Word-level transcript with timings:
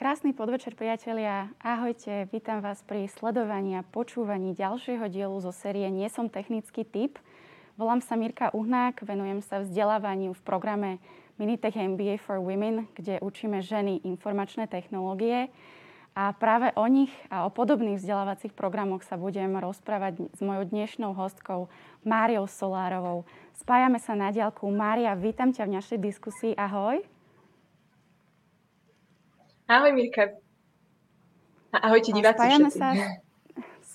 Krásny 0.00 0.32
podvečer, 0.32 0.72
priatelia. 0.80 1.52
Ahojte, 1.60 2.24
vítam 2.32 2.64
vás 2.64 2.80
pri 2.88 3.04
sledovaní 3.04 3.76
a 3.76 3.84
počúvaní 3.84 4.56
ďalšieho 4.56 5.12
dielu 5.12 5.36
zo 5.44 5.52
série 5.52 5.84
Nie 5.92 6.08
som 6.08 6.32
technický 6.32 6.88
typ. 6.88 7.20
Volám 7.76 8.00
sa 8.00 8.16
Mirka 8.16 8.48
Uhnák, 8.56 9.04
venujem 9.04 9.44
sa 9.44 9.60
vzdelávaniu 9.60 10.32
v 10.32 10.40
programe 10.40 10.90
Minitech 11.36 11.76
MBA 11.76 12.16
for 12.16 12.40
Women, 12.40 12.88
kde 12.96 13.20
učíme 13.20 13.60
ženy 13.60 14.00
informačné 14.08 14.72
technológie. 14.72 15.52
A 16.16 16.32
práve 16.32 16.72
o 16.80 16.88
nich 16.88 17.12
a 17.28 17.44
o 17.44 17.52
podobných 17.52 18.00
vzdelávacích 18.00 18.56
programoch 18.56 19.04
sa 19.04 19.20
budem 19.20 19.52
rozprávať 19.52 20.32
s 20.32 20.40
mojou 20.40 20.64
dnešnou 20.64 21.12
hostkou 21.12 21.68
Máriou 22.08 22.48
Solárovou. 22.48 23.28
Spájame 23.52 24.00
sa 24.00 24.16
na 24.16 24.32
diálku. 24.32 24.64
Mária, 24.72 25.12
vítam 25.12 25.52
ťa 25.52 25.68
v 25.68 25.76
našej 25.76 25.98
diskusii. 26.00 26.56
Ahoj. 26.56 27.19
Ahoj 29.70 29.94
Mirka. 29.94 30.34
Ahojte 31.70 32.10
diváci 32.10 32.42
spájame 32.42 32.70
sa, 32.74 32.90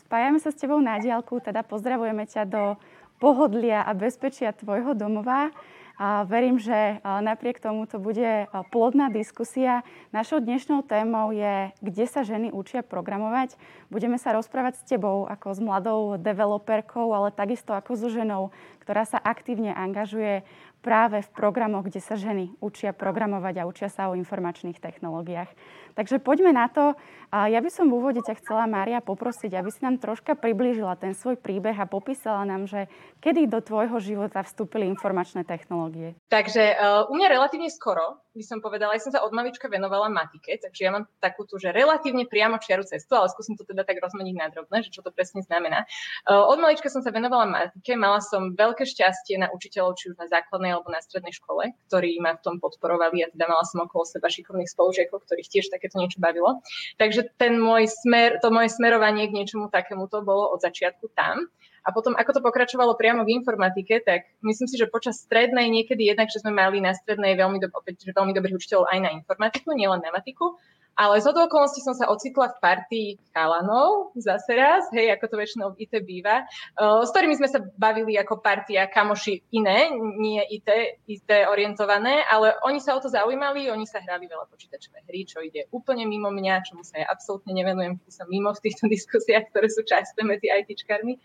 spájame 0.08 0.40
sa 0.40 0.48
s 0.48 0.56
tebou 0.56 0.80
na 0.80 0.96
diálku, 1.04 1.44
teda 1.44 1.68
pozdravujeme 1.68 2.24
ťa 2.24 2.48
do 2.48 2.80
pohodlia 3.20 3.84
a 3.84 3.92
bezpečia 3.92 4.56
tvojho 4.56 4.96
domova. 4.96 5.52
A 6.00 6.24
verím, 6.28 6.60
že 6.60 7.00
napriek 7.04 7.60
tomu 7.60 7.88
to 7.88 8.00
bude 8.00 8.48
plodná 8.72 9.12
diskusia. 9.12 9.84
Našou 10.16 10.40
dnešnou 10.44 10.84
témou 10.84 11.36
je, 11.36 11.72
kde 11.80 12.04
sa 12.08 12.24
ženy 12.24 12.56
učia 12.56 12.80
programovať. 12.80 13.60
Budeme 13.92 14.16
sa 14.16 14.36
rozprávať 14.36 14.80
s 14.80 14.88
tebou 14.88 15.28
ako 15.28 15.56
s 15.56 15.60
mladou 15.60 16.00
developerkou, 16.16 17.12
ale 17.16 17.36
takisto 17.36 17.76
ako 17.76 18.00
so 18.00 18.08
ženou, 18.12 18.52
ktorá 18.84 19.08
sa 19.08 19.20
aktívne 19.20 19.72
angažuje 19.76 20.44
práve 20.86 21.26
v 21.26 21.34
programoch, 21.34 21.90
kde 21.90 21.98
sa 21.98 22.14
ženy 22.14 22.54
učia 22.62 22.94
programovať 22.94 23.58
a 23.58 23.66
učia 23.66 23.90
sa 23.90 24.14
o 24.14 24.14
informačných 24.14 24.78
technológiách. 24.78 25.50
Takže 25.96 26.20
poďme 26.20 26.52
na 26.52 26.68
to. 26.68 27.00
Ja 27.36 27.60
by 27.60 27.68
som 27.68 27.92
v 27.92 28.00
úvode 28.00 28.22
ťa 28.24 28.40
chcela, 28.40 28.64
Mária, 28.64 29.04
poprosiť, 29.04 29.60
aby 29.60 29.68
si 29.68 29.84
nám 29.84 30.00
troška 30.00 30.40
priblížila 30.40 30.96
ten 30.96 31.12
svoj 31.12 31.36
príbeh 31.36 31.76
a 31.76 31.90
popísala 31.90 32.48
nám, 32.48 32.64
že 32.64 32.88
kedy 33.20 33.52
do 33.52 33.60
tvojho 33.60 34.00
života 34.00 34.40
vstúpili 34.46 34.88
informačné 34.88 35.44
technológie. 35.44 36.16
Takže 36.32 36.64
uh, 36.76 37.12
u 37.12 37.14
mňa 37.18 37.28
relatívne 37.36 37.68
skoro, 37.68 38.24
by 38.36 38.44
som 38.44 38.60
povedala, 38.64 38.96
ja 38.96 39.04
som 39.04 39.12
sa 39.16 39.24
od 39.24 39.32
malička 39.32 39.68
venovala 39.68 40.12
matike, 40.12 40.60
takže 40.60 40.82
ja 40.88 40.92
mám 40.92 41.08
takú 41.20 41.44
tú, 41.48 41.60
že 41.60 41.76
relatívne 41.76 42.28
priamo 42.28 42.60
čiaru 42.60 42.84
cestu, 42.88 43.16
ale 43.16 43.32
skúsim 43.32 43.56
to 43.56 43.68
teda 43.68 43.84
tak 43.84 44.00
rozmeniť 44.00 44.36
na 44.36 44.48
drobné, 44.52 44.84
že 44.84 44.92
čo 44.92 45.04
to 45.04 45.12
presne 45.12 45.44
znamená. 45.44 45.84
Uh, 46.24 46.40
od 46.40 46.60
malička 46.60 46.88
som 46.88 47.04
sa 47.04 47.12
venovala 47.12 47.48
matike, 47.48 48.00
mala 48.00 48.24
som 48.24 48.56
veľké 48.56 48.88
šťastie 48.88 49.40
na 49.44 49.52
učiteľov, 49.52 50.00
či 50.00 50.12
už 50.12 50.20
na 50.20 50.28
základnej 50.32 50.72
alebo 50.72 50.88
na 50.88 51.04
strednej 51.04 51.36
škole, 51.36 51.76
ktorí 51.92 52.16
ma 52.24 52.40
v 52.40 52.44
tom 52.44 52.64
podporovali 52.64 53.28
a 53.28 53.32
teda 53.32 53.48
mala 53.48 53.64
som 53.68 53.84
okolo 53.84 54.08
seba 54.08 54.32
šikovných 54.32 54.72
spolužiakov, 54.72 55.20
ktorých 55.28 55.52
tiež 55.52 55.68
takéto 55.86 56.02
niečo 56.02 56.18
bavilo. 56.18 56.66
Takže 56.98 57.30
ten 57.38 57.62
môj 57.62 57.86
smer, 57.86 58.42
to 58.42 58.50
moje 58.50 58.74
smerovanie 58.74 59.30
k 59.30 59.38
niečomu 59.38 59.70
takému 59.70 60.10
to 60.10 60.26
bolo 60.26 60.50
od 60.50 60.66
začiatku 60.66 61.14
tam. 61.14 61.46
A 61.86 61.94
potom, 61.94 62.18
ako 62.18 62.42
to 62.42 62.42
pokračovalo 62.42 62.98
priamo 62.98 63.22
v 63.22 63.38
informatike, 63.38 64.02
tak 64.02 64.26
myslím 64.42 64.66
si, 64.66 64.74
že 64.74 64.90
počas 64.90 65.22
strednej 65.22 65.70
niekedy 65.70 66.10
jednak, 66.10 66.34
že 66.34 66.42
sme 66.42 66.50
mali 66.50 66.82
na 66.82 66.98
strednej 66.98 67.38
veľmi, 67.38 67.62
do, 67.62 67.70
opäť, 67.70 68.10
že 68.10 68.18
veľmi 68.18 68.34
dobrých 68.34 68.58
učiteľov 68.58 68.90
aj 68.90 69.00
na 69.06 69.14
informatiku, 69.14 69.70
nielen 69.78 70.02
na 70.02 70.10
matiku, 70.10 70.58
ale 70.96 71.20
z 71.20 71.28
okolností 71.28 71.84
som 71.84 71.92
sa 71.92 72.08
ocitla 72.08 72.56
v 72.56 72.58
partii 72.64 73.10
chalanov 73.36 74.16
zase 74.16 74.56
raz, 74.56 74.88
hej, 74.96 75.12
ako 75.12 75.26
to 75.28 75.36
väčšinou 75.36 75.68
v 75.76 75.84
IT 75.84 75.94
býva, 76.08 76.48
uh, 76.80 77.04
s 77.04 77.12
ktorými 77.12 77.36
sme 77.36 77.52
sa 77.52 77.60
bavili 77.76 78.16
ako 78.16 78.40
partia 78.40 78.88
kamoši 78.88 79.44
iné, 79.52 79.92
nie 80.20 80.40
IT, 80.40 80.70
IT 81.12 81.30
orientované, 81.52 82.24
ale 82.32 82.56
oni 82.64 82.80
sa 82.80 82.96
o 82.96 83.04
to 83.04 83.12
zaujímali, 83.12 83.68
oni 83.68 83.84
sa 83.84 84.00
hrali 84.00 84.32
veľa 84.32 84.48
počítačové 84.48 85.04
hry, 85.04 85.28
čo 85.28 85.44
ide 85.44 85.68
úplne 85.76 86.08
mimo 86.08 86.32
mňa, 86.32 86.64
čomu 86.64 86.88
sa 86.88 87.04
ja 87.04 87.08
absolútne 87.12 87.52
nevenujem, 87.52 88.00
keď 88.00 88.12
som 88.16 88.28
mimo 88.32 88.56
v 88.56 88.64
týchto 88.64 88.88
diskusiách, 88.96 89.52
ktoré 89.52 89.68
sú 89.68 89.84
časté 89.84 90.24
medzi 90.24 90.48
ITčkarmi. 90.48 91.20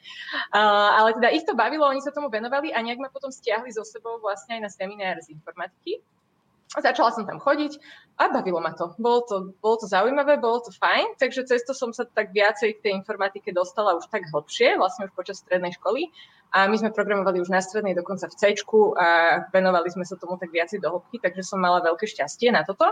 Uh, 0.50 0.90
ale 0.98 1.14
teda 1.16 1.28
ich 1.30 1.46
to 1.46 1.54
bavilo, 1.54 1.86
oni 1.86 2.02
sa 2.02 2.10
tomu 2.10 2.26
venovali 2.26 2.74
a 2.74 2.82
nejak 2.82 2.98
ma 2.98 3.08
potom 3.08 3.30
stiahli 3.30 3.70
so 3.70 3.86
sebou 3.86 4.18
vlastne 4.18 4.58
aj 4.58 4.62
na 4.66 4.70
seminár 4.70 5.22
z 5.22 5.30
informatiky. 5.30 6.02
Začala 6.70 7.10
som 7.10 7.26
tam 7.26 7.42
chodiť 7.42 7.82
a 8.22 8.30
bavilo 8.30 8.62
ma 8.62 8.70
to. 8.70 8.94
Bolo 8.94 9.26
to, 9.26 9.36
bolo 9.58 9.82
to 9.82 9.90
zaujímavé, 9.90 10.38
bolo 10.38 10.62
to 10.62 10.70
fajn, 10.70 11.18
takže 11.18 11.42
cez 11.50 11.66
to 11.66 11.74
som 11.74 11.90
sa 11.90 12.06
tak 12.06 12.30
viacej 12.30 12.78
k 12.78 12.82
tej 12.86 12.92
informatike 12.94 13.50
dostala 13.50 13.98
už 13.98 14.06
tak 14.06 14.30
hlbšie, 14.30 14.78
vlastne 14.78 15.10
už 15.10 15.12
počas 15.18 15.42
strednej 15.42 15.74
školy. 15.74 16.14
A 16.54 16.70
my 16.70 16.78
sme 16.78 16.94
programovali 16.94 17.42
už 17.42 17.50
na 17.50 17.58
strednej, 17.58 17.98
dokonca 17.98 18.30
v 18.30 18.34
C 18.38 18.54
a 19.02 19.06
venovali 19.50 19.90
sme 19.90 20.06
sa 20.06 20.14
tomu 20.14 20.38
tak 20.38 20.54
viacej 20.54 20.78
do 20.78 20.94
hĺbky, 20.94 21.18
takže 21.18 21.42
som 21.42 21.58
mala 21.58 21.82
veľké 21.82 22.06
šťastie 22.06 22.54
na 22.54 22.62
toto. 22.62 22.86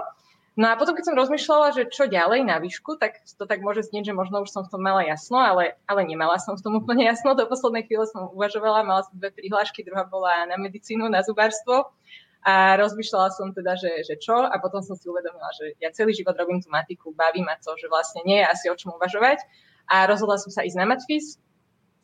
No 0.59 0.67
a 0.67 0.75
potom, 0.75 0.99
keď 0.99 1.15
som 1.15 1.15
rozmýšľala, 1.15 1.71
že 1.71 1.87
čo 1.87 2.11
ďalej 2.11 2.43
na 2.43 2.59
výšku, 2.59 2.99
tak 2.99 3.23
to 3.23 3.47
tak 3.47 3.63
môže 3.63 3.87
znieť, 3.87 4.11
že 4.11 4.19
možno 4.19 4.43
už 4.43 4.51
som 4.51 4.67
v 4.67 4.75
tom 4.75 4.83
mala 4.83 5.07
jasno, 5.07 5.39
ale, 5.39 5.79
ale 5.87 6.03
nemala 6.03 6.35
som 6.43 6.59
v 6.59 6.67
tom 6.67 6.83
úplne 6.83 7.07
jasno. 7.07 7.39
Do 7.39 7.47
poslednej 7.47 7.87
chvíle 7.87 8.11
som 8.11 8.35
uvažovala, 8.35 8.83
mala 8.83 9.07
som 9.07 9.15
dve 9.15 9.31
prihlášky, 9.31 9.87
druhá 9.87 10.03
bola 10.03 10.51
na 10.51 10.59
medicínu, 10.59 11.07
na 11.07 11.23
zubárstvo 11.23 11.95
a 12.47 12.79
rozmýšľala 12.79 13.35
som 13.35 13.51
teda, 13.51 13.75
že, 13.75 14.07
že 14.07 14.15
čo? 14.19 14.35
A 14.47 14.55
potom 14.63 14.79
som 14.79 14.95
si 14.95 15.11
uvedomila, 15.11 15.51
že 15.59 15.75
ja 15.83 15.91
celý 15.91 16.15
život 16.15 16.39
robím 16.39 16.63
tú 16.63 16.71
matiku, 16.71 17.11
baví 17.11 17.43
ma 17.43 17.59
to, 17.59 17.75
že 17.75 17.91
vlastne 17.91 18.23
nie 18.23 18.39
je 18.39 18.47
asi 18.47 18.67
o 18.71 18.79
čom 18.79 18.95
uvažovať. 18.95 19.43
A 19.89 20.07
rozhodla 20.07 20.39
som 20.39 20.53
sa 20.53 20.63
ísť 20.63 20.79
na 20.79 20.87
matfiz, 20.87 21.41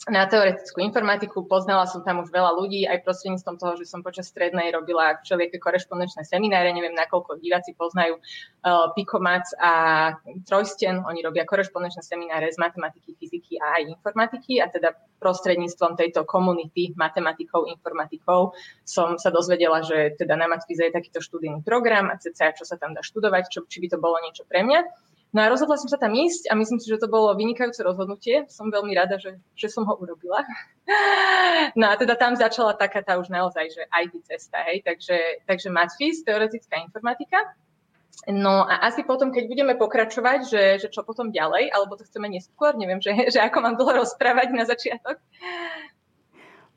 na 0.04 0.28
teoretickú 0.28 0.84
informatiku, 0.84 1.48
poznala 1.48 1.88
som 1.88 2.04
tam 2.04 2.20
už 2.20 2.28
veľa 2.28 2.52
ľudí, 2.60 2.84
aj 2.84 3.08
prostredníctvom 3.08 3.56
toho, 3.56 3.72
že 3.80 3.88
som 3.88 4.04
počas 4.04 4.28
strednej 4.28 4.68
robila 4.68 5.16
všelijaké 5.24 5.56
korešpondenčné 5.56 6.28
semináre, 6.28 6.76
neviem, 6.76 6.92
nakoľko 6.92 7.40
diváci 7.40 7.72
poznajú 7.72 8.20
uh, 8.20 8.92
Pikomac 8.92 9.48
a 9.56 9.72
Trojsten, 10.44 11.00
oni 11.00 11.24
robia 11.24 11.48
korešpondenčné 11.48 12.04
semináre 12.04 12.52
z 12.52 12.60
matematiky, 12.60 13.16
fyziky 13.16 13.56
a 13.56 13.80
aj 13.80 13.96
informatiky 13.96 14.60
a 14.60 14.68
teda 14.68 14.92
prostredníctvom 15.24 15.96
tejto 15.96 16.28
komunity 16.28 16.92
matematikov, 17.00 17.64
informatikov 17.64 18.52
som 18.84 19.16
sa 19.16 19.32
dozvedela, 19.32 19.80
že 19.80 20.20
teda 20.20 20.36
na 20.36 20.52
Matfize 20.52 20.84
je 20.84 20.92
takýto 20.92 21.24
študijný 21.24 21.64
program 21.64 22.12
a 22.12 22.20
cca 22.20 22.52
čo 22.52 22.68
sa 22.68 22.76
tam 22.76 22.92
dá 22.92 23.00
študovať, 23.00 23.48
čo, 23.48 23.64
či 23.64 23.80
by 23.80 23.88
to 23.88 23.96
bolo 23.96 24.20
niečo 24.20 24.44
pre 24.44 24.60
mňa. 24.60 24.84
No 25.34 25.42
a 25.42 25.50
rozhodla 25.50 25.74
som 25.74 25.90
sa 25.90 25.98
tam 25.98 26.14
ísť 26.14 26.46
a 26.46 26.54
myslím 26.54 26.78
si, 26.78 26.86
že 26.86 27.02
to 27.02 27.10
bolo 27.10 27.34
vynikajúce 27.34 27.82
rozhodnutie. 27.82 28.46
Som 28.46 28.70
veľmi 28.70 28.94
rada, 28.94 29.18
že, 29.18 29.42
že 29.58 29.66
som 29.66 29.82
ho 29.84 29.94
urobila. 29.98 30.46
No 31.80 31.88
a 31.88 31.96
teda 31.96 32.12
tam 32.12 32.36
začala 32.36 32.76
taká 32.76 33.00
tá 33.00 33.16
už 33.16 33.32
naozaj, 33.32 33.72
že 33.72 33.88
IT 33.88 34.20
cesta, 34.28 34.60
hej. 34.68 34.84
Takže, 34.84 35.48
takže 35.48 35.72
Matfis, 35.72 36.20
teoretická 36.20 36.76
informatika. 36.76 37.40
No 38.28 38.68
a 38.68 38.84
asi 38.84 39.00
potom, 39.00 39.32
keď 39.32 39.48
budeme 39.48 39.74
pokračovať, 39.80 40.38
že, 40.44 40.62
že 40.84 40.88
čo 40.92 41.00
potom 41.00 41.32
ďalej, 41.32 41.72
alebo 41.72 41.96
to 41.96 42.04
chceme 42.04 42.28
neskôr, 42.28 42.76
neviem, 42.76 43.00
že, 43.00 43.16
že 43.32 43.40
ako 43.40 43.58
mám 43.64 43.74
dlho 43.80 44.04
rozprávať 44.04 44.52
na 44.52 44.68
začiatok. 44.68 45.16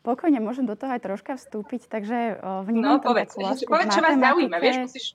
Pokojne 0.08 0.40
môžem 0.40 0.64
do 0.64 0.80
toho 0.80 0.96
aj 0.96 1.04
troška 1.04 1.36
vstúpiť, 1.36 1.92
takže 1.92 2.40
vnímam 2.64 3.00
no, 3.00 3.04
povedz, 3.04 3.36
povedz, 3.36 3.92
čo 3.92 4.00
vás 4.00 4.16
zaujíma, 4.16 4.58
vieš, 4.64 4.88
musíš... 4.88 5.06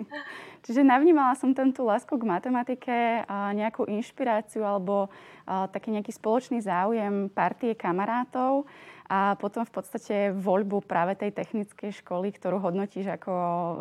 Čiže 0.64 0.80
navnímala 0.80 1.36
som 1.36 1.52
tam 1.52 1.76
tú 1.76 1.84
lásku 1.84 2.16
k 2.16 2.24
matematike, 2.24 3.28
nejakú 3.28 3.84
inšpiráciu 3.84 4.64
alebo 4.64 5.12
taký 5.44 5.92
nejaký 5.92 6.08
spoločný 6.08 6.64
záujem 6.64 7.28
partie 7.28 7.76
kamarátov 7.76 8.64
a 9.04 9.36
potom 9.36 9.68
v 9.68 9.72
podstate 9.72 10.32
voľbu 10.32 10.80
práve 10.88 11.12
tej 11.12 11.28
technickej 11.36 11.92
školy, 12.00 12.32
ktorú 12.32 12.56
hodnotíš 12.56 13.20
ako 13.20 13.32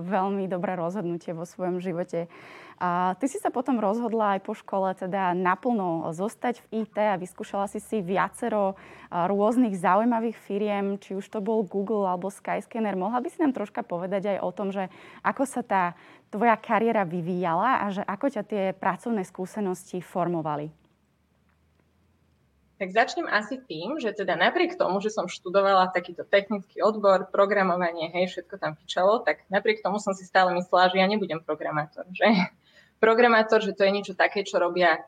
veľmi 0.03 0.51
dobré 0.51 0.75
rozhodnutie 0.75 1.31
vo 1.31 1.47
svojom 1.47 1.79
živote. 1.79 2.27
A 2.83 3.15
ty 3.15 3.31
si 3.31 3.39
sa 3.39 3.47
potom 3.47 3.79
rozhodla 3.79 4.35
aj 4.35 4.41
po 4.43 4.51
škole 4.51 4.91
teda 4.91 5.31
naplno 5.31 6.11
zostať 6.11 6.59
v 6.67 6.83
IT 6.83 6.97
a 6.99 7.15
vyskúšala 7.15 7.71
si 7.71 7.79
si 7.79 8.03
viacero 8.03 8.75
rôznych 9.07 9.79
zaujímavých 9.79 10.35
firiem, 10.35 10.99
či 10.99 11.15
už 11.15 11.23
to 11.31 11.39
bol 11.39 11.63
Google 11.63 12.03
alebo 12.03 12.27
Skyscanner. 12.27 12.99
Mohla 12.99 13.23
by 13.23 13.29
si 13.31 13.39
nám 13.39 13.55
troška 13.55 13.87
povedať 13.87 14.35
aj 14.35 14.37
o 14.43 14.49
tom, 14.51 14.75
že 14.75 14.91
ako 15.23 15.47
sa 15.47 15.63
tá 15.63 15.83
tvoja 16.27 16.59
kariéra 16.59 17.07
vyvíjala 17.07 17.87
a 17.87 17.95
že 17.95 18.03
ako 18.03 18.27
ťa 18.27 18.43
tie 18.43 18.63
pracovné 18.75 19.23
skúsenosti 19.23 20.03
formovali? 20.03 20.82
Tak 22.83 22.91
začnem 22.91 23.31
asi 23.31 23.63
tým, 23.63 23.95
že 23.95 24.11
teda 24.11 24.35
napriek 24.35 24.75
tomu, 24.75 24.99
že 24.99 25.07
som 25.07 25.31
študovala 25.31 25.95
takýto 25.95 26.27
technický 26.27 26.83
odbor, 26.83 27.31
programovanie, 27.31 28.11
hej, 28.11 28.27
všetko 28.27 28.59
tam 28.59 28.75
fičalo, 28.75 29.23
tak 29.23 29.47
napriek 29.47 29.79
tomu 29.79 30.03
som 30.03 30.11
si 30.11 30.27
stále 30.27 30.51
myslela, 30.51 30.91
že 30.91 30.99
ja 30.99 31.07
nebudem 31.07 31.39
programátor, 31.39 32.03
že? 32.11 32.27
Programátor, 32.99 33.63
že 33.63 33.71
to 33.71 33.87
je 33.87 33.95
niečo 33.95 34.19
také, 34.19 34.43
čo 34.43 34.59
robia 34.59 34.99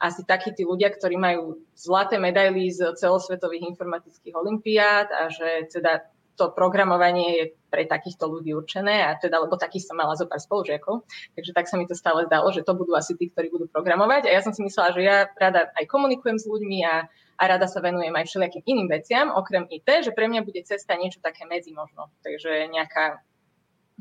asi 0.00 0.24
takí 0.24 0.56
tí 0.56 0.64
ľudia, 0.64 0.88
ktorí 0.88 1.20
majú 1.20 1.60
zlaté 1.76 2.16
medaily 2.16 2.72
z 2.72 2.96
celosvetových 2.96 3.76
informatických 3.76 4.32
olimpiád 4.32 5.12
a 5.12 5.28
že 5.28 5.68
teda 5.68 6.08
to 6.38 6.54
programovanie 6.54 7.28
je 7.34 7.44
pre 7.68 7.84
takýchto 7.84 8.30
ľudí 8.30 8.54
určené 8.54 9.02
a 9.02 9.18
teda, 9.18 9.42
lebo 9.42 9.58
takých 9.58 9.90
som 9.90 9.98
mala 9.98 10.14
zo 10.14 10.30
pár 10.30 10.38
spolužiakov, 10.38 11.02
takže 11.34 11.50
tak 11.50 11.66
sa 11.66 11.74
mi 11.74 11.84
to 11.90 11.98
stále 11.98 12.22
zdalo, 12.30 12.54
že 12.54 12.62
to 12.62 12.78
budú 12.78 12.94
asi 12.94 13.18
tí, 13.18 13.28
ktorí 13.28 13.50
budú 13.50 13.66
programovať 13.66 14.30
a 14.30 14.38
ja 14.38 14.40
som 14.40 14.54
si 14.54 14.62
myslela, 14.62 14.94
že 14.94 15.02
ja 15.02 15.26
rada 15.34 15.74
aj 15.74 15.84
komunikujem 15.90 16.38
s 16.38 16.46
ľuďmi 16.46 16.78
a, 16.86 17.10
a 17.10 17.42
rada 17.44 17.66
sa 17.66 17.82
venujem 17.82 18.14
aj 18.14 18.24
všelijakým 18.30 18.62
iným 18.64 18.88
veciam, 18.88 19.34
okrem 19.34 19.66
IT, 19.66 20.06
že 20.06 20.14
pre 20.14 20.30
mňa 20.30 20.46
bude 20.46 20.62
cesta 20.62 20.94
niečo 20.94 21.18
také 21.18 21.44
medzi 21.44 21.74
možno, 21.74 22.08
takže 22.22 22.70
nejaká 22.70 23.20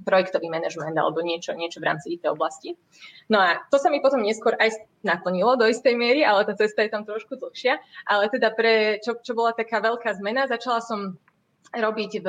projektový 0.05 0.49
manažment 0.53 0.93
alebo 0.93 1.25
niečo, 1.25 1.57
niečo 1.57 1.81
v 1.81 1.87
rámci 1.89 2.13
IT 2.17 2.29
oblasti. 2.29 2.77
No 3.33 3.41
a 3.41 3.65
to 3.73 3.81
sa 3.81 3.89
mi 3.89 3.97
potom 3.97 4.21
neskôr 4.21 4.53
aj 4.61 4.77
naplnilo 5.01 5.57
do 5.57 5.65
istej 5.65 5.97
miery, 5.97 6.21
ale 6.21 6.45
tá 6.45 6.53
cesta 6.53 6.85
je 6.85 6.93
tam 6.93 7.01
trošku 7.01 7.33
dlhšia. 7.39 7.81
Ale 8.05 8.29
teda 8.29 8.53
pre, 8.53 9.01
čo, 9.01 9.17
čo 9.17 9.33
bola 9.33 9.57
taká 9.57 9.81
veľká 9.81 10.13
zmena, 10.21 10.45
začala 10.45 10.85
som 10.85 11.17
robiť 11.75 12.11
v 12.23 12.27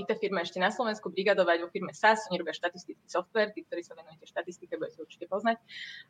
IT 0.00 0.10
firme 0.16 0.40
ešte 0.40 0.56
na 0.56 0.72
Slovensku, 0.72 1.12
brigadovať 1.12 1.58
vo 1.60 1.68
firme 1.68 1.92
SAS, 1.92 2.24
oni 2.32 2.40
robia 2.40 2.56
štatistický 2.56 3.04
software, 3.04 3.52
tí, 3.52 3.60
ktorí 3.68 3.84
sa 3.84 3.92
venujete 3.92 4.24
štatistike, 4.24 4.80
budete 4.80 5.04
určite 5.04 5.28
poznať. 5.28 5.60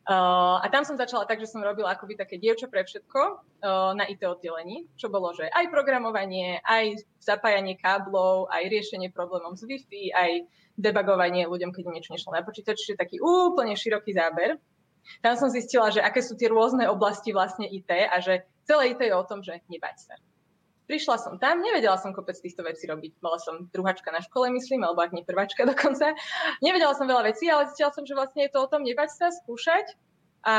Uh, 0.07 0.63
a 0.63 0.67
tam 0.71 0.87
som 0.87 0.95
začala 0.95 1.27
tak, 1.27 1.43
že 1.43 1.51
som 1.51 1.59
robila 1.67 1.91
akoby 1.91 2.15
také 2.15 2.39
dievča 2.39 2.71
pre 2.71 2.87
všetko 2.87 3.21
uh, 3.43 3.91
na 3.99 4.07
IT 4.07 4.23
oddelení, 4.23 4.87
čo 4.95 5.11
bolo, 5.11 5.35
že 5.35 5.51
aj 5.51 5.67
programovanie, 5.75 6.63
aj 6.63 7.03
zapájanie 7.19 7.75
káblov, 7.75 8.47
aj 8.55 8.71
riešenie 8.71 9.11
problémov 9.11 9.59
s 9.59 9.67
Wi-Fi, 9.67 10.15
aj 10.15 10.31
debagovanie 10.79 11.51
ľuďom, 11.51 11.75
keď 11.75 11.83
im 11.91 11.95
niečo 11.99 12.15
nešlo 12.15 12.33
na 12.33 12.47
počítač, 12.47 12.79
čiže 12.87 13.03
taký 13.03 13.19
úplne 13.19 13.75
široký 13.75 14.15
záber. 14.15 14.57
Tam 15.21 15.35
som 15.35 15.51
zistila, 15.51 15.91
že 15.91 15.99
aké 15.99 16.23
sú 16.23 16.39
tie 16.39 16.47
rôzne 16.47 16.87
oblasti 16.87 17.35
vlastne 17.35 17.67
IT 17.67 17.91
a 17.91 18.23
že 18.23 18.47
celé 18.63 18.95
IT 18.95 19.03
je 19.03 19.17
o 19.17 19.27
tom, 19.27 19.43
že 19.43 19.59
nebať 19.67 19.97
sa 20.07 20.15
Prišla 20.91 21.23
som 21.23 21.39
tam, 21.39 21.63
nevedela 21.63 21.95
som 22.03 22.11
kopec 22.11 22.35
týchto 22.35 22.67
vecí 22.67 22.91
robiť. 22.91 23.23
Bola 23.23 23.39
som 23.39 23.71
druhačka 23.71 24.11
na 24.11 24.19
škole, 24.19 24.51
myslím, 24.51 24.83
alebo 24.83 25.07
ak 25.07 25.15
nie 25.15 25.23
prváčka 25.23 25.63
dokonca. 25.71 26.19
Nevedela 26.59 26.99
som 26.99 27.07
veľa 27.07 27.31
vecí, 27.31 27.47
ale 27.47 27.71
zistila 27.71 27.95
som, 27.95 28.03
že 28.03 28.19
vlastne 28.19 28.43
je 28.43 28.51
to 28.51 28.59
o 28.59 28.67
tom 28.67 28.83
nebať 28.83 29.15
sa, 29.15 29.31
skúšať 29.31 29.95
a, 30.41 30.57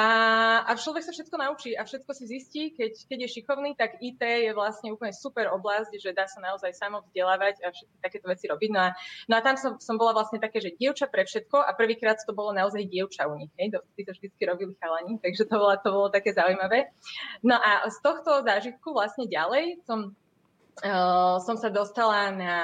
a 0.70 0.72
človek 0.78 1.02
sa 1.02 1.10
všetko 1.10 1.42
naučí 1.42 1.74
a 1.74 1.82
všetko 1.82 2.14
si 2.14 2.30
zistí, 2.30 2.64
keď, 2.70 3.02
keď 3.10 3.18
je 3.26 3.34
šikovný, 3.34 3.74
tak 3.74 3.98
IT 3.98 4.22
je 4.22 4.54
vlastne 4.54 4.94
úplne 4.94 5.10
super 5.10 5.50
oblasť, 5.50 5.98
že 5.98 6.14
dá 6.14 6.30
sa 6.30 6.38
naozaj 6.38 6.78
samo 6.78 7.02
vzdelávať 7.02 7.66
a 7.66 7.74
všetky 7.74 7.98
takéto 7.98 8.30
veci 8.30 8.46
robiť. 8.46 8.70
No 8.70 8.80
a, 8.86 8.90
no 9.26 9.34
a 9.34 9.42
tam 9.42 9.58
som, 9.58 9.82
som 9.82 9.98
bola 9.98 10.14
vlastne 10.14 10.38
také, 10.38 10.62
že 10.62 10.78
dievča 10.78 11.10
pre 11.10 11.26
všetko 11.26 11.66
a 11.66 11.74
prvýkrát 11.74 12.22
to 12.22 12.38
bolo 12.38 12.54
naozaj 12.54 12.86
dievča 12.86 13.26
u 13.26 13.34
nich. 13.34 13.50
Hej? 13.58 13.74
To 13.74 13.82
vždy 13.98 14.30
robili 14.46 14.78
chalani, 14.78 15.18
takže 15.18 15.50
to 15.50 15.56
bolo, 15.58 15.74
to 15.82 15.90
bolo 15.90 16.08
také 16.14 16.30
zaujímavé. 16.38 16.94
No 17.42 17.58
a 17.58 17.90
z 17.90 17.98
tohto 18.06 18.46
zážitku 18.46 18.94
vlastne 18.94 19.26
ďalej 19.26 19.82
som 19.90 20.14
som 21.42 21.56
sa 21.58 21.70
dostala 21.70 22.34
na 22.34 22.56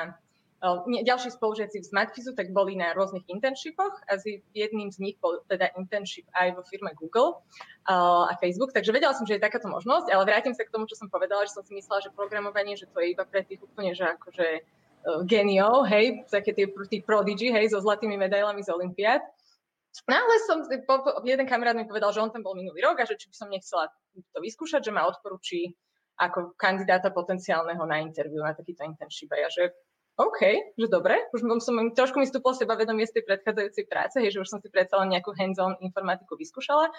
uh, 0.61 0.81
ďalší 0.85 1.33
spolužiaci 1.37 1.85
z 1.85 1.93
Matfizu, 1.93 2.33
tak 2.33 2.49
boli 2.49 2.73
na 2.73 2.93
rôznych 2.97 3.25
internshipoch 3.29 3.93
a 4.09 4.17
jedným 4.53 4.89
z 4.89 4.97
nich 4.99 5.15
bol 5.21 5.41
teda 5.45 5.69
internship 5.77 6.25
aj 6.33 6.57
vo 6.57 6.65
firme 6.65 6.93
Google 6.97 7.41
uh, 7.87 8.25
a 8.29 8.33
Facebook, 8.41 8.73
takže 8.73 8.89
vedela 8.89 9.13
som, 9.13 9.29
že 9.29 9.37
je 9.37 9.45
takáto 9.45 9.69
možnosť, 9.69 10.09
ale 10.09 10.23
vrátim 10.25 10.57
sa 10.57 10.65
k 10.65 10.73
tomu, 10.73 10.89
čo 10.89 10.97
som 10.97 11.13
povedala, 11.13 11.45
že 11.45 11.53
som 11.53 11.63
si 11.63 11.77
myslela, 11.77 12.01
že 12.01 12.13
programovanie, 12.13 12.73
že 12.73 12.89
to 12.89 12.97
je 13.01 13.13
iba 13.13 13.23
pre 13.23 13.45
tých 13.45 13.61
úplne, 13.61 13.93
že 13.93 14.09
akože 14.17 14.47
uh, 14.61 15.21
genio, 15.29 15.85
hej, 15.85 16.25
také 16.25 16.57
tie, 16.57 16.65
tí 16.89 17.05
prodigy, 17.05 17.53
hej, 17.53 17.69
so 17.69 17.79
zlatými 17.81 18.17
medailami 18.17 18.65
z 18.65 18.73
Olympiád. 18.73 19.21
No 20.05 20.13
ale 20.13 20.35
som, 20.45 20.61
jeden 21.25 21.49
kamarát 21.49 21.73
mi 21.73 21.89
povedal, 21.89 22.13
že 22.13 22.21
on 22.21 22.29
tam 22.29 22.45
bol 22.45 22.53
minulý 22.53 22.85
rok 22.85 23.01
a 23.01 23.09
že 23.09 23.17
či 23.17 23.33
by 23.33 23.35
som 23.35 23.49
nechcela 23.49 23.89
to 24.13 24.39
vyskúšať, 24.45 24.85
že 24.85 24.93
ma 24.93 25.09
odporúči 25.09 25.73
ako 26.17 26.57
kandidáta 26.57 27.13
potenciálneho 27.13 27.81
na 27.85 28.01
interviu, 28.01 28.41
na 28.41 28.57
takýto 28.57 28.83
internship. 28.83 29.29
A 29.33 29.45
ja, 29.45 29.49
že 29.53 29.73
OK, 30.17 30.73
že 30.73 30.89
dobre, 30.89 31.29
už 31.29 31.45
som 31.61 31.77
trošku 31.93 32.17
mi 32.17 32.25
vstúpilo 32.25 32.57
seba 32.57 32.73
vedomie 32.73 33.05
z 33.05 33.21
tej 33.21 33.23
predchádzajúcej 33.29 33.85
práce, 33.85 34.17
hej, 34.17 34.33
že 34.33 34.41
už 34.41 34.49
som 34.49 34.57
si 34.57 34.65
predsa 34.65 34.97
len 34.97 35.13
nejakú 35.13 35.29
hands-on 35.37 35.77
informatiku 35.77 36.33
vyskúšala. 36.33 36.89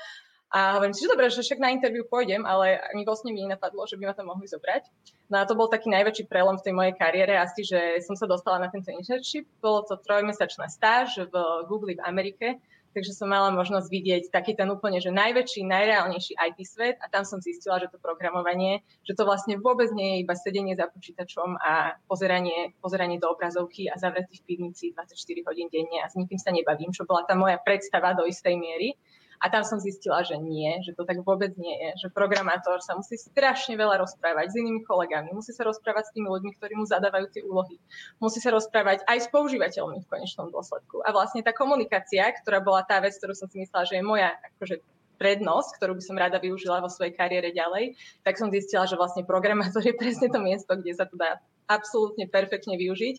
A 0.49 0.81
hovorím 0.81 0.97
si, 0.97 1.05
že 1.05 1.13
dobre, 1.13 1.29
že 1.29 1.45
však 1.45 1.61
na 1.61 1.75
interviu 1.75 2.09
pôjdem, 2.09 2.47
ale 2.49 2.81
ani 2.95 3.05
vlastne 3.05 3.35
mi 3.37 3.45
nenapadlo, 3.45 3.85
že 3.85 4.01
by 4.01 4.09
ma 4.09 4.15
tam 4.17 4.33
mohli 4.33 4.49
zobrať. 4.49 4.87
No 5.29 5.43
a 5.43 5.45
to 5.45 5.53
bol 5.53 5.69
taký 5.69 5.93
najväčší 5.93 6.25
prelom 6.25 6.57
v 6.57 6.65
tej 6.65 6.73
mojej 6.73 6.95
kariére, 6.97 7.37
asi, 7.37 7.69
že 7.69 8.01
som 8.01 8.17
sa 8.17 8.25
dostala 8.25 8.57
na 8.57 8.73
tento 8.73 8.89
internship. 8.89 9.45
Bolo 9.61 9.85
to 9.85 10.01
trojmesačná 10.01 10.73
stáž 10.73 11.29
v 11.29 11.35
Google 11.69 12.01
v 12.01 12.05
Amerike, 12.07 12.63
takže 12.99 13.15
som 13.15 13.31
mala 13.31 13.55
možnosť 13.55 13.87
vidieť 13.87 14.23
taký 14.35 14.59
ten 14.59 14.67
úplne, 14.67 14.99
že 14.99 15.15
najväčší, 15.15 15.63
najreálnejší 15.63 16.35
IT 16.35 16.59
svet 16.67 16.99
a 16.99 17.07
tam 17.07 17.23
som 17.23 17.39
zistila, 17.39 17.79
že 17.79 17.87
to 17.87 18.03
programovanie, 18.03 18.83
že 19.07 19.15
to 19.15 19.23
vlastne 19.23 19.55
vôbec 19.63 19.87
nie 19.95 20.19
je 20.19 20.27
iba 20.27 20.35
sedenie 20.35 20.75
za 20.75 20.91
počítačom 20.91 21.55
a 21.63 21.95
pozeranie, 22.11 22.75
pozeranie 22.83 23.23
do 23.23 23.31
obrazovky 23.31 23.87
a 23.87 23.95
zavretý 23.95 24.43
v 24.43 24.47
pivnici 24.51 24.91
24 24.91 25.15
hodín 25.47 25.71
denne 25.71 26.03
a 26.03 26.11
s 26.11 26.19
nikým 26.19 26.43
sa 26.43 26.51
nebavím, 26.51 26.91
čo 26.91 27.07
bola 27.07 27.23
tá 27.23 27.39
moja 27.39 27.63
predstava 27.63 28.19
do 28.19 28.27
istej 28.27 28.59
miery 28.59 28.99
a 29.39 29.47
tam 29.51 29.63
som 29.63 29.79
zistila, 29.79 30.27
že 30.27 30.35
nie, 30.39 30.83
že 30.83 30.95
to 30.95 31.07
tak 31.07 31.23
vôbec 31.23 31.55
nie 31.55 31.75
je, 31.89 32.07
že 32.07 32.09
programátor 32.11 32.83
sa 32.83 32.99
musí 32.99 33.15
strašne 33.15 33.79
veľa 33.79 34.03
rozprávať 34.03 34.51
s 34.51 34.59
inými 34.59 34.83
kolegami, 34.83 35.31
musí 35.31 35.55
sa 35.55 35.63
rozprávať 35.67 36.11
s 36.11 36.15
tými 36.15 36.27
ľuďmi, 36.27 36.51
ktorí 36.59 36.75
mu 36.75 36.85
zadávajú 36.87 37.27
tie 37.31 37.43
úlohy, 37.47 37.79
musí 38.19 38.43
sa 38.43 38.51
rozprávať 38.51 39.07
aj 39.07 39.19
s 39.25 39.29
používateľmi 39.31 40.03
v 40.03 40.11
konečnom 40.11 40.51
dôsledku. 40.51 41.07
A 41.07 41.15
vlastne 41.15 41.47
tá 41.47 41.55
komunikácia, 41.55 42.27
ktorá 42.43 42.59
bola 42.59 42.83
tá 42.83 42.99
vec, 42.99 43.15
ktorú 43.15 43.35
som 43.39 43.47
si 43.47 43.63
myslela, 43.63 43.87
že 43.87 43.99
je 43.99 44.05
moja 44.05 44.35
akože 44.59 44.83
prednosť, 45.19 45.71
ktorú 45.77 45.99
by 45.99 46.03
som 46.03 46.17
rada 46.17 46.39
využila 46.39 46.79
vo 46.79 46.91
svojej 46.91 47.13
kariére 47.13 47.51
ďalej, 47.51 47.99
tak 48.23 48.39
som 48.39 48.55
zistila, 48.55 48.87
že 48.87 48.95
vlastne 48.95 49.27
programátor 49.27 49.83
je 49.83 49.93
presne 49.93 50.31
to 50.31 50.39
miesto, 50.39 50.79
kde 50.79 50.95
sa 50.95 51.05
to 51.05 51.19
dá 51.19 51.43
absolútne 51.69 52.25
perfektne 52.27 52.81
využiť 52.81 53.17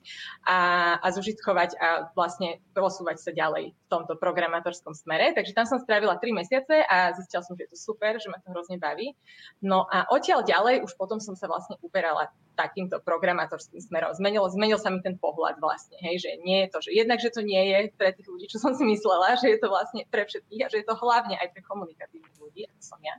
a, 0.49 0.59
a 0.97 1.07
zužitkovať 1.13 1.69
a 1.77 1.87
vlastne 2.17 2.59
posúvať 2.73 3.21
sa 3.21 3.31
ďalej 3.31 3.71
v 3.71 3.87
tomto 3.87 4.17
programátorskom 4.17 4.97
smere. 4.97 5.31
Takže 5.37 5.53
tam 5.53 5.69
som 5.69 5.77
strávila 5.77 6.17
3 6.17 6.33
mesiace 6.33 6.81
a 6.89 7.13
zistila 7.13 7.45
som, 7.45 7.53
že 7.53 7.69
je 7.69 7.71
to 7.73 7.79
super, 7.79 8.17
že 8.17 8.27
ma 8.27 8.41
to 8.41 8.49
hrozne 8.49 8.81
baví. 8.81 9.13
No 9.61 9.85
a 9.85 10.09
odtiaľ 10.09 10.41
ďalej 10.43 10.83
už 10.83 10.97
potom 10.97 11.21
som 11.21 11.37
sa 11.37 11.45
vlastne 11.45 11.77
uberala 11.85 12.33
takýmto 12.59 12.99
programátorským 12.99 13.79
smerom. 13.79 14.11
Zmenil, 14.11 14.43
zmenil 14.51 14.75
sa 14.75 14.91
mi 14.91 14.99
ten 14.99 15.15
pohľad 15.15 15.63
vlastne, 15.63 15.95
hej, 16.03 16.19
že 16.19 16.31
nie 16.43 16.67
je 16.67 16.67
to, 16.67 16.77
že 16.83 16.91
jednak, 16.91 17.23
že 17.23 17.31
to 17.31 17.39
nie 17.39 17.71
je 17.71 17.79
pre 17.95 18.11
tých 18.11 18.27
ľudí, 18.27 18.51
čo 18.51 18.59
som 18.59 18.75
si 18.75 18.83
myslela, 18.83 19.39
že 19.39 19.47
je 19.47 19.59
to 19.63 19.71
vlastne 19.71 20.03
pre 20.11 20.27
všetkých 20.27 20.67
a 20.67 20.71
že 20.71 20.83
je 20.83 20.85
to 20.89 20.99
hlavne 20.99 21.39
aj 21.39 21.55
pre 21.55 21.63
komunikatívnych 21.63 22.35
ľudí, 22.35 22.67
ako 22.67 22.81
som 22.83 22.99
ja 22.99 23.15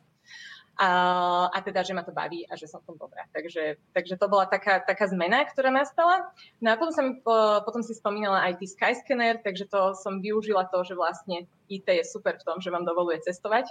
a, 0.80 0.90
a 1.52 1.58
teda, 1.60 1.84
že 1.84 1.92
ma 1.92 2.00
to 2.00 2.08
baví 2.08 2.48
a 2.48 2.56
že 2.56 2.64
som 2.64 2.80
v 2.80 2.88
tom 2.88 2.96
dobrá. 2.96 3.28
Takže, 3.36 3.76
takže 3.92 4.16
to 4.16 4.26
bola 4.32 4.48
taká, 4.48 4.80
taká 4.80 5.12
zmena, 5.12 5.44
ktorá 5.44 5.68
nastala. 5.68 6.32
No 6.64 6.72
a 6.72 6.80
potom, 6.80 6.94
sa 6.96 7.04
mi, 7.04 7.20
potom 7.68 7.84
si 7.84 7.92
spomínala 7.92 8.48
IT 8.48 8.64
Skyscanner, 8.64 9.36
takže 9.44 9.68
to 9.68 9.92
som 9.92 10.24
využila 10.24 10.64
to, 10.72 10.80
že 10.80 10.96
vlastne 10.96 11.44
IT 11.70 11.86
je 11.86 12.04
super 12.04 12.34
v 12.34 12.42
tom, 12.42 12.58
že 12.58 12.74
vám 12.74 12.82
dovoluje 12.82 13.22
cestovať. 13.22 13.70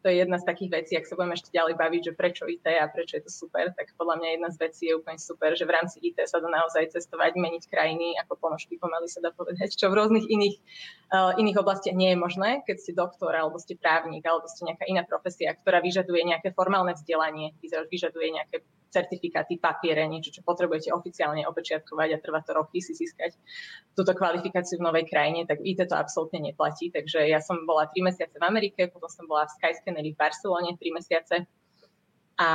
To 0.00 0.06
je 0.06 0.22
jedna 0.22 0.38
z 0.38 0.46
takých 0.46 0.70
vecí, 0.70 0.92
ak 0.94 1.04
sa 1.10 1.18
budeme 1.18 1.34
ešte 1.34 1.50
ďalej 1.50 1.74
baviť, 1.74 2.02
že 2.06 2.12
prečo 2.14 2.46
IT 2.46 2.62
a 2.64 2.86
prečo 2.86 3.18
je 3.18 3.26
to 3.26 3.32
super, 3.34 3.74
tak 3.74 3.90
podľa 3.98 4.22
mňa 4.22 4.28
jedna 4.38 4.48
z 4.54 4.58
vecí 4.62 4.82
je 4.88 4.94
úplne 4.94 5.18
super, 5.18 5.52
že 5.58 5.66
v 5.66 5.74
rámci 5.74 5.98
IT 6.00 6.22
sa 6.30 6.38
dá 6.38 6.46
naozaj 6.46 6.94
cestovať, 6.94 7.34
meniť 7.34 7.66
krajiny, 7.66 8.14
ako 8.22 8.38
ponožky 8.38 8.78
pomaly 8.78 9.10
sa 9.10 9.18
dá 9.18 9.34
povedať, 9.34 9.74
čo 9.74 9.90
v 9.90 9.98
rôznych 9.98 10.30
iných, 10.30 10.56
uh, 11.10 11.34
iných 11.36 11.58
oblastiach 11.58 11.98
nie 11.98 12.14
je 12.14 12.18
možné, 12.22 12.62
keď 12.64 12.76
ste 12.78 12.92
doktor, 12.94 13.34
alebo 13.34 13.58
ste 13.58 13.74
právnik, 13.74 14.22
alebo 14.22 14.46
ste 14.46 14.70
nejaká 14.70 14.86
iná 14.86 15.02
profesia, 15.02 15.52
ktorá 15.58 15.82
vyžaduje 15.82 16.22
nejaké 16.22 16.54
formálne 16.54 16.94
vzdelanie, 16.94 17.52
vyžaduje 17.90 18.30
nejaké 18.30 18.62
certifikáty, 18.90 19.56
papiere, 19.56 20.02
niečo, 20.10 20.34
čo 20.34 20.42
potrebujete 20.42 20.90
oficiálne 20.90 21.46
opečiatkovať 21.46 22.08
a 22.10 22.18
trvá 22.18 22.42
to 22.42 22.52
roky 22.52 22.82
si 22.82 22.92
získať 22.92 23.38
túto 23.94 24.12
kvalifikáciu 24.12 24.82
v 24.82 24.86
novej 24.90 25.06
krajine, 25.06 25.46
tak 25.46 25.62
IT 25.62 25.86
to 25.86 25.96
absolútne 25.96 26.42
neplatí. 26.42 26.90
Takže 26.90 27.24
ja 27.30 27.38
som 27.42 27.64
bola 27.66 27.88
3 27.88 28.06
mesiace 28.06 28.36
v 28.36 28.44
Amerike, 28.44 28.88
potom 28.88 29.08
som 29.08 29.24
bola 29.26 29.48
v 29.48 29.54
Skyscanneri 29.58 30.12
v 30.14 30.20
Barcelone 30.20 30.76
3 30.76 30.96
mesiace. 30.96 31.36
A 32.40 32.48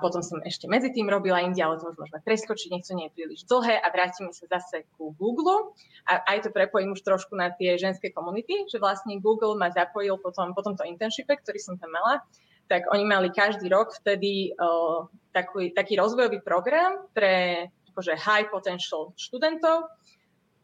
potom 0.00 0.24
som 0.24 0.40
ešte 0.40 0.64
medzi 0.64 0.88
tým 0.96 1.12
robila 1.12 1.44
inde, 1.44 1.60
ale 1.60 1.76
to 1.76 1.92
už 1.92 2.00
môžeme 2.00 2.24
preskočiť, 2.24 2.72
nech 2.72 2.88
to 2.88 2.96
nie 2.96 3.12
je 3.12 3.16
príliš 3.20 3.44
dlhé. 3.44 3.76
A 3.84 3.92
vrátime 3.92 4.32
sa 4.32 4.48
zase 4.48 4.88
ku 4.96 5.12
Google. 5.12 5.76
A 6.08 6.24
aj 6.24 6.48
to 6.48 6.50
prepojím 6.56 6.96
už 6.96 7.04
trošku 7.04 7.36
na 7.36 7.52
tie 7.52 7.76
ženské 7.76 8.08
komunity, 8.16 8.64
že 8.64 8.80
vlastne 8.80 9.20
Google 9.20 9.60
ma 9.60 9.68
zapojil 9.68 10.16
potom, 10.16 10.56
po 10.56 10.64
tomto 10.64 10.88
internshipe, 10.88 11.36
ktorý 11.36 11.60
som 11.60 11.76
tam 11.76 11.92
mala, 11.92 12.24
tak 12.64 12.88
oni 12.88 13.04
mali 13.04 13.28
každý 13.28 13.68
rok 13.68 13.92
vtedy 14.00 14.56
uh, 14.56 15.04
taký, 15.36 15.76
taký 15.76 16.00
rozvojový 16.00 16.40
program 16.40 17.04
pre 17.12 17.68
akože 17.92 18.16
high 18.16 18.48
potential 18.48 19.12
študentov 19.20 19.88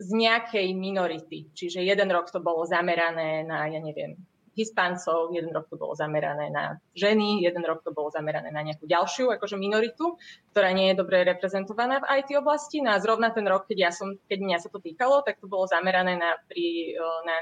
z 0.02 0.10
nejakej 0.10 0.74
minority. 0.74 1.46
Čiže 1.54 1.86
jeden 1.86 2.10
rok 2.10 2.34
to 2.34 2.42
bolo 2.42 2.66
zamerané 2.66 3.46
na, 3.46 3.70
ja 3.70 3.78
neviem, 3.78 4.18
Hispáncov, 4.52 5.32
jeden 5.32 5.48
rok 5.48 5.72
to 5.72 5.80
bolo 5.80 5.96
zamerané 5.96 6.52
na 6.52 6.76
ženy, 6.92 7.40
jeden 7.40 7.64
rok 7.64 7.80
to 7.80 7.88
bolo 7.88 8.12
zamerané 8.12 8.52
na 8.52 8.60
nejakú 8.60 8.84
ďalšiu 8.84 9.32
akože 9.32 9.56
minoritu, 9.56 10.20
ktorá 10.52 10.76
nie 10.76 10.92
je 10.92 11.00
dobre 11.00 11.24
reprezentovaná 11.24 12.04
v 12.04 12.08
IT 12.20 12.36
oblasti. 12.36 12.84
No 12.84 12.92
a 12.92 13.00
zrovna 13.00 13.32
ten 13.32 13.48
rok, 13.48 13.64
keď, 13.64 13.78
ja 13.80 13.90
som, 13.96 14.12
keď 14.28 14.38
mňa 14.44 14.58
sa 14.60 14.68
to 14.68 14.76
týkalo, 14.76 15.24
tak 15.24 15.40
to 15.40 15.48
bolo 15.48 15.64
zamerané 15.64 16.20
na, 16.20 16.36
pri, 16.52 16.92
na, 17.24 17.36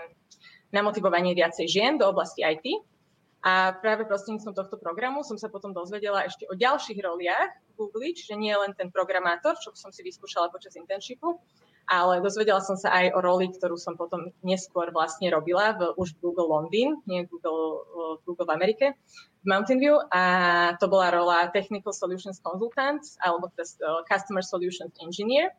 na 0.70 0.80
motivovanie 0.86 1.34
viacej 1.34 1.66
žien 1.66 1.98
do 1.98 2.06
oblasti 2.06 2.46
IT. 2.46 2.78
A 3.40 3.72
práve 3.72 4.04
prostredníctvom 4.04 4.52
tohto 4.52 4.76
programu 4.76 5.24
som 5.24 5.40
sa 5.40 5.48
potom 5.48 5.72
dozvedela 5.72 6.28
ešte 6.28 6.44
o 6.46 6.54
ďalších 6.54 7.00
roliach 7.00 7.50
v 7.72 7.88
Google, 7.88 8.12
čiže 8.12 8.36
nie 8.36 8.52
len 8.52 8.76
ten 8.76 8.92
programátor, 8.92 9.56
čo 9.56 9.72
som 9.72 9.88
si 9.88 10.04
vyskúšala 10.04 10.52
počas 10.52 10.76
internshipu, 10.76 11.40
ale 11.86 12.20
dozvedela 12.20 12.60
som 12.60 12.76
sa 12.76 12.92
aj 12.92 13.16
o 13.16 13.20
roli, 13.24 13.48
ktorú 13.52 13.78
som 13.78 13.96
potom 13.96 14.32
neskôr 14.44 14.92
vlastne 14.92 15.30
robila 15.32 15.76
v, 15.76 15.94
už 15.96 16.18
Google 16.20 16.48
Londýn, 16.50 17.00
nie 17.06 17.24
Google, 17.26 17.84
Google 18.26 18.46
v 18.46 18.54
Amerike, 18.54 18.86
v 19.40 19.46
Mountain 19.46 19.80
View 19.80 19.96
a 20.12 20.22
to 20.76 20.86
bola 20.90 21.08
rola 21.14 21.48
Technical 21.48 21.96
Solutions 21.96 22.38
Consultant 22.44 23.00
alebo 23.24 23.48
teda 23.54 23.64
Customer 24.04 24.44
Solutions 24.44 24.92
Engineer 25.00 25.54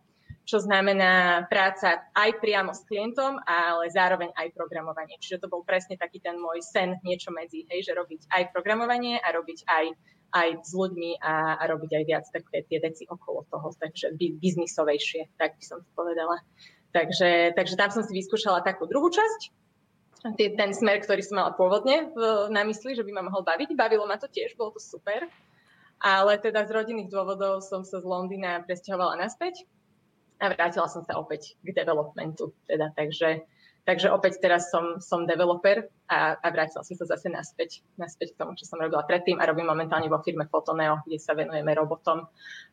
čo 0.46 0.58
znamená 0.58 1.46
práca 1.48 2.12
aj 2.18 2.42
priamo 2.42 2.74
s 2.74 2.82
klientom, 2.90 3.38
ale 3.46 3.88
zároveň 3.94 4.34
aj 4.34 4.54
programovanie. 4.58 5.22
Čiže 5.22 5.46
to 5.46 5.51
bol 5.51 5.62
presne 5.62 5.96
taký 5.96 6.18
ten 6.18 6.36
môj 6.36 6.66
sen, 6.66 6.98
niečo 7.06 7.30
medzi, 7.30 7.63
hej, 7.70 7.86
že 7.86 7.94
robiť 7.94 8.28
aj 8.28 8.44
programovanie 8.50 9.22
a 9.22 9.28
robiť 9.32 9.60
aj, 9.70 9.86
aj 10.32 10.64
s 10.64 10.72
ľuďmi 10.72 11.20
a, 11.20 11.60
a 11.60 11.64
robiť 11.68 11.92
aj 11.92 12.04
viac 12.08 12.26
také 12.32 12.64
tie 12.68 12.80
veci 12.80 13.04
okolo 13.08 13.44
toho, 13.52 13.72
takže 13.76 14.16
biznisovejšie, 14.16 15.36
tak 15.36 15.60
by 15.60 15.64
som 15.64 15.84
to 15.84 15.90
povedala. 15.94 16.40
Takže, 16.92 17.56
takže 17.56 17.76
tam 17.80 17.92
som 17.92 18.04
si 18.04 18.12
vyskúšala 18.12 18.64
takú 18.64 18.84
druhú 18.88 19.08
časť, 19.12 19.42
ten 20.38 20.72
smer, 20.78 21.02
ktorý 21.02 21.22
som 21.26 21.42
mala 21.42 21.58
pôvodne 21.58 22.14
v, 22.14 22.22
na 22.54 22.62
mysli, 22.70 22.94
že 22.94 23.02
by 23.02 23.10
ma 23.10 23.24
mohol 23.26 23.42
baviť. 23.42 23.74
Bavilo 23.74 24.06
ma 24.06 24.22
to 24.22 24.30
tiež, 24.30 24.54
bolo 24.54 24.78
to 24.78 24.82
super. 24.82 25.26
Ale 26.02 26.38
teda 26.38 26.66
z 26.66 26.74
rodinných 26.78 27.10
dôvodov 27.10 27.66
som 27.66 27.82
sa 27.82 28.02
z 28.02 28.06
Londýna 28.06 28.62
presťahovala 28.66 29.18
naspäť 29.18 29.66
a 30.42 30.50
vrátila 30.50 30.90
som 30.90 31.02
sa 31.06 31.18
opäť 31.18 31.58
k 31.62 31.74
developmentu. 31.74 32.54
Teda, 32.70 32.94
takže, 32.94 33.46
takže 33.84 34.14
opäť 34.14 34.42
teraz 34.42 34.70
som, 34.70 35.02
som 35.02 35.26
developer 35.26 35.90
a, 36.08 36.38
a 36.38 36.48
vrátila 36.52 36.84
som 36.84 36.96
sa 36.98 37.06
zase 37.08 37.32
naspäť, 37.32 37.82
naspäť 37.96 38.36
k 38.36 38.40
tomu, 38.44 38.54
čo 38.56 38.68
som 38.68 38.82
robila 38.82 39.06
predtým 39.08 39.40
a 39.42 39.48
robím 39.48 39.70
momentálne 39.70 40.12
vo 40.12 40.20
firme 40.22 40.46
Fotoneo, 40.50 41.02
kde 41.08 41.18
sa 41.18 41.34
venujeme 41.34 41.72
robotom 41.74 42.28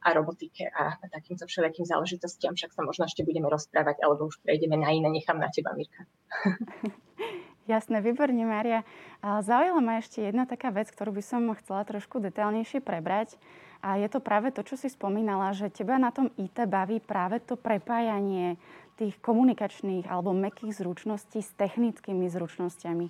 a 0.05 0.09
robotike 0.13 0.69
a, 0.69 0.99
a 0.99 1.05
takýmto 1.09 1.49
všelijakým 1.49 1.87
záležitostiam. 1.87 2.53
Však 2.55 2.75
sa 2.75 2.83
možno 2.83 3.07
ešte 3.07 3.23
budeme 3.25 3.49
rozprávať, 3.49 4.03
alebo 4.03 4.29
už 4.29 4.43
prejdeme 4.43 4.77
na 4.81 4.91
iné. 4.91 5.09
Nechám 5.11 5.39
na 5.41 5.49
teba, 5.49 5.73
Mirka. 5.77 6.05
Jasné, 7.69 8.01
výborne, 8.01 8.49
Mária. 8.49 8.81
Zaujala 9.21 9.85
ma 9.85 10.01
ešte 10.01 10.25
jedna 10.25 10.49
taká 10.49 10.73
vec, 10.73 10.89
ktorú 10.89 11.13
by 11.13 11.21
som 11.21 11.53
chcela 11.53 11.85
trošku 11.85 12.17
detailnejšie 12.17 12.81
prebrať. 12.81 13.37
A 13.79 13.95
je 13.97 14.11
to 14.11 14.19
práve 14.19 14.51
to, 14.51 14.67
čo 14.67 14.75
si 14.75 14.91
spomínala, 14.91 15.55
že 15.55 15.71
teba 15.71 15.95
na 16.03 16.11
tom 16.11 16.35
IT 16.35 16.67
baví 16.67 16.99
práve 16.99 17.39
to 17.39 17.55
prepájanie 17.55 18.59
tých 18.99 19.15
komunikačných 19.23 20.11
alebo 20.11 20.35
mekých 20.35 20.83
zručností 20.83 21.39
s 21.39 21.55
technickými 21.55 22.27
zručnosťami. 22.27 23.07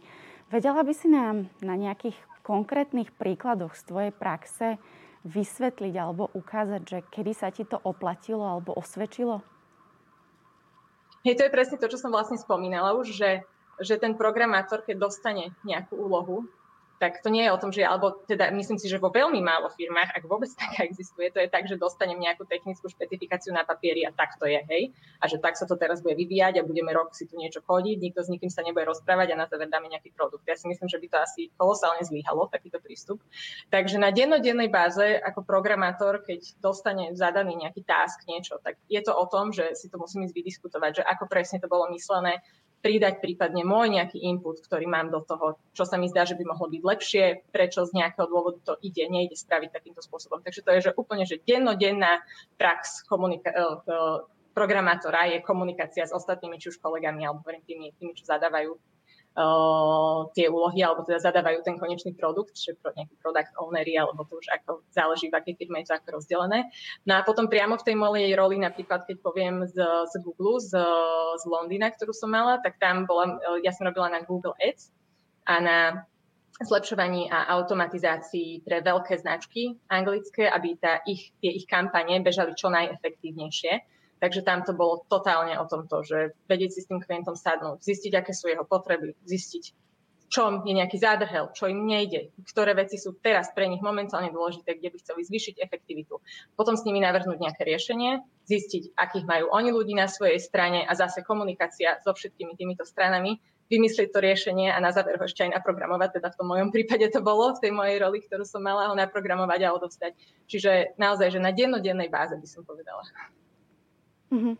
Vedela 0.52 0.84
by 0.84 0.92
si 0.92 1.08
nám 1.08 1.48
na 1.64 1.72
nejakých 1.72 2.16
konkrétnych 2.44 3.12
príkladoch 3.16 3.72
z 3.76 3.82
tvojej 3.88 4.12
praxe 4.12 4.76
vysvetliť 5.24 5.94
alebo 5.96 6.28
ukázať, 6.32 6.82
že 6.84 6.98
kedy 7.08 7.32
sa 7.32 7.48
ti 7.48 7.64
to 7.64 7.80
oplatilo 7.80 8.44
alebo 8.44 8.76
osvedčilo? 8.76 9.40
Hej, 11.24 11.40
to 11.40 11.44
je 11.48 11.54
presne 11.54 11.76
to, 11.80 11.90
čo 11.90 12.00
som 12.00 12.14
vlastne 12.14 12.40
spomínala 12.40 12.94
už, 12.96 13.12
že, 13.12 13.44
že 13.80 14.00
ten 14.00 14.16
programátor, 14.16 14.84
keď 14.84 14.96
dostane 15.08 15.52
nejakú 15.66 15.98
úlohu, 15.98 16.48
tak 16.98 17.22
to 17.22 17.30
nie 17.30 17.46
je 17.46 17.54
o 17.54 17.58
tom, 17.62 17.70
že, 17.70 17.86
alebo 17.86 18.10
teda 18.26 18.50
myslím 18.50 18.76
si, 18.76 18.90
že 18.90 18.98
vo 18.98 19.08
veľmi 19.14 19.38
málo 19.38 19.70
firmách, 19.70 20.18
ak 20.18 20.24
vôbec 20.26 20.50
taká 20.58 20.84
existuje, 20.84 21.30
to 21.30 21.38
je 21.38 21.48
tak, 21.48 21.70
že 21.70 21.78
dostanem 21.78 22.18
nejakú 22.18 22.44
technickú 22.44 22.90
špecifikáciu 22.90 23.54
na 23.54 23.62
papieri 23.62 24.02
a 24.04 24.10
tak 24.10 24.34
to 24.36 24.50
je, 24.50 24.58
hej. 24.68 24.90
A 25.22 25.30
že 25.30 25.38
tak 25.38 25.54
sa 25.54 25.64
to 25.64 25.78
teraz 25.78 26.02
bude 26.02 26.18
vyvíjať 26.18 26.58
a 26.58 26.66
budeme 26.66 26.90
rok 26.90 27.14
si 27.14 27.30
tu 27.30 27.38
niečo 27.38 27.62
chodiť, 27.62 27.96
nikto 28.02 28.20
s 28.26 28.28
nikým 28.28 28.50
sa 28.50 28.66
nebude 28.66 28.84
rozprávať 28.90 29.34
a 29.34 29.40
na 29.40 29.46
záver 29.46 29.70
dáme 29.70 29.86
nejaký 29.88 30.10
produkt. 30.12 30.44
Ja 30.44 30.58
si 30.58 30.66
myslím, 30.66 30.90
že 30.90 30.98
by 30.98 31.06
to 31.06 31.18
asi 31.22 31.42
kolosálne 31.54 32.02
zlyhalo, 32.02 32.50
takýto 32.50 32.82
prístup. 32.82 33.22
Takže 33.70 34.02
na 34.02 34.10
dennodennej 34.10 34.68
báze 34.68 35.16
ako 35.22 35.46
programátor, 35.46 36.26
keď 36.26 36.58
dostane 36.58 37.14
zadaný 37.14 37.54
nejaký 37.54 37.86
task, 37.86 38.26
niečo, 38.26 38.58
tak 38.58 38.76
je 38.90 38.98
to 38.98 39.14
o 39.14 39.24
tom, 39.30 39.54
že 39.54 39.78
si 39.78 39.86
to 39.86 39.96
musím 39.96 40.26
ísť 40.26 40.34
vydiskutovať, 40.34 40.90
že 41.00 41.06
ako 41.06 41.24
presne 41.30 41.62
to 41.62 41.70
bolo 41.70 41.86
myslené, 41.94 42.42
pridať 42.78 43.18
prípadne 43.18 43.66
môj 43.66 43.98
nejaký 43.98 44.22
input, 44.22 44.62
ktorý 44.62 44.86
mám 44.86 45.10
do 45.10 45.20
toho, 45.26 45.58
čo 45.74 45.82
sa 45.82 45.98
mi 45.98 46.06
zdá, 46.06 46.22
že 46.22 46.38
by 46.38 46.44
mohlo 46.46 46.70
byť 46.70 46.82
lepšie, 46.82 47.24
prečo 47.50 47.82
z 47.82 47.94
nejakého 47.98 48.26
dôvodu 48.30 48.58
to 48.62 48.74
ide, 48.86 49.10
nejde 49.10 49.34
spraviť 49.34 49.70
takýmto 49.74 50.02
spôsobom. 50.02 50.42
Takže 50.42 50.62
to 50.62 50.70
je 50.78 50.80
že 50.90 50.92
úplne 50.94 51.26
že 51.26 51.42
dennodenná 51.42 52.22
prax 52.54 53.02
komunika- 53.10 53.50
eh, 53.50 53.78
eh, 53.82 54.18
programátora 54.54 55.30
je 55.30 55.38
komunikácia 55.42 56.02
s 56.06 56.14
ostatnými, 56.14 56.58
či 56.58 56.74
už 56.74 56.82
kolegami 56.82 57.22
alebo 57.22 57.46
tými, 57.46 57.94
tými 57.94 58.12
čo 58.18 58.26
zadávajú 58.26 58.74
tie 60.34 60.50
úlohy, 60.50 60.82
alebo 60.82 61.06
teda 61.06 61.22
zadávajú 61.22 61.62
ten 61.62 61.78
konečný 61.78 62.14
produkt, 62.18 62.58
čiže 62.58 62.78
pro 62.82 62.90
nejaký 62.94 63.14
product 63.22 63.54
ownery, 63.54 63.94
alebo 63.94 64.26
to 64.26 64.38
už 64.38 64.50
ako 64.50 64.82
záleží, 64.90 65.30
v 65.30 65.38
akej 65.38 65.54
firme 65.54 65.78
je 65.82 65.94
to 65.94 65.94
ako 65.94 66.18
rozdelené. 66.18 66.66
No 67.06 67.18
a 67.18 67.22
potom 67.22 67.46
priamo 67.46 67.78
v 67.78 67.86
tej 67.86 67.96
mojej 67.96 68.30
roli, 68.34 68.58
napríklad 68.58 69.06
keď 69.06 69.16
poviem 69.22 69.62
z, 69.70 69.78
z 70.10 70.14
Google, 70.26 70.58
z, 70.58 70.74
z 71.38 71.44
Londýna, 71.46 71.94
ktorú 71.94 72.10
som 72.10 72.34
mala, 72.34 72.58
tak 72.58 72.82
tam 72.82 73.06
bola, 73.06 73.38
ja 73.62 73.70
som 73.70 73.86
robila 73.86 74.10
na 74.10 74.26
Google 74.26 74.58
Ads 74.58 74.90
a 75.46 75.54
na 75.62 75.78
zlepšovaní 76.58 77.30
a 77.30 77.46
automatizácii 77.54 78.66
pre 78.66 78.82
veľké 78.82 79.14
značky 79.22 79.78
anglické, 79.86 80.50
aby 80.50 80.74
tá 80.74 80.98
ich, 81.06 81.30
tie 81.38 81.54
ich 81.54 81.70
kampane 81.70 82.18
bežali 82.18 82.58
čo 82.58 82.66
najefektívnejšie 82.74 83.97
Takže 84.18 84.42
tam 84.42 84.66
to 84.66 84.74
bolo 84.74 85.06
totálne 85.06 85.54
o 85.58 85.64
tomto, 85.66 86.02
že 86.02 86.34
vedieť 86.50 86.70
si 86.74 86.80
s 86.82 86.88
tým 86.90 86.98
klientom 86.98 87.38
sadnúť, 87.38 87.82
zistiť, 87.82 88.12
aké 88.18 88.34
sú 88.34 88.50
jeho 88.50 88.66
potreby, 88.66 89.14
zistiť, 89.22 89.74
čom 90.28 90.60
je 90.68 90.76
nejaký 90.76 91.00
zádrhel, 91.00 91.48
čo 91.56 91.72
im 91.72 91.88
nejde, 91.88 92.36
ktoré 92.52 92.76
veci 92.76 93.00
sú 93.00 93.16
teraz 93.16 93.48
pre 93.56 93.64
nich 93.64 93.80
momentálne 93.80 94.28
dôležité, 94.28 94.76
kde 94.76 94.92
by 94.92 94.96
chceli 95.00 95.20
zvýšiť 95.24 95.54
efektivitu. 95.64 96.20
Potom 96.52 96.76
s 96.76 96.84
nimi 96.84 97.00
navrhnúť 97.00 97.40
nejaké 97.40 97.64
riešenie, 97.64 98.20
zistiť, 98.44 98.92
akých 98.92 99.24
majú 99.24 99.48
oni 99.56 99.72
ľudí 99.72 99.96
na 99.96 100.04
svojej 100.04 100.36
strane 100.36 100.84
a 100.84 100.92
zase 100.92 101.24
komunikácia 101.24 101.96
so 102.04 102.12
všetkými 102.12 102.60
týmito 102.60 102.84
stranami, 102.84 103.40
vymyslieť 103.68 104.08
to 104.12 104.20
riešenie 104.24 104.72
a 104.72 104.80
na 104.80 104.92
záver 104.92 105.20
ho 105.20 105.24
ešte 105.28 105.44
aj 105.44 105.60
naprogramovať, 105.60 106.20
teda 106.20 106.28
v 106.32 106.38
tom 106.40 106.48
mojom 106.48 106.68
prípade 106.72 107.04
to 107.12 107.20
bolo, 107.20 107.52
v 107.52 107.68
tej 107.68 107.72
mojej 107.72 107.96
roli, 108.00 108.24
ktorú 108.24 108.44
som 108.48 108.64
mala 108.64 108.88
ho 108.88 108.94
naprogramovať 108.96 109.60
a 109.64 109.72
odovzdať. 109.76 110.12
Čiže 110.48 110.96
naozaj, 110.96 111.36
že 111.36 111.40
na 111.40 111.52
dennodennej 111.52 112.08
báze 112.08 112.36
by 112.36 112.48
som 112.48 112.64
povedala. 112.64 113.04
Mm-hmm. 114.32 114.54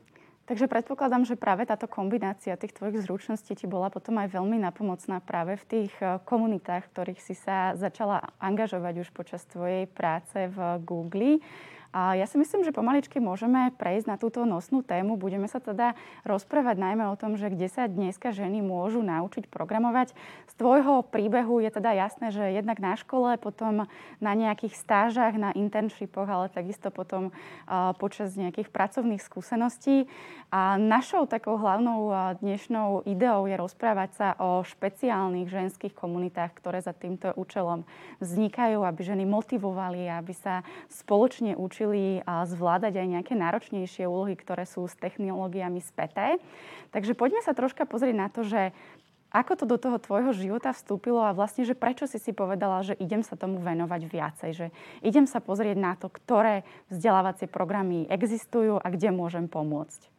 Takže 0.48 0.64
predpokladám, 0.64 1.28
že 1.28 1.37
práve 1.37 1.68
táto 1.68 1.84
kombinácia 1.84 2.56
tých 2.56 2.72
tvojich 2.72 3.04
zručností 3.04 3.52
ti 3.52 3.68
bola 3.68 3.92
potom 3.92 4.16
aj 4.16 4.32
veľmi 4.32 4.56
napomocná 4.56 5.20
práve 5.20 5.60
v 5.60 5.64
tých 5.68 5.92
eh, 6.00 6.16
komunitách, 6.25 6.88
v 6.88 6.92
ktorých 6.96 7.20
si 7.20 7.37
sa 7.37 7.76
začala 7.76 8.32
angažovať 8.40 9.04
už 9.04 9.08
počas 9.12 9.44
tvojej 9.44 9.84
práce 9.84 10.48
v 10.48 10.58
Google. 10.80 11.44
A 11.88 12.12
ja 12.14 12.28
si 12.28 12.37
myslím, 12.37 12.68
že 12.68 12.76
pomaličky 12.76 13.16
môžeme 13.16 13.73
prejsť 13.80 14.07
na 14.12 14.16
túto 14.21 14.45
nosnú 14.45 14.85
tému. 14.85 15.16
Budeme 15.16 15.49
sa 15.49 15.57
teda 15.57 15.97
rozprávať 16.28 16.76
najmä 16.76 17.09
o 17.09 17.16
tom, 17.16 17.40
že 17.40 17.49
kde 17.49 17.66
sa 17.73 17.88
dneska 17.88 18.28
ženy 18.28 18.61
môžu 18.61 19.00
naučiť 19.00 19.49
programovať. 19.49 20.12
Z 20.52 20.54
tvojho 20.61 21.00
príbehu 21.09 21.64
je 21.64 21.73
teda 21.73 21.97
jasné, 21.97 22.28
že 22.28 22.45
jednak 22.52 22.76
na 22.76 22.92
škole, 22.92 23.40
potom 23.40 23.88
na 24.21 24.33
nejakých 24.37 24.76
stážach, 24.76 25.33
na 25.40 25.57
internshipoch, 25.57 26.28
ale 26.28 26.52
takisto 26.52 26.92
potom 26.92 27.33
počas 27.97 28.37
nejakých 28.37 28.68
pracovných 28.68 29.25
skúseností. 29.25 30.04
A 30.52 30.76
našou 30.76 31.25
takou 31.25 31.57
hlavnou 31.57 32.12
dnešnou 32.40 33.09
ideou 33.09 33.49
je 33.49 33.57
rozprávať 33.57 34.11
sa 34.16 34.28
o 34.40 34.61
špeciálnych 34.61 35.49
ženských 35.49 35.92
komunitách, 35.97 36.52
ktoré 36.57 36.85
za 36.85 36.92
týmto 36.92 37.33
účelom 37.37 37.88
vznikajú, 38.21 38.85
aby 38.85 39.00
ženy 39.00 39.25
motivovali, 39.28 40.09
aby 40.09 40.33
sa 40.37 40.64
spoločne 40.88 41.57
učili 41.57 41.88
učili 41.88 42.21
zvládať 42.28 43.00
aj 43.00 43.07
nejaké 43.09 43.35
náročnejšie 43.35 44.04
úlohy, 44.04 44.37
ktoré 44.37 44.68
sú 44.68 44.85
s 44.85 44.92
technológiami 45.00 45.80
späté. 45.80 46.37
Takže 46.92 47.16
poďme 47.16 47.40
sa 47.40 47.57
troška 47.57 47.88
pozrieť 47.88 48.16
na 48.16 48.28
to, 48.28 48.45
že 48.45 48.76
ako 49.28 49.61
to 49.61 49.64
do 49.68 49.76
toho 49.76 50.00
tvojho 50.00 50.33
života 50.33 50.73
vstúpilo 50.73 51.21
a 51.21 51.37
vlastne, 51.37 51.64
že 51.64 51.76
prečo 51.76 52.09
si 52.09 52.16
si 52.16 52.33
povedala, 52.33 52.80
že 52.80 52.97
idem 52.97 53.21
sa 53.21 53.37
tomu 53.37 53.61
venovať 53.61 54.02
viacej, 54.09 54.50
že 54.57 54.66
idem 55.04 55.28
sa 55.28 55.40
pozrieť 55.40 55.76
na 55.76 55.92
to, 56.00 56.09
ktoré 56.09 56.64
vzdelávacie 56.88 57.45
programy 57.45 58.09
existujú 58.09 58.80
a 58.80 58.87
kde 58.88 59.12
môžem 59.12 59.45
pomôcť. 59.45 60.17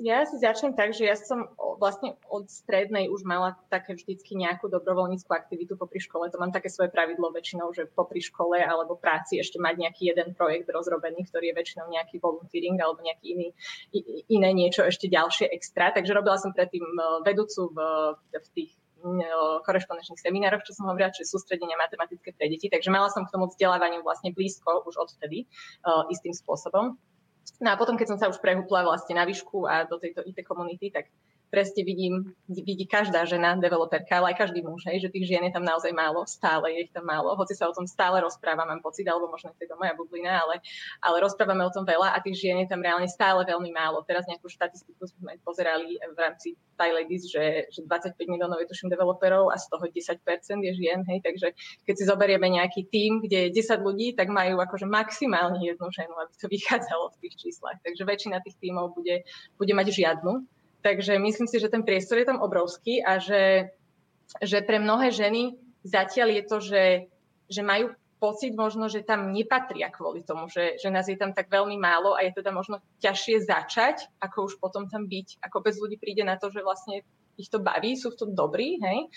Ja 0.00 0.24
si 0.24 0.40
začnem 0.40 0.72
tak, 0.72 0.96
že 0.96 1.04
ja 1.04 1.12
som 1.12 1.52
vlastne 1.76 2.16
od 2.32 2.48
strednej 2.48 3.12
už 3.12 3.20
mala 3.28 3.60
také 3.68 3.92
vždycky 3.92 4.32
nejakú 4.32 4.72
dobrovoľníckú 4.72 5.28
aktivitu 5.28 5.76
popri 5.76 6.00
škole. 6.00 6.32
To 6.32 6.40
mám 6.40 6.56
také 6.56 6.72
svoje 6.72 6.88
pravidlo 6.88 7.28
väčšinou, 7.28 7.68
že 7.76 7.84
popri 7.84 8.24
škole 8.24 8.56
alebo 8.64 8.96
práci 8.96 9.36
ešte 9.36 9.60
mať 9.60 9.76
nejaký 9.76 10.08
jeden 10.08 10.32
projekt 10.32 10.72
rozrobený, 10.72 11.28
ktorý 11.28 11.52
je 11.52 11.58
väčšinou 11.60 11.86
nejaký 11.92 12.16
volunteering 12.16 12.80
alebo 12.80 13.04
nejaký 13.04 13.26
iný, 13.36 13.48
iné 14.32 14.50
niečo 14.56 14.88
ešte 14.88 15.04
ďalšie 15.04 15.52
extra. 15.52 15.92
Takže 15.92 16.16
robila 16.16 16.40
som 16.40 16.56
predtým 16.56 16.84
e, 16.84 17.02
vedúcu 17.28 17.68
v, 17.76 17.78
v 18.40 18.48
tých 18.56 18.70
e, 19.04 19.28
korešpondenčných 19.68 20.24
seminároch, 20.24 20.64
čo 20.64 20.80
som 20.80 20.88
hovorila, 20.88 21.12
čiže 21.12 21.28
sústredenia 21.28 21.76
matematické 21.76 22.32
pre 22.32 22.48
deti. 22.48 22.72
Takže 22.72 22.88
mala 22.88 23.12
som 23.12 23.28
k 23.28 23.32
tomu 23.36 23.52
vzdelávaniu 23.52 24.00
vlastne 24.00 24.32
blízko 24.32 24.80
už 24.88 24.96
odvtedy 24.96 25.44
uh, 25.84 26.08
istým 26.08 26.32
spôsobom. 26.32 26.96
No 27.58 27.74
a 27.74 27.78
potom, 27.80 27.98
keď 27.98 28.14
som 28.14 28.18
sa 28.20 28.30
už 28.30 28.38
prehúpla 28.38 28.86
vlastne 28.86 29.18
na 29.18 29.26
výšku 29.26 29.66
a 29.66 29.84
do 29.84 29.98
tejto 29.98 30.22
IT 30.22 30.46
komunity, 30.46 30.94
tak 30.94 31.10
presne 31.50 31.82
vidím, 31.82 32.30
vidí 32.46 32.86
každá 32.86 33.26
žena, 33.26 33.58
developerka, 33.58 34.22
ale 34.22 34.32
aj 34.32 34.46
každý 34.46 34.62
muž, 34.62 34.86
hej, 34.86 35.02
že 35.02 35.12
tých 35.12 35.26
žien 35.26 35.42
je 35.44 35.52
tam 35.52 35.66
naozaj 35.66 35.90
málo, 35.90 36.22
stále 36.24 36.70
je 36.70 36.86
ich 36.86 36.92
tam 36.94 37.04
málo, 37.04 37.34
hoci 37.34 37.58
sa 37.58 37.66
o 37.66 37.74
tom 37.74 37.90
stále 37.90 38.22
rozpráva, 38.22 38.62
mám 38.62 38.78
pocit, 38.78 39.04
alebo 39.10 39.26
možno 39.26 39.50
je 39.58 39.66
to 39.66 39.74
moja 39.74 39.92
bublina, 39.98 40.46
ale, 40.46 40.62
ale 41.02 41.18
rozprávame 41.18 41.66
o 41.66 41.74
tom 41.74 41.82
veľa 41.82 42.14
a 42.14 42.22
tých 42.22 42.38
žien 42.38 42.62
je 42.62 42.70
tam 42.70 42.80
reálne 42.80 43.10
stále 43.10 43.42
veľmi 43.42 43.74
málo. 43.74 44.06
Teraz 44.06 44.24
nejakú 44.30 44.46
štatistiku 44.46 45.10
sme 45.10 45.36
pozerali 45.42 45.98
v 45.98 46.18
rámci 46.18 46.54
Thai 46.78 46.94
Ladies, 46.94 47.26
že, 47.26 47.66
že 47.74 47.82
25 47.84 48.14
miliónov 48.30 48.62
je 48.62 48.70
tuším 48.70 48.88
developerov 48.88 49.50
a 49.50 49.58
z 49.58 49.66
toho 49.68 49.84
10% 49.90 50.22
je 50.64 50.72
žien, 50.78 51.02
hej, 51.02 51.18
takže 51.20 51.52
keď 51.84 51.94
si 51.98 52.04
zoberieme 52.06 52.46
nejaký 52.46 52.86
tím, 52.86 53.20
kde 53.26 53.50
je 53.50 53.58
10 53.58 53.82
ľudí, 53.82 54.14
tak 54.14 54.30
majú 54.30 54.62
akože 54.62 54.86
maximálne 54.86 55.58
jednu 55.58 55.90
ženu, 55.90 56.14
aby 56.14 56.32
to 56.38 56.46
vychádzalo 56.46 57.10
v 57.18 57.26
tých 57.26 57.34
číslach. 57.36 57.76
Takže 57.82 58.06
väčšina 58.06 58.38
tých 58.46 58.56
tímov 58.62 58.94
bude, 58.94 59.26
bude 59.58 59.72
mať 59.74 59.90
žiadnu 59.90 60.59
Takže 60.80 61.20
myslím 61.20 61.48
si, 61.48 61.60
že 61.60 61.68
ten 61.68 61.84
priestor 61.84 62.16
je 62.18 62.28
tam 62.28 62.40
obrovský 62.40 63.04
a 63.04 63.20
že, 63.20 63.72
že 64.40 64.64
pre 64.64 64.80
mnohé 64.80 65.12
ženy 65.12 65.60
zatiaľ 65.84 66.28
je 66.40 66.42
to, 66.48 66.56
že, 66.60 66.84
že 67.52 67.60
majú 67.60 67.92
pocit 68.20 68.52
možno, 68.52 68.88
že 68.92 69.00
tam 69.00 69.32
nepatria 69.32 69.88
kvôli 69.88 70.20
tomu, 70.20 70.46
že, 70.52 70.76
že 70.76 70.92
nás 70.92 71.08
je 71.08 71.16
tam 71.16 71.32
tak 71.32 71.48
veľmi 71.48 71.80
málo 71.80 72.12
a 72.12 72.20
je 72.20 72.36
teda 72.36 72.52
možno 72.52 72.84
ťažšie 73.00 73.48
začať, 73.48 74.08
ako 74.20 74.52
už 74.52 74.54
potom 74.60 74.84
tam 74.92 75.08
byť. 75.08 75.40
Ako 75.40 75.64
bez 75.64 75.80
ľudí 75.80 75.96
príde 75.96 76.20
na 76.20 76.36
to, 76.36 76.52
že 76.52 76.60
vlastne 76.60 77.00
ich 77.40 77.48
to 77.48 77.56
baví, 77.56 77.96
sú 77.96 78.12
v 78.12 78.20
tom 78.20 78.30
dobrí, 78.36 78.76
hej? 78.76 79.08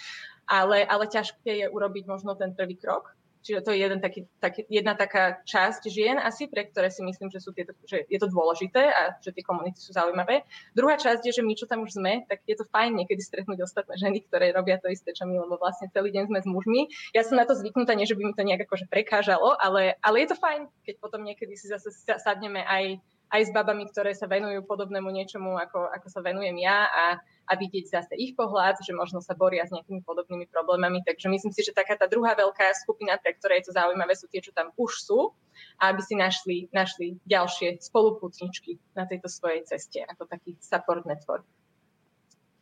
Ale, 0.47 0.87
ale 0.87 1.11
ťažké 1.11 1.51
je 1.63 1.67
urobiť 1.67 2.07
možno 2.07 2.39
ten 2.39 2.55
prvý 2.55 2.79
krok. 2.79 3.11
Čiže 3.43 3.59
to 3.59 3.75
je 3.75 3.83
jeden 3.83 3.99
taký, 3.99 4.23
taký, 4.39 4.63
jedna 4.71 4.95
taká 4.95 5.43
časť 5.43 5.91
žien 5.91 6.15
asi, 6.15 6.47
pre 6.47 6.63
ktoré 6.71 6.87
si 6.87 7.03
myslím, 7.03 7.27
že, 7.27 7.43
sú 7.43 7.51
tieto, 7.51 7.75
že 7.83 8.07
je 8.07 8.15
to 8.15 8.31
dôležité 8.31 8.79
a 8.87 9.19
že 9.19 9.35
tie 9.35 9.43
komunity 9.43 9.83
sú 9.83 9.91
zaujímavé. 9.91 10.47
Druhá 10.71 10.95
časť 10.95 11.27
je, 11.27 11.35
že 11.35 11.43
my, 11.43 11.53
čo 11.59 11.67
tam 11.67 11.83
už 11.83 11.99
sme, 11.99 12.23
tak 12.31 12.39
je 12.47 12.55
to 12.55 12.63
fajn 12.71 12.95
niekedy 13.03 13.19
stretnúť 13.19 13.67
ostatné 13.67 13.99
ženy, 13.99 14.23
ktoré 14.23 14.55
robia 14.55 14.79
to 14.79 14.87
isté, 14.87 15.11
čo 15.11 15.27
my, 15.27 15.43
lebo 15.43 15.59
vlastne 15.59 15.91
celý 15.91 16.15
deň 16.15 16.31
sme 16.31 16.39
s 16.39 16.47
mužmi. 16.47 16.81
Ja 17.11 17.27
som 17.27 17.35
na 17.35 17.43
to 17.43 17.51
zvyknutá, 17.59 17.99
nie 17.99 18.07
že 18.07 18.15
by 18.15 18.31
mi 18.31 18.33
to 18.33 18.47
nejak 18.47 18.63
akože 18.63 18.87
prekážalo, 18.87 19.59
ale, 19.59 19.99
ale 19.99 20.23
je 20.23 20.31
to 20.31 20.37
fajn, 20.39 20.71
keď 20.87 20.95
potom 21.03 21.27
niekedy 21.27 21.59
si 21.59 21.67
zase 21.67 21.91
sadneme 21.99 22.63
aj, 22.63 23.03
aj 23.27 23.41
s 23.43 23.51
babami, 23.51 23.91
ktoré 23.91 24.15
sa 24.15 24.31
venujú 24.31 24.63
podobnému 24.63 25.11
niečomu, 25.11 25.59
ako, 25.59 25.91
ako 25.91 26.07
sa 26.07 26.23
venujem 26.23 26.55
ja 26.63 26.87
a, 26.87 27.05
a 27.43 27.59
vidieť 27.59 27.85
zase 27.91 28.13
ich 28.15 28.33
pohľad, 28.33 28.79
že 28.79 28.95
možno 28.95 29.19
sa 29.19 29.35
boria 29.35 29.67
s 29.67 29.73
nejakými 29.75 30.03
podobnými 30.03 30.47
problémami. 30.47 31.03
Takže 31.03 31.27
myslím 31.27 31.51
si, 31.51 31.61
že 31.63 31.75
taká 31.75 31.99
tá 31.99 32.07
druhá 32.07 32.33
veľká 32.33 32.71
skupina, 32.79 33.19
pre 33.19 33.35
ktoré 33.35 33.59
je 33.59 33.71
to 33.71 33.77
zaujímavé, 33.77 34.15
sú 34.15 34.31
tie, 34.31 34.39
čo 34.39 34.55
tam 34.55 34.71
už 34.79 34.91
sú 35.03 35.35
aby 35.81 36.01
si 36.01 36.15
našli, 36.17 36.57
našli 36.73 37.17
ďalšie 37.25 37.81
spoluputničky 37.81 38.77
na 38.97 39.05
tejto 39.05 39.29
svojej 39.29 39.65
ceste, 39.65 40.01
ako 40.05 40.25
taký 40.29 40.57
support 40.61 41.05
network. 41.05 41.45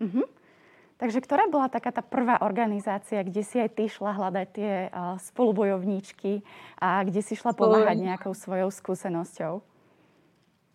Mm-hmm. 0.01 0.27
Takže 1.01 1.17
ktorá 1.25 1.49
bola 1.49 1.65
taká 1.65 1.89
tá 1.89 2.05
prvá 2.05 2.37
organizácia, 2.45 3.25
kde 3.25 3.41
si 3.41 3.57
aj 3.57 3.73
ty 3.73 3.89
šla 3.89 4.13
hľadať 4.13 4.47
tie 4.53 4.73
uh, 4.89 5.17
spolubojovníčky 5.17 6.45
a 6.77 7.01
kde 7.01 7.25
si 7.25 7.33
šla 7.33 7.57
pomáhať 7.57 7.97
nejakou 7.97 8.37
svojou 8.37 8.69
skúsenosťou? 8.69 9.65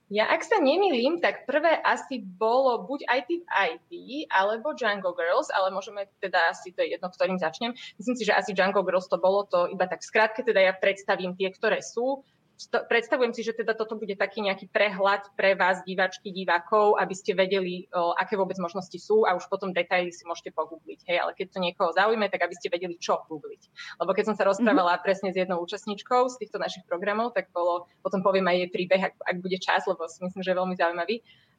Ja 0.07 0.31
ak 0.31 0.47
sa 0.47 0.63
nemýlim, 0.63 1.19
tak 1.19 1.51
prvé 1.51 1.83
asi 1.83 2.23
bolo 2.23 2.87
buď 2.87 3.11
IT 3.11 3.31
v 3.43 3.45
IT, 3.51 3.91
alebo 4.31 4.71
Django 4.71 5.11
Girls, 5.11 5.51
ale 5.51 5.75
môžeme 5.75 6.07
teda 6.23 6.55
asi, 6.55 6.71
to 6.71 6.87
je 6.87 6.95
jedno, 6.95 7.11
ktorým 7.11 7.43
začnem. 7.43 7.75
Myslím 7.99 8.15
si, 8.15 8.23
že 8.23 8.39
asi 8.39 8.55
Django 8.55 8.87
Girls 8.87 9.11
to 9.11 9.19
bolo 9.19 9.43
to 9.51 9.67
iba 9.67 9.91
tak 9.91 10.07
skrátke, 10.07 10.47
teda 10.47 10.63
ja 10.63 10.73
predstavím 10.79 11.35
tie, 11.35 11.51
ktoré 11.51 11.83
sú 11.83 12.23
predstavujem 12.65 13.37
si, 13.37 13.45
že 13.45 13.53
teda 13.53 13.77
toto 13.77 14.01
bude 14.01 14.17
taký 14.17 14.41
nejaký 14.41 14.73
prehľad 14.73 15.29
pre 15.37 15.53
vás, 15.53 15.85
diváčky, 15.85 16.33
divákov, 16.33 16.97
aby 16.97 17.15
ste 17.15 17.37
vedeli, 17.37 17.85
o, 17.93 18.17
aké 18.17 18.35
vôbec 18.35 18.57
možnosti 18.57 18.97
sú 18.97 19.29
a 19.29 19.37
už 19.37 19.45
potom 19.53 19.77
detaily 19.77 20.09
si 20.09 20.25
môžete 20.25 20.57
pogoogliť. 20.57 21.05
Hej, 21.05 21.19
ale 21.21 21.33
keď 21.37 21.47
to 21.53 21.59
niekoho 21.61 21.91
zaujíme, 21.93 22.27
tak 22.33 22.49
aby 22.49 22.55
ste 22.57 22.73
vedeli, 22.73 22.97
čo 22.97 23.21
googliť. 23.29 23.63
Lebo 24.01 24.11
keď 24.17 24.33
som 24.33 24.37
sa 24.41 24.49
rozprávala 24.49 24.97
mm-hmm. 24.97 25.07
presne 25.07 25.29
s 25.31 25.37
jednou 25.37 25.61
účastníčkou 25.61 26.33
z 26.33 26.37
týchto 26.41 26.57
našich 26.57 26.89
programov, 26.89 27.37
tak 27.37 27.53
bolo, 27.53 27.85
potom 28.01 28.25
poviem 28.25 28.49
aj 28.49 28.57
jej 28.65 28.71
príbeh, 28.73 29.03
ak, 29.13 29.15
ak 29.21 29.37
bude 29.45 29.61
čas, 29.61 29.85
lebo 29.85 30.09
si 30.09 30.25
myslím, 30.25 30.41
že 30.41 30.51
je 30.57 30.59
veľmi 30.59 30.75
zaujímavý. 30.81 31.17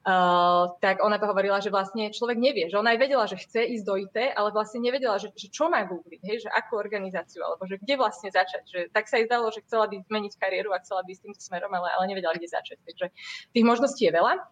Uh, 0.07 0.71
tak 0.79 1.03
ona 1.03 1.19
to 1.19 1.27
hovorila, 1.27 1.60
že 1.60 1.67
vlastne 1.67 2.07
človek 2.15 2.39
nevie, 2.39 2.71
že 2.71 2.79
ona 2.79 2.95
aj 2.95 2.99
vedela, 3.03 3.27
že 3.27 3.43
chce 3.43 3.60
ísť 3.75 3.83
do 3.83 3.99
IT, 3.99 4.15
ale 4.39 4.55
vlastne 4.55 4.79
nevedela, 4.79 5.19
že, 5.19 5.36
že 5.36 5.51
čo 5.51 5.67
má 5.67 5.83
googliť, 5.83 6.21
hej, 6.23 6.47
že 6.47 6.49
akú 6.53 6.79
organizáciu, 6.79 7.43
alebo 7.43 7.67
že 7.67 7.75
kde 7.75 7.99
vlastne 7.99 8.31
začať. 8.31 8.63
Že, 8.71 8.79
tak 8.95 9.12
sa 9.12 9.19
jej 9.19 9.27
zdalo, 9.27 9.51
že 9.51 9.67
chcela 9.67 9.83
by 9.91 9.99
zmeniť 10.07 10.39
kariéru 10.39 10.71
a 10.71 10.79
chcela 10.79 11.03
by 11.03 11.12
s 11.12 11.19
týmto 11.19 11.43
smerom, 11.43 11.75
ale, 11.75 11.91
ale 11.91 12.07
nevedela, 12.07 12.31
kde 12.39 12.47
začať. 12.47 12.79
Takže 12.88 13.12
tých 13.51 13.65
možností 13.67 14.07
je 14.07 14.15
veľa. 14.15 14.47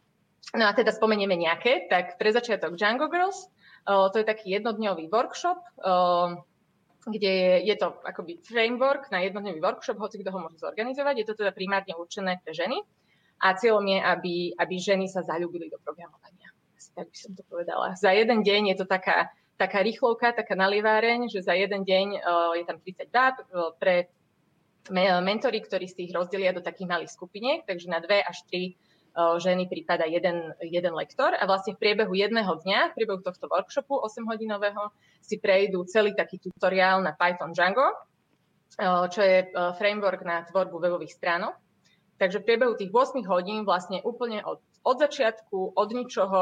No 0.60 0.64
a 0.68 0.76
teda 0.76 0.92
spomenieme 0.92 1.40
nejaké, 1.40 1.88
tak 1.88 2.20
pre 2.20 2.36
začiatok 2.36 2.76
Django 2.76 3.08
Girls, 3.08 3.48
uh, 3.88 4.12
to 4.12 4.20
je 4.20 4.28
taký 4.28 4.60
jednodňový 4.60 5.08
workshop, 5.08 5.64
uh, 5.88 6.36
kde 7.08 7.32
je, 7.32 7.54
je 7.72 7.76
to 7.80 7.96
akoby 8.04 8.44
framework 8.44 9.08
na 9.08 9.24
jednodňový 9.24 9.64
workshop, 9.64 10.04
hoci 10.04 10.20
kto 10.20 10.36
ho 10.36 10.40
môže 10.44 10.60
zorganizovať. 10.60 11.16
Je 11.24 11.28
to 11.32 11.40
teda 11.40 11.56
primárne 11.56 11.96
určené 11.96 12.44
pre 12.44 12.52
ženy 12.52 12.84
a 13.40 13.48
cieľom 13.56 13.84
je, 13.84 14.00
aby, 14.00 14.36
aby 14.56 14.76
ženy 14.80 15.06
sa 15.12 15.22
zalúbili 15.22 15.68
do 15.68 15.80
programovania. 15.84 16.50
Tak 16.96 17.12
by 17.12 17.18
som 17.18 17.32
to 17.36 17.44
povedala. 17.52 17.92
Za 18.00 18.16
jeden 18.16 18.40
deň 18.40 18.72
je 18.72 18.76
to 18.80 18.88
taká, 18.88 19.28
taká 19.60 19.84
rýchlovka, 19.84 20.32
taká 20.32 20.56
nalieváreň, 20.56 21.28
že 21.28 21.44
za 21.44 21.52
jeden 21.52 21.84
deň 21.84 22.24
uh, 22.24 22.56
je 22.56 22.64
tam 22.64 22.80
30 22.80 23.12
báb 23.12 23.36
uh, 23.44 23.76
pre 23.76 24.08
mentory, 24.96 25.66
ktorí 25.66 25.90
z 25.90 26.06
tých 26.06 26.12
rozdelia 26.14 26.54
do 26.54 26.62
takých 26.62 26.88
malých 26.88 27.12
skupiniek, 27.12 27.66
takže 27.66 27.90
na 27.90 27.98
dve 28.00 28.22
až 28.22 28.46
tri 28.48 28.78
uh, 29.18 29.36
ženy 29.42 29.68
prípada 29.68 30.08
jeden, 30.08 30.56
jeden 30.62 30.94
lektor 30.96 31.36
a 31.36 31.44
vlastne 31.50 31.76
v 31.76 31.82
priebehu 31.84 32.14
jedného 32.16 32.54
dňa, 32.64 32.94
v 32.94 32.96
priebehu 32.96 33.20
tohto 33.20 33.50
workshopu 33.52 33.98
8-hodinového 33.98 34.94
si 35.20 35.42
prejdú 35.42 35.84
celý 35.90 36.16
taký 36.16 36.38
tutoriál 36.38 37.02
na 37.02 37.18
Python 37.18 37.52
Django, 37.52 37.92
čo 39.10 39.22
je 39.24 39.50
framework 39.80 40.22
na 40.22 40.44
tvorbu 40.46 40.78
webových 40.84 41.16
stránok 41.18 41.65
Takže 42.16 42.40
v 42.40 42.48
priebehu 42.48 42.74
tých 42.80 42.96
8 42.96 43.28
hodín 43.28 43.68
vlastne 43.68 44.00
úplne 44.08 44.40
od, 44.48 44.64
od 44.88 44.98
začiatku, 45.04 45.76
od 45.76 45.90
ničoho 45.92 46.42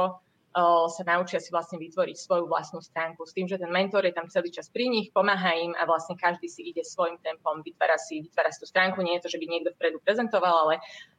uh, 0.54 0.86
sa 0.86 1.04
naučia 1.04 1.42
si 1.42 1.50
vlastne 1.50 1.82
vytvoriť 1.82 2.14
svoju 2.14 2.46
vlastnú 2.46 2.78
stránku 2.78 3.26
s 3.26 3.34
tým, 3.34 3.50
že 3.50 3.58
ten 3.58 3.74
mentor 3.74 4.06
je 4.06 4.14
tam 4.14 4.30
celý 4.30 4.54
čas 4.54 4.70
pri 4.70 4.86
nich, 4.86 5.10
pomáha 5.10 5.58
im 5.58 5.74
a 5.74 5.90
vlastne 5.90 6.14
každý 6.14 6.46
si 6.46 6.62
ide 6.70 6.86
svojim 6.86 7.18
tempom, 7.26 7.66
vytvára 7.66 7.98
si, 7.98 8.22
vytvára 8.22 8.54
si 8.54 8.62
tú 8.62 8.70
stránku. 8.70 9.02
Nie 9.02 9.18
je 9.18 9.26
to, 9.26 9.34
že 9.34 9.42
by 9.42 9.46
niekto 9.50 9.74
vpredu 9.74 9.98
prezentoval, 10.06 10.70
ale, 10.70 10.76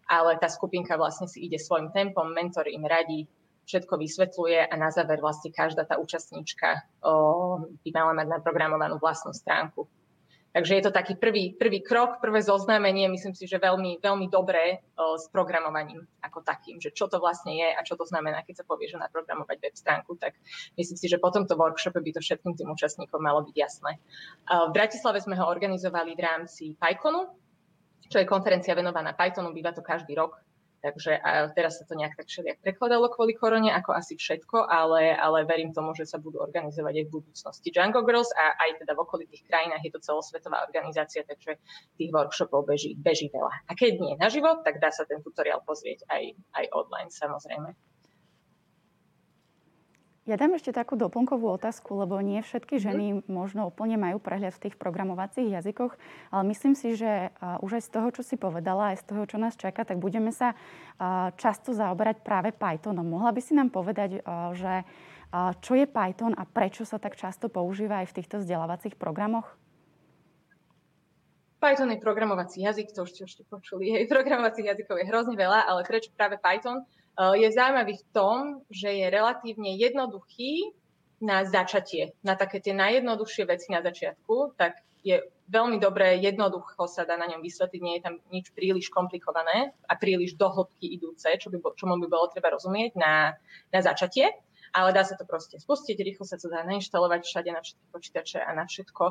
ale 0.07 0.38
tá 0.38 0.47
skupinka 0.47 0.95
vlastne 0.95 1.27
si 1.27 1.43
ide 1.43 1.59
svojim 1.59 1.90
tempom, 1.90 2.31
mentor 2.31 2.71
im 2.71 2.87
radí, 2.87 3.27
všetko 3.67 3.97
vysvetľuje 3.97 4.71
a 4.71 4.75
na 4.77 4.93
záver 4.93 5.19
vlastne 5.19 5.51
každá 5.51 5.88
tá 5.88 5.97
účastníčka 5.99 6.85
uh, 7.03 7.64
by 7.83 7.90
mala 7.90 8.12
mať 8.23 8.27
naprogramovanú 8.38 9.01
vlastnú 9.01 9.33
stránku. 9.33 9.88
Takže 10.55 10.79
je 10.79 10.85
to 10.87 10.95
taký 10.95 11.19
prvý, 11.19 11.59
prvý 11.59 11.83
krok, 11.83 12.23
prvé 12.23 12.38
zoznámenie, 12.38 13.11
myslím 13.11 13.35
si, 13.35 13.51
že 13.51 13.59
veľmi, 13.59 13.99
veľmi 13.99 14.31
dobré 14.31 14.87
o, 14.95 15.19
s 15.19 15.27
programovaním 15.35 16.07
ako 16.23 16.47
takým, 16.47 16.79
že 16.79 16.95
čo 16.95 17.11
to 17.11 17.19
vlastne 17.19 17.59
je 17.59 17.67
a 17.75 17.83
čo 17.83 17.99
to 17.99 18.07
znamená, 18.07 18.47
keď 18.47 18.62
sa 18.62 18.69
povie, 18.71 18.87
že 18.87 19.03
naprogramovať 19.03 19.59
web 19.59 19.75
stránku, 19.75 20.14
tak 20.14 20.38
myslím 20.79 20.95
si, 20.95 21.11
že 21.11 21.19
po 21.19 21.35
tomto 21.35 21.59
workshope 21.59 21.99
by 21.99 22.11
to 22.14 22.23
všetkým 22.23 22.55
tým 22.55 22.71
účastníkom 22.71 23.19
malo 23.19 23.43
byť 23.43 23.57
jasné. 23.59 23.99
V 24.47 24.71
Bratislave 24.71 25.19
sme 25.19 25.35
ho 25.35 25.51
organizovali 25.51 26.14
v 26.14 26.23
rámci 26.23 26.79
PyConu, 26.79 27.35
čo 28.07 28.23
je 28.23 28.29
konferencia 28.29 28.79
venovaná 28.79 29.17
Pythonu, 29.17 29.51
býva 29.51 29.73
to 29.73 29.83
každý 29.83 30.14
rok 30.14 30.43
Takže 30.85 31.16
a 31.16 31.49
teraz 31.49 31.81
sa 31.81 31.88
to 31.88 31.97
nejak 31.97 32.12
tak 32.12 32.29
všelijak 32.29 32.61
prekladalo 32.61 33.09
kvôli 33.09 33.33
korone, 33.33 33.73
ako 33.73 33.97
asi 33.97 34.20
všetko, 34.20 34.68
ale, 34.68 35.16
ale 35.16 35.49
verím 35.49 35.73
tomu, 35.73 35.97
že 35.97 36.05
sa 36.05 36.20
budú 36.20 36.44
organizovať 36.44 36.92
aj 37.01 37.05
v 37.09 37.14
budúcnosti 37.16 37.73
Django 37.73 38.05
Girls 38.05 38.29
a 38.37 38.53
aj 38.68 38.85
teda 38.85 38.92
v 38.92 39.01
okolitých 39.01 39.49
krajinách 39.49 39.81
je 39.81 39.92
to 39.97 40.05
celosvetová 40.05 40.61
organizácia, 40.61 41.25
takže 41.25 41.57
tých 41.97 42.12
workshopov 42.12 42.68
beží, 42.68 43.01
beží 43.01 43.33
veľa. 43.33 43.64
A 43.64 43.73
keď 43.73 43.97
nie 43.97 44.14
naživo, 44.20 44.61
tak 44.61 44.77
dá 44.77 44.92
sa 44.92 45.09
ten 45.09 45.25
tutoriál 45.25 45.64
pozrieť 45.64 46.05
aj, 46.12 46.37
aj 46.53 46.64
online 46.77 47.09
samozrejme. 47.09 47.73
Ja 50.25 50.41
dám 50.41 50.57
ešte 50.57 50.73
takú 50.73 50.97
doplnkovú 50.97 51.53
otázku, 51.61 52.01
lebo 52.01 52.17
nie 52.25 52.41
všetky 52.41 52.81
mhm. 52.81 52.83
ženy 52.83 53.07
možno 53.29 53.69
úplne 53.69 54.01
majú 54.01 54.17
prehľad 54.17 54.57
v 54.57 54.63
tých 54.69 54.81
programovacích 54.81 55.53
jazykoch, 55.53 55.93
ale 56.33 56.43
myslím 56.49 56.73
si, 56.73 56.97
že 56.97 57.29
už 57.61 57.77
aj 57.77 57.83
z 57.85 57.91
toho, 57.93 58.09
čo 58.09 58.23
si 58.25 58.41
povedala, 58.41 58.97
aj 58.97 59.05
z 59.05 59.13
toho, 59.13 59.23
čo 59.29 59.37
nás 59.37 59.53
čaká, 59.53 59.85
tak 59.85 60.01
budeme 60.01 60.33
sa 60.33 60.57
často 61.37 61.77
zaoberať 61.77 62.25
práve 62.25 62.57
Pythonom. 62.57 63.05
Mohla 63.05 63.37
by 63.37 63.41
si 63.45 63.53
nám 63.53 63.69
povedať, 63.69 64.25
že 64.57 64.89
čo 65.61 65.73
je 65.77 65.85
Python 65.85 66.33
a 66.33 66.49
prečo 66.49 66.89
sa 66.89 66.97
tak 66.97 67.21
často 67.21 67.53
používa 67.53 68.01
aj 68.01 68.15
v 68.15 68.17
týchto 68.23 68.41
vzdelávacích 68.41 68.97
programoch? 68.97 69.45
Python 71.61 71.93
je 71.93 72.01
programovací 72.01 72.65
jazyk, 72.65 72.97
to 72.97 73.05
už 73.05 73.13
ste 73.13 73.45
počuli. 73.45 74.09
Programovacích 74.09 74.73
jazykov 74.73 75.01
je 75.01 75.09
hrozne 75.09 75.37
veľa, 75.37 75.69
ale 75.69 75.85
prečo 75.85 76.13
práve 76.17 76.41
Python? 76.41 76.85
Eh, 77.14 77.35
je 77.46 77.48
zaujímavý 77.55 77.94
v 77.94 78.07
tom, 78.11 78.38
že 78.66 78.90
je 78.90 79.07
relatívne 79.07 79.79
jednoduchý 79.79 80.74
na 81.22 81.46
začatie, 81.46 82.11
na 82.27 82.35
také 82.35 82.59
tie 82.59 82.74
najjednoduchšie 82.74 83.46
veci 83.46 83.70
na 83.70 83.81
začiatku, 83.87 84.59
tak 84.59 84.83
je 85.07 85.22
veľmi 85.46 85.79
dobré, 85.79 86.18
jednoducho 86.18 86.88
sa 86.88 87.07
dá 87.07 87.14
na 87.14 87.29
ňom 87.31 87.44
vysvetliť, 87.44 87.81
nie 87.85 87.94
je 88.00 88.05
tam 88.05 88.14
nič 88.33 88.50
príliš 88.50 88.90
komplikované 88.90 89.77
a 89.87 89.92
príliš 89.94 90.35
do 90.35 90.48
hĺbky 90.48 90.90
idúce, 90.96 91.29
čo 91.38 91.53
by, 91.53 91.61
čomu 91.77 92.00
by 92.03 92.09
bolo 92.09 92.33
treba 92.33 92.50
rozumieť 92.50 92.96
na, 92.98 93.37
na 93.70 93.81
začatie. 93.85 94.33
Ale 94.75 94.91
dá 94.91 95.07
sa 95.07 95.15
to 95.15 95.23
proste 95.23 95.63
spustiť, 95.63 95.95
rýchlo 96.03 96.27
sa 96.27 96.35
to 96.35 96.51
dá 96.51 96.67
nainštalovať 96.67 97.23
všade 97.23 97.51
na 97.55 97.63
všetky 97.63 97.87
počítače 97.95 98.39
a 98.43 98.51
na 98.53 98.67
všetko 98.67 99.05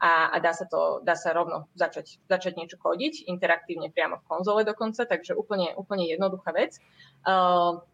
a, 0.00 0.32
a 0.32 0.36
dá 0.40 0.56
sa 0.56 0.64
to, 0.64 1.04
dá 1.04 1.12
sa 1.12 1.36
rovno 1.36 1.68
začať, 1.76 2.16
začať 2.24 2.56
niečo 2.56 2.80
kodiť, 2.80 3.28
interaktívne 3.28 3.92
priamo 3.92 4.24
v 4.24 4.28
konzole 4.28 4.64
dokonca, 4.64 5.04
takže 5.04 5.36
úplne, 5.36 5.76
úplne 5.76 6.08
jednoduchá 6.08 6.56
vec. 6.56 6.80
Uh, 7.28 7.84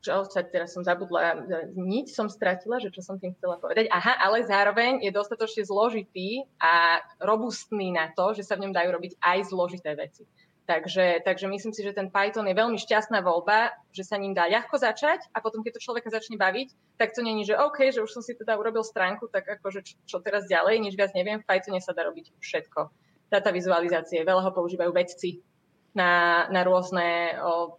čo 0.00 0.24
sa 0.24 0.40
teraz 0.40 0.72
som 0.72 0.80
zabudla, 0.80 1.44
nič 1.76 2.16
som 2.16 2.32
stratila, 2.32 2.80
že 2.80 2.88
čo 2.88 3.04
som 3.04 3.20
tým 3.20 3.36
chcela 3.36 3.60
povedať. 3.60 3.84
Aha, 3.92 4.16
ale 4.16 4.48
zároveň 4.48 5.04
je 5.04 5.12
dostatočne 5.12 5.60
zložitý 5.68 6.48
a 6.56 7.04
robustný 7.20 7.92
na 7.92 8.08
to, 8.16 8.32
že 8.32 8.48
sa 8.48 8.56
v 8.56 8.64
ňom 8.64 8.72
dajú 8.72 8.88
robiť 8.96 9.12
aj 9.20 9.38
zložité 9.52 9.92
veci. 9.92 10.24
Takže, 10.70 11.26
takže 11.26 11.50
myslím 11.50 11.74
si, 11.74 11.82
že 11.82 11.90
ten 11.90 12.14
Python 12.14 12.46
je 12.46 12.54
veľmi 12.54 12.78
šťastná 12.78 13.26
voľba, 13.26 13.74
že 13.90 14.06
sa 14.06 14.14
ním 14.14 14.38
dá 14.38 14.46
ľahko 14.46 14.78
začať 14.78 15.26
a 15.34 15.42
potom, 15.42 15.66
keď 15.66 15.74
to 15.74 15.82
človeka 15.82 16.14
začne 16.14 16.38
baviť, 16.38 16.94
tak 16.94 17.10
to 17.10 17.26
není, 17.26 17.42
že 17.42 17.58
OK, 17.58 17.90
že 17.90 17.98
už 17.98 18.14
som 18.14 18.22
si 18.22 18.38
teda 18.38 18.54
urobil 18.54 18.86
stránku, 18.86 19.26
tak 19.34 19.50
akože 19.50 19.82
čo, 19.82 19.98
čo 20.06 20.16
teraz 20.22 20.46
ďalej, 20.46 20.78
nič 20.78 20.94
viac 20.94 21.10
neviem, 21.18 21.42
v 21.42 21.48
Pythone 21.50 21.82
sa 21.82 21.90
dá 21.90 22.06
robiť 22.06 22.38
všetko. 22.38 22.86
Data 23.34 23.50
vizualizácie, 23.50 24.22
veľa 24.22 24.46
ho 24.46 24.54
používajú 24.54 24.94
vedci 24.94 25.42
na, 25.90 26.46
na 26.54 26.62
rôzne 26.62 27.34
o, 27.42 27.74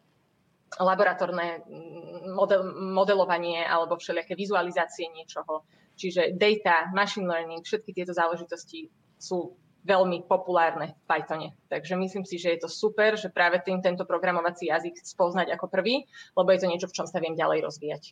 laboratórne 0.76 1.64
mm, 1.64 2.36
model, 2.36 2.76
modelovanie 2.76 3.64
alebo 3.64 3.96
všelijaké 3.96 4.36
vizualizácie 4.36 5.08
niečoho. 5.16 5.64
Čiže 5.96 6.36
data, 6.36 6.92
machine 6.92 7.24
learning, 7.24 7.64
všetky 7.64 7.96
tieto 7.96 8.12
záležitosti 8.12 8.92
sú 9.16 9.56
veľmi 9.82 10.30
populárne 10.30 10.94
v 10.94 11.04
Pythone. 11.10 11.50
Takže 11.70 11.98
myslím 11.98 12.26
si, 12.26 12.38
že 12.38 12.54
je 12.54 12.60
to 12.66 12.70
super, 12.70 13.18
že 13.18 13.34
práve 13.34 13.58
tým 13.66 13.82
tento 13.82 14.06
programovací 14.06 14.70
jazyk 14.70 15.02
spoznať 15.02 15.54
ako 15.58 15.66
prvý, 15.70 16.06
lebo 16.38 16.50
je 16.54 16.60
to 16.62 16.70
niečo, 16.70 16.88
v 16.90 16.96
čom 17.02 17.08
sa 17.10 17.18
viem 17.18 17.34
ďalej 17.34 17.66
rozvíjať. 17.66 18.04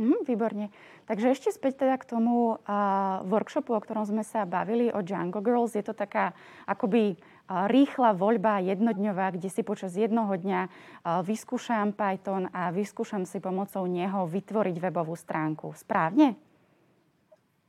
Mm, 0.00 0.24
výborne. 0.24 0.72
Takže 1.04 1.36
ešte 1.36 1.50
späť 1.52 1.84
teda 1.84 2.00
k 2.00 2.08
tomu 2.16 2.56
uh, 2.56 3.20
workshopu, 3.28 3.76
o 3.76 3.82
ktorom 3.82 4.08
sme 4.08 4.24
sa 4.24 4.48
bavili, 4.48 4.88
o 4.88 5.04
Django 5.04 5.44
Girls. 5.44 5.76
Je 5.76 5.84
to 5.84 5.92
taká 5.92 6.32
akoby 6.64 7.12
uh, 7.12 7.68
rýchla 7.68 8.16
voľba 8.16 8.64
jednodňová, 8.64 9.36
kde 9.36 9.52
si 9.52 9.60
počas 9.60 9.92
jednoho 9.92 10.32
dňa 10.32 10.60
uh, 10.64 11.20
vyskúšam 11.20 11.92
Python 11.92 12.48
a 12.56 12.72
vyskúšam 12.72 13.28
si 13.28 13.36
pomocou 13.36 13.84
neho 13.84 14.24
vytvoriť 14.24 14.76
webovú 14.80 15.12
stránku. 15.12 15.76
Správne? 15.76 16.40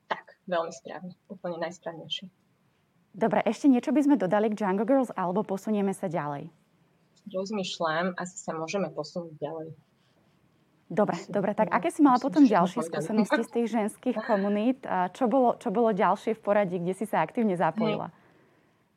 Tak, 0.07 0.39
veľmi 0.47 0.71
správne. 0.71 1.13
Úplne 1.27 1.59
najsprávnejšie. 1.59 2.42
Dobre, 3.13 3.45
ešte 3.45 3.69
niečo 3.69 3.93
by 3.93 4.01
sme 4.01 4.15
dodali 4.17 4.49
k 4.49 4.57
Django 4.57 4.89
Girls 4.89 5.13
alebo 5.13 5.45
posunieme 5.45 5.93
sa 5.93 6.09
ďalej? 6.09 6.49
Rozmýšľam, 7.29 8.17
asi 8.17 8.35
sa 8.41 8.57
môžeme 8.57 8.89
posunúť 8.89 9.37
ďalej. 9.37 9.69
Dobre, 10.93 11.17
dobre, 11.29 11.51
tak 11.57 11.73
aké 11.73 11.89
si 11.89 12.01
mala 12.05 12.21
potom 12.21 12.45
ďalšie 12.45 12.85
skúsenosti 12.85 13.41
z 13.45 13.49
tých 13.53 13.67
ženských 13.69 14.17
komunít? 14.29 14.81
Čo 15.13 15.29
bolo, 15.29 15.55
čo 15.61 15.69
bolo 15.69 15.93
ďalšie 15.93 16.37
v 16.37 16.41
poradí, 16.41 16.77
kde 16.81 16.93
si 16.97 17.05
sa 17.05 17.21
aktívne 17.21 17.53
zapojila? 17.53 18.09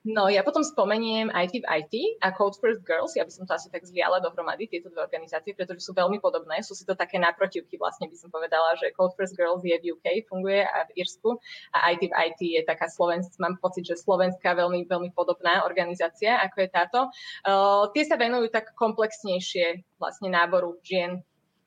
No 0.06 0.30
ja 0.30 0.46
potom 0.46 0.62
spomeniem 0.62 1.34
IT 1.34 1.60
v 1.60 1.66
IT 1.66 1.94
a 2.22 2.30
Code 2.30 2.54
First 2.62 2.86
Girls, 2.86 3.18
ja 3.18 3.26
by 3.26 3.32
som 3.34 3.42
to 3.42 3.58
asi 3.58 3.66
tak 3.74 3.82
zliala 3.82 4.22
dohromady, 4.22 4.70
tieto 4.70 4.86
dve 4.86 5.02
organizácie, 5.02 5.50
pretože 5.50 5.82
sú 5.82 5.98
veľmi 5.98 6.22
podobné, 6.22 6.62
sú 6.62 6.78
si 6.78 6.86
to 6.86 6.94
také 6.94 7.18
naprotivky 7.18 7.74
vlastne 7.74 8.06
by 8.06 8.14
som 8.14 8.30
povedala, 8.30 8.78
že 8.78 8.94
Code 8.94 9.18
First 9.18 9.34
Girls 9.34 9.66
je 9.66 9.74
v 9.74 9.98
UK, 9.98 10.30
funguje 10.30 10.62
a 10.62 10.86
v 10.86 11.02
Irsku 11.02 11.42
a 11.74 11.90
IT 11.90 12.06
v 12.06 12.14
IT 12.14 12.40
je 12.40 12.62
taká 12.62 12.86
slovenská, 12.86 13.34
mám 13.42 13.58
pocit, 13.58 13.82
že 13.82 13.98
slovenská 13.98 14.54
veľmi, 14.54 14.86
veľmi 14.86 15.10
podobná 15.10 15.66
organizácia, 15.66 16.38
ako 16.38 16.56
je 16.62 16.68
táto. 16.70 16.98
Uh, 17.42 17.90
tie 17.90 18.06
sa 18.06 18.14
venujú 18.14 18.46
tak 18.54 18.78
komplexnejšie 18.78 19.82
vlastne 19.98 20.30
náboru 20.30 20.78
žien 20.86 21.26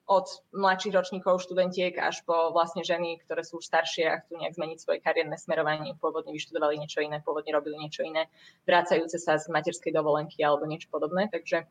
od 0.10 0.26
mladších 0.58 0.98
ročníkov 0.98 1.45
študentiek 1.45 1.93
až 2.02 2.26
po 2.26 2.50
vlastne 2.50 2.82
ženy, 2.82 3.22
ktoré 3.22 3.45
sú 3.45 3.62
už 3.62 3.69
staršie 3.69 4.10
a 4.10 4.19
chcú 4.26 4.41
nejak 4.41 4.58
zmeniť 4.58 4.78
svoje 4.82 5.00
kariérne 5.06 5.38
smerovanie, 5.38 5.93
pôvodne 6.02 6.34
vyštudovali 6.34 6.82
niečo 6.82 7.06
iné, 7.06 7.22
pôvodne 7.22 7.54
robili 7.54 7.78
niečo 7.78 8.02
iné, 8.02 8.26
vrácajúce 8.65 9.22
sa 9.22 9.38
z 9.38 9.45
materskej 9.54 9.93
dovolenky 9.93 10.41
alebo 10.41 10.65
niečo 10.65 10.89
podobné. 10.89 11.30
Takže 11.30 11.69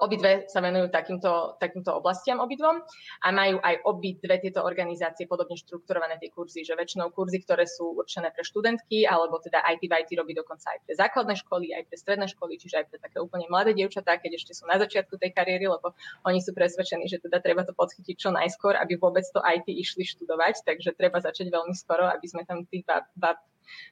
obidve 0.00 0.46
sa 0.48 0.62
venujú 0.62 0.88
takýmto, 0.88 1.58
takýmto 1.60 1.92
oblastiam 1.92 2.40
obidvom 2.40 2.80
a 3.20 3.28
majú 3.28 3.58
aj 3.60 3.82
obidve 3.84 4.40
tieto 4.40 4.64
organizácie 4.64 5.28
podobne 5.28 5.58
štrukturované 5.58 6.16
tie 6.16 6.32
kurzy, 6.32 6.64
že 6.64 6.78
väčšinou 6.78 7.12
kurzy, 7.12 7.42
ktoré 7.44 7.66
sú 7.68 7.98
určené 7.98 8.32
pre 8.32 8.46
študentky, 8.46 9.04
alebo 9.04 9.42
teda 9.42 9.60
IT 9.74 9.84
v 9.84 9.92
IT 10.00 10.10
robí 10.16 10.32
dokonca 10.32 10.72
aj 10.72 10.78
pre 10.86 10.94
základné 10.96 11.34
školy, 11.44 11.66
aj 11.76 11.82
pre 11.90 11.96
stredné 11.98 12.26
školy, 12.30 12.56
čiže 12.56 12.76
aj 12.80 12.86
pre 12.88 12.98
také 13.02 13.18
úplne 13.20 13.50
mladé 13.52 13.76
dievčatá, 13.76 14.16
keď 14.16 14.40
ešte 14.40 14.56
sú 14.56 14.64
na 14.64 14.80
začiatku 14.80 15.18
tej 15.20 15.34
kariéry, 15.34 15.68
lebo 15.68 15.92
oni 16.24 16.40
sú 16.40 16.56
presvedčení, 16.56 17.10
že 17.10 17.20
teda 17.20 17.42
treba 17.44 17.66
to 17.66 17.76
podchytiť 17.76 18.16
čo 18.16 18.30
najskôr, 18.32 18.78
aby 18.80 18.96
vôbec 18.96 19.26
to 19.28 19.42
IT 19.44 19.68
išli 19.68 20.08
študovať, 20.08 20.64
takže 20.64 20.96
treba 20.96 21.20
začať 21.20 21.52
veľmi 21.52 21.74
skoro, 21.76 22.08
aby 22.08 22.24
sme 22.24 22.46
tam 22.48 22.64
tých 22.64 22.86
bab, 22.88 23.04
bab 23.18 23.36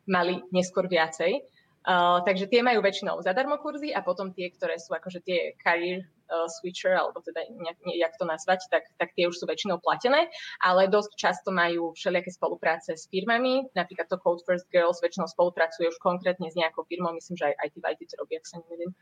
mali 0.09 0.41
neskôr 0.55 0.89
viacej. 0.89 1.58
Uh, 1.89 2.21
takže 2.21 2.53
tie 2.53 2.61
majú 2.61 2.85
väčšinou 2.85 3.25
zadarmo 3.25 3.57
kurzy 3.65 3.97
a 3.97 4.05
potom 4.05 4.29
tie, 4.37 4.53
ktoré 4.53 4.77
sú 4.77 4.93
akože 4.93 5.25
tie 5.25 5.57
career 5.57 6.05
uh, 6.29 6.45
switcher, 6.45 6.93
alebo 6.93 7.25
teda 7.25 7.49
nejak, 7.49 7.81
nejak 7.81 8.13
to 8.21 8.29
nazvať, 8.29 8.61
tak, 8.69 8.85
tak 9.01 9.17
tie 9.17 9.25
už 9.25 9.41
sú 9.41 9.49
väčšinou 9.49 9.81
platené, 9.81 10.29
ale 10.61 10.93
dosť 10.93 11.17
často 11.17 11.49
majú 11.49 11.97
všelijaké 11.97 12.29
spolupráce 12.29 12.93
s 12.93 13.09
firmami, 13.09 13.73
napríklad 13.73 14.05
to 14.13 14.21
Code 14.21 14.45
First 14.45 14.69
Girls 14.69 15.01
väčšinou 15.01 15.33
spolupracuje 15.33 15.89
už 15.89 15.97
konkrétne 16.05 16.53
s 16.53 16.61
nejakou 16.61 16.85
firmou, 16.85 17.17
myslím, 17.17 17.41
že 17.41 17.57
aj 17.57 17.73
IT 17.73 17.81
v 17.81 17.85
IT 17.89 18.01
to 18.05 18.21
robí, 18.21 18.37
ak 18.37 18.45
sa 18.45 18.61
neviem. 18.69 18.93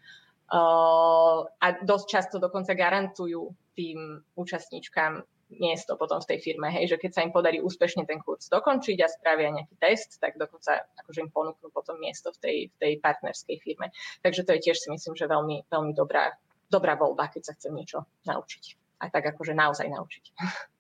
Uh, 0.47 1.43
a 1.59 1.83
dosť 1.83 2.07
často 2.07 2.39
dokonca 2.39 2.71
garantujú 2.71 3.51
tým 3.75 4.23
účastníčkam 4.39 5.27
miesto 5.51 5.95
potom 5.95 6.19
v 6.19 6.35
tej 6.35 6.39
firme, 6.43 6.69
hej, 6.75 6.91
že 6.91 6.97
keď 6.99 7.11
sa 7.15 7.21
im 7.23 7.31
podarí 7.31 7.63
úspešne 7.63 8.03
ten 8.03 8.19
kurz 8.19 8.51
dokončiť 8.51 8.99
a 9.03 9.09
spravia 9.09 9.55
nejaký 9.55 9.77
test, 9.79 10.19
tak 10.19 10.35
dokonca 10.35 10.91
akože 11.03 11.23
im 11.23 11.31
ponúknú 11.31 11.71
potom 11.71 11.97
miesto 12.03 12.35
v 12.35 12.39
tej, 12.43 12.57
v 12.75 12.77
tej 12.83 12.93
partnerskej 12.99 13.57
firme. 13.63 13.95
Takže 14.27 14.43
to 14.43 14.59
je 14.59 14.65
tiež 14.71 14.77
si 14.83 14.89
myslím, 14.91 15.15
že 15.15 15.31
veľmi, 15.31 15.71
veľmi 15.71 15.93
dobrá, 15.95 16.35
dobrá 16.67 16.99
voľba, 16.99 17.31
keď 17.31 17.43
sa 17.47 17.53
chcem 17.55 17.73
niečo 17.73 18.05
naučiť. 18.27 18.65
A 19.01 19.13
tak 19.13 19.37
akože 19.37 19.55
naozaj 19.55 19.87
naučiť. 19.87 20.25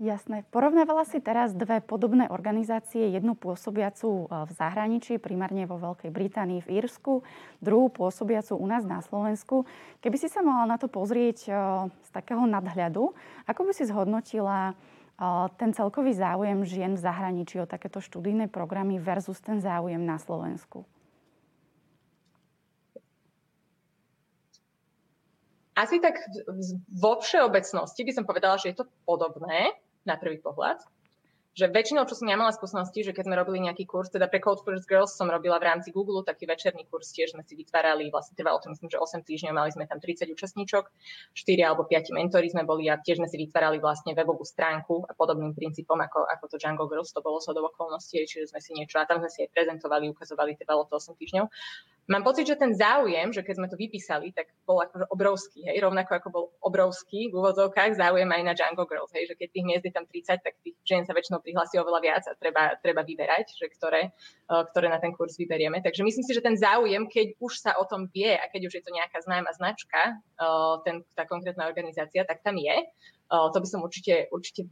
Jasné. 0.00 0.48
Porovnávala 0.48 1.04
si 1.04 1.20
teraz 1.20 1.52
dve 1.52 1.84
podobné 1.84 2.24
organizácie, 2.32 3.12
jednu 3.12 3.36
pôsobiacu 3.36 4.24
e, 4.24 4.48
v 4.48 4.50
zahraničí, 4.56 5.20
primárne 5.20 5.68
vo 5.68 5.76
Veľkej 5.76 6.08
Británii, 6.08 6.64
v 6.64 6.80
Írsku, 6.80 7.20
druhú 7.60 7.92
pôsobiacu 7.92 8.56
u 8.56 8.64
nás 8.64 8.80
na 8.88 9.04
Slovensku. 9.04 9.68
Keby 10.00 10.16
si 10.16 10.32
sa 10.32 10.40
mala 10.40 10.64
na 10.64 10.80
to 10.80 10.88
pozrieť 10.88 11.38
e, 11.44 11.48
z 11.92 12.10
takého 12.16 12.48
nadhľadu, 12.48 13.12
ako 13.44 13.60
by 13.60 13.72
si 13.76 13.84
zhodnotila 13.92 14.72
e, 14.72 14.74
ten 15.60 15.76
celkový 15.76 16.16
záujem 16.16 16.64
žien 16.64 16.96
v 16.96 17.04
zahraničí 17.04 17.60
o 17.60 17.68
takéto 17.68 18.00
študijné 18.00 18.48
programy 18.48 18.96
versus 18.96 19.36
ten 19.44 19.60
záujem 19.60 20.00
na 20.00 20.16
Slovensku? 20.16 20.88
Asi 25.76 26.00
tak 26.00 26.16
vo 26.88 27.20
všeobecnosti 27.20 28.00
by 28.00 28.12
som 28.16 28.24
povedala, 28.24 28.56
že 28.56 28.72
je 28.72 28.80
to 28.80 28.88
podobné 29.04 29.76
na 30.04 30.16
prvý 30.16 30.40
pohľad. 30.40 30.80
Že 31.50 31.74
väčšinou, 31.74 32.06
čo 32.06 32.14
som 32.14 32.30
ja 32.30 32.38
mala 32.38 32.54
skúsenosti, 32.54 33.02
že 33.02 33.10
keď 33.10 33.26
sme 33.26 33.34
robili 33.34 33.58
nejaký 33.58 33.82
kurz, 33.82 34.06
teda 34.06 34.30
pre 34.30 34.38
Code 34.38 34.62
First 34.62 34.86
Girls 34.86 35.18
som 35.18 35.26
robila 35.26 35.58
v 35.58 35.66
rámci 35.66 35.90
Google 35.90 36.22
taký 36.22 36.46
večerný 36.46 36.86
kurz, 36.86 37.10
tiež 37.10 37.34
sme 37.34 37.42
si 37.42 37.58
vytvárali, 37.58 38.06
vlastne 38.06 38.38
trvalo 38.38 38.62
to 38.62 38.70
myslím, 38.70 38.86
že 38.86 39.02
8 39.02 39.26
týždňov, 39.26 39.58
mali 39.58 39.74
sme 39.74 39.82
tam 39.90 39.98
30 39.98 40.30
účastníčok, 40.30 40.86
4 41.34 41.66
alebo 41.66 41.90
5 41.90 42.14
mentory 42.14 42.54
sme 42.54 42.62
boli 42.62 42.86
a 42.86 43.02
tiež 43.02 43.18
sme 43.18 43.26
si 43.26 43.34
vytvárali 43.34 43.82
vlastne 43.82 44.14
webovú 44.14 44.46
stránku 44.46 45.10
a 45.10 45.12
podobným 45.18 45.50
princípom 45.50 45.98
ako, 45.98 46.22
ako 46.30 46.44
to 46.54 46.56
Django 46.62 46.86
Girls, 46.86 47.10
to 47.10 47.18
bolo 47.18 47.42
so 47.42 47.50
do 47.50 47.66
okolností, 47.66 48.22
čiže 48.30 48.54
sme 48.54 48.62
si 48.62 48.70
niečo 48.70 49.02
a 49.02 49.10
tam 49.10 49.18
sme 49.18 49.28
si 49.34 49.42
aj 49.42 49.50
prezentovali, 49.50 50.06
ukazovali, 50.06 50.54
trvalo 50.54 50.86
to 50.86 51.02
8 51.02 51.18
týždňov. 51.18 51.50
Mám 52.08 52.24
pocit, 52.24 52.48
že 52.48 52.56
ten 52.56 52.72
záujem, 52.74 53.30
že 53.30 53.44
keď 53.44 53.54
sme 53.60 53.68
to 53.68 53.76
vypísali, 53.76 54.32
tak 54.32 54.50
bol 54.64 54.80
akože 54.82 55.06
obrovský, 55.12 55.62
hej, 55.68 55.78
rovnako 55.84 56.12
ako 56.16 56.28
bol 56.32 56.44
obrovský 56.64 57.30
v 57.30 57.38
úvodzovkách 57.38 57.98
záujem 57.98 58.26
aj 58.26 58.42
na 58.46 58.54
Django 58.56 58.88
Girls, 58.88 59.12
hej, 59.14 59.30
že 59.30 59.38
keď 59.38 59.48
tých 59.52 59.66
miest 59.66 59.84
je 59.86 59.94
tam 59.94 60.06
30, 60.08 60.42
tak 60.42 60.54
tých 60.64 60.74
žien 60.82 61.04
sa 61.06 61.14
väčšinou 61.14 61.38
prihlási 61.38 61.78
oveľa 61.78 62.00
viac 62.02 62.24
a 62.26 62.34
treba, 62.34 62.74
treba 62.80 63.06
vyberať, 63.06 63.54
že 63.54 63.66
ktoré, 63.70 64.10
uh, 64.50 64.64
ktoré 64.72 64.90
na 64.90 64.98
ten 64.98 65.14
kurz 65.14 65.38
vyberieme. 65.38 65.78
Takže 65.84 66.02
myslím 66.02 66.24
si, 66.26 66.32
že 66.34 66.42
ten 66.42 66.58
záujem, 66.58 67.06
keď 67.06 67.38
už 67.38 67.52
sa 67.62 67.78
o 67.78 67.84
tom 67.86 68.10
vie 68.10 68.34
a 68.34 68.48
keď 68.50 68.70
už 68.70 68.74
je 68.80 68.82
to 68.82 68.90
nejaká 68.90 69.22
známa 69.22 69.54
značka, 69.54 70.18
uh, 70.40 70.82
ten, 70.82 71.06
tá 71.14 71.28
konkrétna 71.28 71.70
organizácia, 71.70 72.26
tak 72.26 72.42
tam 72.42 72.58
je. 72.58 72.74
Uh, 73.30 73.52
to 73.54 73.62
by 73.62 73.68
som 73.70 73.86
určite, 73.86 74.26
určite 74.34 74.66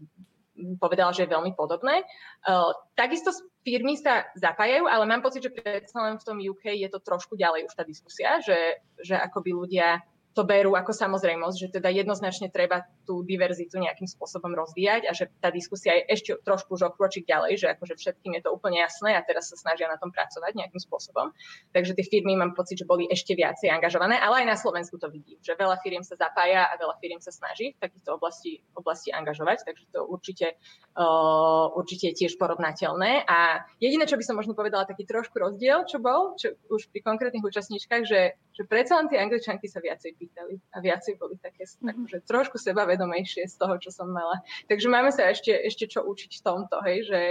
povedala, 0.79 1.15
že 1.15 1.25
je 1.25 1.35
veľmi 1.35 1.55
podobné. 1.55 2.03
Uh, 2.45 2.75
takisto 2.99 3.31
firmy 3.63 3.97
sa 3.97 4.27
zapájajú, 4.35 4.89
ale 4.89 5.05
mám 5.05 5.23
pocit, 5.23 5.45
že 5.45 5.55
predsa 5.55 5.99
len 6.05 6.17
v 6.17 6.27
tom 6.27 6.39
UK 6.41 6.75
je 6.79 6.89
to 6.91 6.99
trošku 7.03 7.37
ďalej 7.37 7.69
už 7.69 7.75
tá 7.77 7.85
diskusia, 7.85 8.41
že, 8.41 8.83
že 9.01 9.15
akoby 9.15 9.51
ľudia 9.55 10.03
to 10.39 10.47
berú 10.47 10.79
ako 10.79 10.95
samozrejmosť, 10.95 11.57
že 11.59 11.69
teda 11.83 11.91
jednoznačne 11.91 12.47
treba 12.47 12.87
tú 13.03 13.27
diverzitu 13.27 13.75
nejakým 13.83 14.07
spôsobom 14.07 14.55
rozvíjať 14.55 15.11
a 15.11 15.13
že 15.17 15.27
tá 15.43 15.51
diskusia 15.51 15.99
je 15.99 16.15
ešte 16.15 16.31
trošku 16.47 16.79
už 16.79 16.95
okročiť 16.95 17.27
ďalej, 17.27 17.53
že 17.59 17.67
akože 17.75 17.99
všetkým 17.99 18.39
je 18.39 18.47
to 18.47 18.55
úplne 18.55 18.79
jasné 18.79 19.19
a 19.19 19.27
teraz 19.27 19.51
sa 19.51 19.59
snažia 19.59 19.91
na 19.91 19.99
tom 19.99 20.15
pracovať 20.15 20.55
nejakým 20.55 20.79
spôsobom. 20.79 21.35
Takže 21.75 21.99
tie 21.99 22.07
firmy 22.07 22.39
mám 22.39 22.55
pocit, 22.55 22.79
že 22.79 22.87
boli 22.87 23.11
ešte 23.11 23.35
viacej 23.35 23.67
angažované, 23.67 24.15
ale 24.23 24.47
aj 24.47 24.47
na 24.47 24.55
Slovensku 24.55 24.95
to 25.03 25.11
vidím, 25.11 25.43
že 25.43 25.59
veľa 25.59 25.83
firiem 25.83 26.07
sa 26.07 26.15
zapája 26.15 26.71
a 26.71 26.79
veľa 26.79 26.95
firiem 27.03 27.19
sa 27.19 27.35
snaží 27.35 27.75
v 27.75 27.83
takýchto 27.83 28.15
oblasti, 28.15 28.63
oblasti 28.79 29.11
angažovať, 29.11 29.67
takže 29.67 29.91
to 29.91 30.07
určite, 30.07 30.55
uh, 30.95 31.67
určite 31.75 32.15
je 32.15 32.19
tiež 32.23 32.39
porovnateľné. 32.39 33.27
A 33.27 33.67
jediné, 33.83 34.07
čo 34.07 34.15
by 34.15 34.23
som 34.23 34.39
možno 34.39 34.55
povedala, 34.55 34.87
taký 34.87 35.03
trošku 35.03 35.35
rozdiel, 35.35 35.83
čo 35.91 35.99
bol, 35.99 36.39
čo 36.39 36.55
už 36.71 36.95
pri 36.95 37.03
konkrétnych 37.03 37.43
účastníčkach, 37.43 38.07
že, 38.07 38.39
že 38.55 38.63
predsa 38.69 39.03
len 39.03 39.11
tie 39.11 39.19
angličanky 39.19 39.67
sa 39.67 39.83
viacej 39.83 40.28
pýtali 40.29 40.61
a 40.77 40.85
viacej 40.85 41.17
boli 41.17 41.41
také 41.41 41.65
mm-hmm. 41.65 42.05
akože 42.05 42.19
trošku 42.29 42.61
sebavedomejšie 42.61 43.49
z 43.49 43.55
toho, 43.57 43.81
čo 43.81 43.89
som 43.89 44.13
mala. 44.13 44.45
Takže 44.69 44.93
máme 44.93 45.09
sa 45.09 45.33
ešte, 45.33 45.57
ešte 45.57 45.89
čo 45.89 46.05
učiť 46.05 46.37
v 46.37 46.45
tomto, 46.45 46.77
hej, 46.85 47.09
že, 47.09 47.23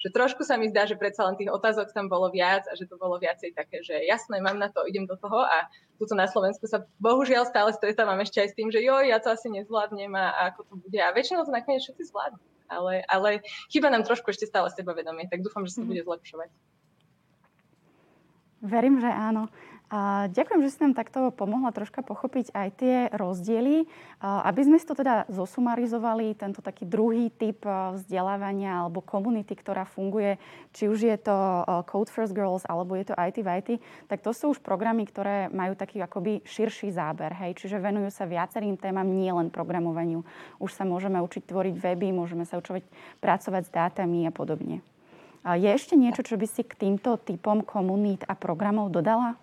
že 0.00 0.08
trošku 0.08 0.40
sa 0.40 0.56
mi 0.56 0.72
zdá, 0.72 0.88
že 0.88 0.96
predsa 0.96 1.28
len 1.28 1.36
tých 1.36 1.52
otázok 1.52 1.92
tam 1.92 2.08
bolo 2.08 2.32
viac 2.32 2.64
a 2.64 2.72
že 2.72 2.88
to 2.88 2.96
bolo 2.96 3.20
viacej 3.20 3.52
také, 3.52 3.84
že 3.84 4.00
jasné, 4.08 4.40
mám 4.40 4.56
na 4.56 4.72
to, 4.72 4.88
idem 4.88 5.04
do 5.04 5.20
toho 5.20 5.44
a 5.44 5.68
tuto 6.00 6.16
na 6.16 6.24
Slovensku 6.24 6.64
sa 6.64 6.88
bohužiaľ 6.96 7.44
stále 7.44 7.76
stretávam 7.76 8.16
ešte 8.24 8.40
aj 8.40 8.48
s 8.52 8.56
tým, 8.56 8.72
že 8.72 8.80
jo, 8.80 8.96
ja 9.04 9.20
to 9.20 9.28
asi 9.28 9.52
nezvládnem 9.52 10.16
a, 10.16 10.32
a 10.32 10.40
ako 10.56 10.60
to 10.72 10.74
bude. 10.80 10.96
A 10.96 11.12
väčšinou 11.12 11.44
to 11.44 11.52
nakoniec 11.52 11.84
všetci 11.84 12.08
zvládnu. 12.08 12.40
Ale, 12.66 13.06
ale 13.06 13.46
chyba 13.70 13.94
nám 13.94 14.02
trošku 14.02 14.34
ešte 14.34 14.50
stále 14.50 14.66
sebavedomie, 14.74 15.30
tak 15.30 15.44
dúfam, 15.44 15.62
že 15.68 15.78
sa 15.78 15.82
mhm. 15.84 15.88
bude 15.92 16.02
zlepšovať. 16.02 16.50
Verím, 18.66 18.98
že 18.98 19.06
áno. 19.06 19.46
A 19.86 20.26
ďakujem, 20.34 20.66
že 20.66 20.74
si 20.74 20.82
nám 20.82 20.98
takto 20.98 21.30
pomohla 21.30 21.70
troška 21.70 22.02
pochopiť 22.02 22.50
aj 22.58 22.68
tie 22.74 22.96
rozdiely. 23.14 23.86
Aby 24.18 24.66
sme 24.66 24.82
si 24.82 24.86
to 24.88 24.98
teda 24.98 25.30
zosumarizovali, 25.30 26.34
tento 26.34 26.58
taký 26.58 26.82
druhý 26.82 27.30
typ 27.30 27.62
vzdelávania 27.94 28.82
alebo 28.82 28.98
komunity, 28.98 29.54
ktorá 29.54 29.86
funguje, 29.86 30.42
či 30.74 30.90
už 30.90 31.06
je 31.06 31.16
to 31.22 31.36
Code 31.86 32.10
First 32.10 32.34
Girls 32.34 32.66
alebo 32.66 32.98
je 32.98 33.06
to 33.06 33.14
IT 33.14 33.38
v 33.38 33.48
IT, 33.62 33.68
tak 34.10 34.26
to 34.26 34.34
sú 34.34 34.58
už 34.58 34.58
programy, 34.58 35.06
ktoré 35.06 35.46
majú 35.54 35.78
taký 35.78 36.02
akoby 36.02 36.42
širší 36.42 36.90
záber. 36.90 37.30
Hej? 37.38 37.54
Čiže 37.62 37.78
venujú 37.78 38.10
sa 38.10 38.26
viacerým 38.26 38.74
témam, 38.74 39.06
nie 39.06 39.30
len 39.30 39.54
programovaniu. 39.54 40.26
Už 40.58 40.74
sa 40.74 40.82
môžeme 40.82 41.22
učiť 41.22 41.46
tvoriť 41.46 41.78
weby, 41.78 42.10
môžeme 42.10 42.42
sa 42.42 42.58
učovať 42.58 42.82
pracovať 43.22 43.62
s 43.62 43.70
dátami 43.70 44.26
a 44.26 44.34
podobne. 44.34 44.82
Je 45.46 45.70
ešte 45.70 45.94
niečo, 45.94 46.26
čo 46.26 46.34
by 46.34 46.46
si 46.50 46.66
k 46.66 46.74
týmto 46.74 47.22
typom 47.22 47.62
komunít 47.62 48.26
a 48.26 48.34
programov 48.34 48.90
dodala? 48.90 49.38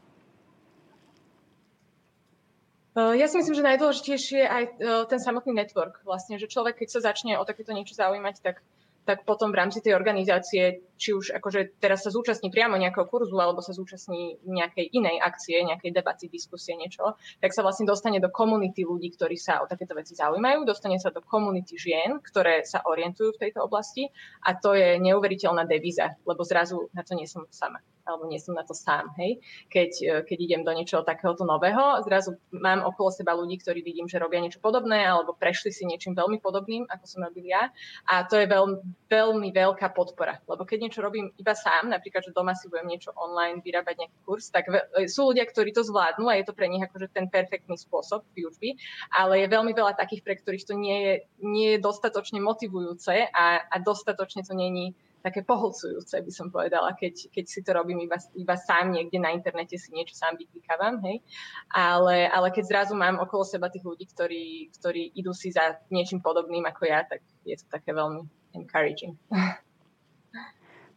Eh, 2.93 3.17
ja 3.17 3.25
si 3.25 3.41
myslím, 3.41 3.58
že 3.58 3.65
najdôležitejšie 3.65 4.39
je 4.45 4.47
aj 4.47 4.63
eh, 4.69 5.03
ten 5.10 5.17
samotný 5.17 5.49
network. 5.58 6.06
Vlastne, 6.06 6.38
že 6.38 6.45
človek, 6.45 6.86
keď 6.86 6.89
sa 6.93 7.10
začne 7.10 7.41
o 7.41 7.47
takéto 7.47 7.73
niečo 7.73 7.97
zaujímať, 7.97 8.38
tak, 8.45 8.62
tak 9.10 9.25
potom 9.25 9.49
v 9.49 9.58
rámci 9.58 9.82
tej 9.82 9.97
organizácie, 9.97 10.86
či 10.93 11.10
už 11.17 11.34
akože 11.34 11.82
teraz 11.82 12.06
sa 12.06 12.13
zúčastní 12.13 12.53
priamo 12.53 12.77
nejakého 12.77 13.10
kurzu, 13.10 13.34
alebo 13.41 13.65
sa 13.65 13.73
zúčastní 13.73 14.38
nejakej 14.45 14.93
inej 14.93 15.25
akcie, 15.25 15.65
nejakej 15.65 15.89
debaty, 15.89 16.29
diskusie, 16.29 16.77
niečo, 16.77 17.17
tak 17.41 17.58
sa 17.58 17.65
vlastne 17.65 17.89
dostane 17.89 18.21
do 18.21 18.29
komunity 18.29 18.86
ľudí, 18.86 19.10
ktorí 19.17 19.41
sa 19.41 19.65
o 19.65 19.67
takéto 19.67 19.97
veci 19.97 20.13
zaujímajú, 20.13 20.62
dostane 20.62 21.01
sa 21.01 21.10
do 21.10 21.25
komunity 21.25 21.73
žien, 21.82 22.21
ktoré 22.21 22.62
sa 22.62 22.86
orientujú 22.86 23.34
v 23.34 23.41
tejto 23.49 23.65
oblasti. 23.65 24.06
A 24.45 24.53
to 24.53 24.77
je 24.77 25.01
neuveriteľná 25.01 25.65
devíza, 25.65 26.13
lebo 26.29 26.45
zrazu 26.45 26.93
na 26.93 27.01
to 27.01 27.17
nie 27.17 27.25
som 27.25 27.49
sama 27.49 27.82
alebo 28.04 28.28
nie 28.28 28.39
som 28.39 28.56
na 28.56 28.68
to 28.68 28.76
sám, 28.76 29.12
hej. 29.18 29.39
Keď, 29.72 29.92
e, 30.04 30.12
keď 30.28 30.38
idem 30.39 30.62
do 30.68 30.72
niečoho 30.76 31.02
takéhoto 31.08 31.48
nového, 31.48 32.04
zrazu 32.04 32.36
mám 32.52 32.84
okolo 32.84 33.10
seba 33.10 33.32
ľudí, 33.34 33.60
ktorí 33.60 33.80
vidím, 33.82 34.12
že 34.12 34.20
robia 34.20 34.44
niečo 34.44 34.60
podobné, 34.60 35.08
alebo 35.08 35.36
prešli 35.36 35.72
si 35.72 35.88
niečím 35.88 36.13
veľmi 36.13 36.44
podobným, 36.44 36.88
ako 36.92 37.06
som 37.08 37.24
robil 37.24 37.48
ja. 37.48 37.72
A 38.08 38.28
to 38.28 38.36
je 38.36 38.48
veľmi, 38.48 38.78
veľmi 39.08 39.50
veľká 39.56 39.96
podpora. 39.96 40.44
Lebo 40.46 40.68
keď 40.68 40.78
niečo 40.89 41.00
robím 41.00 41.32
iba 41.39 41.56
sám, 41.56 41.88
napríklad, 41.89 42.28
že 42.28 42.36
doma 42.36 42.54
si 42.54 42.68
budem 42.68 42.92
niečo 42.92 43.16
online 43.16 43.63
vyrábať 43.63 44.06
nejaký 44.06 44.20
kurz, 44.28 44.52
tak 44.52 44.68
e, 44.68 45.08
sú 45.08 45.32
ľudia, 45.32 45.48
ktorí 45.48 45.72
to 45.72 45.88
zvládnu 45.88 46.28
a 46.28 46.38
je 46.38 46.46
to 46.46 46.54
pre 46.54 46.68
nich 46.68 46.84
akože 46.84 47.12
ten 47.16 47.32
perfektný 47.32 47.80
spôsob 47.80 48.28
výučby, 48.36 48.76
ale 49.16 49.44
je 49.44 49.48
veľmi 49.48 49.72
veľa 49.72 49.96
takých, 49.96 50.22
pre 50.22 50.36
ktorých 50.36 50.68
to 50.68 50.76
nie 50.76 50.98
je, 51.00 51.13
nie 51.39 51.70
je 51.76 51.80
dostatočne 51.80 52.44
motivujúce 52.44 53.32
a, 53.32 53.46
a 53.63 53.76
dostatočne 53.80 54.44
to 54.44 54.54
není 54.54 54.92
také 55.23 55.39
pohlcujúce, 55.47 56.19
by 56.19 56.31
som 56.36 56.51
povedala, 56.51 56.91
keď, 56.99 57.31
keď 57.31 57.45
si 57.47 57.63
to 57.63 57.71
robím 57.71 58.03
iba, 58.03 58.19
iba 58.36 58.55
sám 58.59 58.91
niekde 58.91 59.23
na 59.23 59.31
internete, 59.31 59.79
si 59.79 59.95
niečo 59.95 60.19
sám 60.19 60.36
vyklikávam, 60.36 60.99
hej. 61.07 61.23
Ale, 61.71 62.27
ale 62.27 62.51
keď 62.51 62.63
zrazu 62.67 62.93
mám 62.93 63.23
okolo 63.23 63.47
seba 63.47 63.71
tých 63.71 63.88
ľudí, 63.88 64.03
ktorí, 64.12 64.75
ktorí 64.75 65.15
idú 65.15 65.31
si 65.31 65.55
za 65.55 65.79
niečím 65.88 66.19
podobným 66.19 66.67
ako 66.67 66.83
ja, 66.83 67.07
tak 67.07 67.23
je 67.47 67.55
to 67.55 67.65
také 67.71 67.95
veľmi 67.95 68.27
encouraging. 68.51 69.15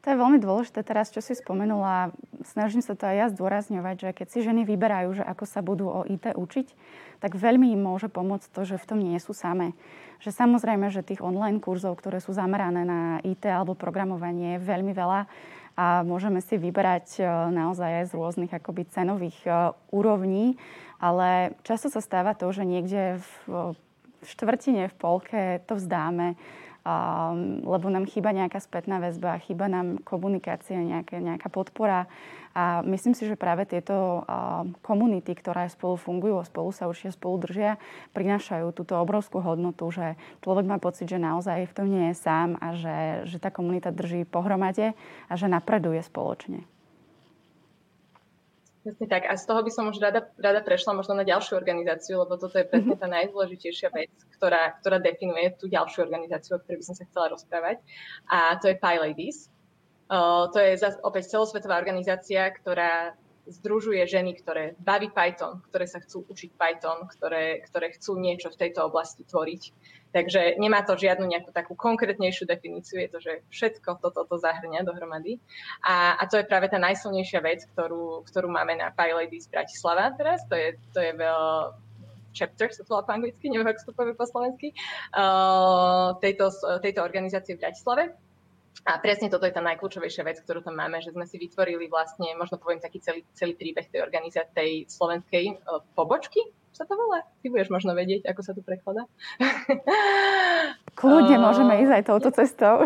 To 0.06 0.14
je 0.14 0.22
veľmi 0.22 0.38
dôležité 0.38 0.86
teraz, 0.86 1.10
čo 1.10 1.18
si 1.18 1.34
spomenula. 1.34 2.14
Snažím 2.46 2.78
sa 2.78 2.94
to 2.94 3.10
aj 3.10 3.16
ja 3.18 3.26
zdôrazňovať, 3.26 3.96
že 3.98 4.10
keď 4.14 4.26
si 4.30 4.38
ženy 4.46 4.62
vyberajú, 4.62 5.18
že 5.18 5.26
ako 5.26 5.44
sa 5.50 5.66
budú 5.66 5.90
o 5.90 6.06
IT 6.06 6.30
učiť, 6.30 6.66
tak 7.18 7.34
veľmi 7.34 7.74
im 7.74 7.82
môže 7.82 8.06
pomôcť 8.06 8.54
to, 8.54 8.62
že 8.62 8.78
v 8.78 8.86
tom 8.86 9.02
nie 9.02 9.18
sú 9.18 9.34
samé. 9.34 9.74
Že 10.22 10.30
samozrejme, 10.30 10.94
že 10.94 11.02
tých 11.02 11.26
online 11.26 11.58
kurzov, 11.58 11.98
ktoré 11.98 12.22
sú 12.22 12.30
zamerané 12.30 12.86
na 12.86 13.18
IT 13.26 13.50
alebo 13.50 13.74
programovanie 13.74 14.62
je 14.62 14.62
veľmi 14.62 14.94
veľa 14.94 15.26
a 15.74 16.06
môžeme 16.06 16.38
si 16.38 16.54
vyberať 16.54 17.18
e, 17.18 17.22
naozaj 17.50 17.90
aj 18.00 18.04
z 18.08 18.12
rôznych 18.14 18.52
akoby 18.54 18.86
cenových 18.86 19.38
e, 19.42 19.74
úrovní, 19.90 20.54
ale 21.02 21.58
často 21.66 21.90
sa 21.90 21.98
stáva 21.98 22.38
to, 22.38 22.46
že 22.54 22.62
niekde 22.62 23.18
v, 23.44 23.74
štvrtine, 24.22 24.86
v 24.86 24.96
polke 24.96 25.40
to 25.66 25.76
vzdáme 25.76 26.38
lebo 27.66 27.86
nám 27.90 28.06
chýba 28.06 28.30
nejaká 28.30 28.62
spätná 28.62 29.02
väzba, 29.02 29.42
chýba 29.42 29.66
nám 29.66 29.98
komunikácia, 30.06 30.78
nejaké, 30.78 31.18
nejaká 31.18 31.50
podpora. 31.50 32.06
A 32.56 32.80
myslím 32.88 33.12
si, 33.12 33.28
že 33.28 33.36
práve 33.36 33.68
tieto 33.68 34.24
komunity, 34.80 35.36
ktoré 35.36 35.68
spolu 35.68 36.00
fungujú 36.00 36.40
a 36.40 36.48
spolu 36.48 36.72
sa 36.72 36.88
určite 36.88 37.12
spolu 37.12 37.44
držia, 37.44 37.76
prinášajú 38.16 38.72
túto 38.72 38.96
obrovskú 38.96 39.44
hodnotu, 39.44 39.92
že 39.92 40.16
človek 40.40 40.64
má 40.64 40.80
pocit, 40.80 41.10
že 41.10 41.20
naozaj 41.20 41.68
v 41.68 41.76
tom 41.76 41.86
nie 41.92 42.14
je 42.14 42.16
sám 42.16 42.56
a 42.56 42.72
že, 42.72 43.28
že 43.28 43.36
tá 43.36 43.52
komunita 43.52 43.92
drží 43.92 44.24
pohromade 44.24 44.96
a 45.28 45.32
že 45.36 45.52
napreduje 45.52 46.00
spoločne. 46.00 46.64
Presne 48.86 49.10
tak. 49.10 49.26
A 49.26 49.34
z 49.34 49.50
toho 49.50 49.66
by 49.66 49.70
som 49.74 49.90
už 49.90 49.98
rada, 49.98 50.30
rada 50.38 50.62
prešla 50.62 50.94
možno 50.94 51.18
na 51.18 51.26
ďalšiu 51.26 51.58
organizáciu, 51.58 52.22
lebo 52.22 52.38
toto 52.38 52.54
je 52.54 52.70
presne 52.70 52.94
mhm. 52.94 53.02
tá 53.02 53.10
najdôležitejšia 53.10 53.90
vec, 53.90 54.14
ktorá, 54.38 54.78
ktorá 54.78 55.02
definuje 55.02 55.58
tú 55.58 55.66
ďalšiu 55.66 56.06
organizáciu, 56.06 56.54
o 56.54 56.62
ktorej 56.62 56.78
by 56.78 56.86
som 56.86 56.94
sa 56.94 57.02
chcela 57.10 57.34
rozprávať. 57.34 57.82
A 58.30 58.54
to 58.62 58.70
je 58.70 58.78
PyLadies. 58.78 59.50
Uh, 60.06 60.46
to 60.54 60.62
je 60.62 60.78
zase 60.78 61.02
opäť 61.02 61.34
celosvetová 61.34 61.82
organizácia, 61.82 62.46
ktorá 62.54 63.18
združuje 63.46 64.02
ženy, 64.06 64.34
ktoré 64.42 64.74
baví 64.82 65.08
Python, 65.14 65.62
ktoré 65.70 65.86
sa 65.86 66.02
chcú 66.02 66.26
učiť 66.26 66.58
Python, 66.58 67.06
ktoré, 67.06 67.62
ktoré 67.70 67.94
chcú 67.94 68.18
niečo 68.18 68.50
v 68.50 68.60
tejto 68.66 68.90
oblasti 68.90 69.22
tvoriť. 69.22 69.62
Takže 70.10 70.56
nemá 70.58 70.82
to 70.82 70.98
žiadnu 70.98 71.28
nejakú 71.28 71.52
takú 71.52 71.76
konkrétnejšiu 71.76 72.48
definíciu, 72.48 72.98
je 73.04 73.10
to, 73.10 73.18
že 73.20 73.32
všetko 73.52 74.00
toto 74.00 74.24
to 74.24 74.36
zahrňa 74.40 74.82
dohromady. 74.82 75.38
A, 75.84 76.16
a 76.18 76.22
to 76.26 76.40
je 76.40 76.48
práve 76.48 76.72
tá 76.72 76.80
najsilnejšia 76.80 77.40
vec, 77.44 77.62
ktorú, 77.76 78.24
ktorú 78.24 78.48
máme 78.48 78.74
na 78.80 78.90
PyLadies 78.90 79.46
Bratislava 79.52 80.10
teraz. 80.16 80.42
To 80.48 80.54
je, 80.56 80.78
to 80.90 80.98
je 81.04 81.12
veľ, 81.14 81.42
chapter, 82.36 82.68
sa 82.68 82.84
to 82.84 82.92
po 82.92 83.12
anglicky, 83.12 83.48
neviem, 83.48 83.72
ako 83.72 83.92
to 83.92 83.96
povie 83.96 84.12
po 84.12 84.28
slovensky, 84.28 84.76
uh, 85.16 86.16
tejto, 86.20 86.52
tejto 86.84 87.00
organizácie 87.00 87.56
v 87.56 87.64
Bratislave. 87.64 88.25
A 88.84 89.00
presne 89.00 89.32
toto 89.32 89.48
je 89.48 89.56
tá 89.56 89.64
najkľúčovejšia 89.64 90.22
vec, 90.22 90.38
ktorú 90.44 90.60
tam 90.60 90.76
máme, 90.76 91.00
že 91.00 91.10
sme 91.10 91.24
si 91.24 91.40
vytvorili 91.40 91.88
vlastne, 91.88 92.36
možno 92.36 92.60
poviem 92.60 92.78
taký 92.78 93.00
celý, 93.00 93.24
celý 93.32 93.56
príbeh 93.56 93.88
tej 93.88 94.04
organizácie, 94.04 94.52
tej 94.52 94.72
slovenskej 94.86 95.56
uh, 95.56 95.80
pobočky, 95.96 96.44
sa 96.76 96.84
to 96.84 96.92
volá? 96.92 97.24
Ty 97.40 97.46
budeš 97.48 97.72
možno 97.72 97.96
vedieť, 97.96 98.28
ako 98.28 98.40
sa 98.44 98.52
to 98.52 98.60
prekladá. 98.60 99.08
Kľudne 100.92 101.40
uh, 101.40 101.44
môžeme 101.48 101.80
ísť 101.80 101.92
aj 101.96 102.04
touto 102.04 102.28
cestou. 102.36 102.84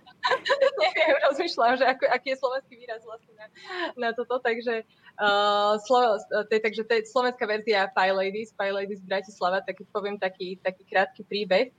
Neviem, 0.82 1.14
rozmýšľam, 1.30 1.78
že 1.78 1.86
ako, 1.86 2.04
aký 2.10 2.34
je 2.34 2.38
slovenský 2.42 2.74
výraz 2.78 3.02
vlastne 3.06 3.34
na, 3.38 3.46
na 3.94 4.08
toto, 4.10 4.42
takže, 4.42 4.82
uh, 5.22 5.78
slo, 5.86 6.18
tej, 6.50 6.60
takže 6.66 6.82
tej 6.82 7.06
slovenská 7.06 7.46
verzia 7.46 7.90
Pie 7.94 8.10
Ladies, 8.10 8.50
Pie 8.54 8.74
Ladies 8.74 9.02
Bratislava, 9.02 9.62
tak 9.62 9.78
poviem 9.94 10.18
taký, 10.18 10.58
taký 10.58 10.82
krátky 10.86 11.22
príbeh. 11.22 11.70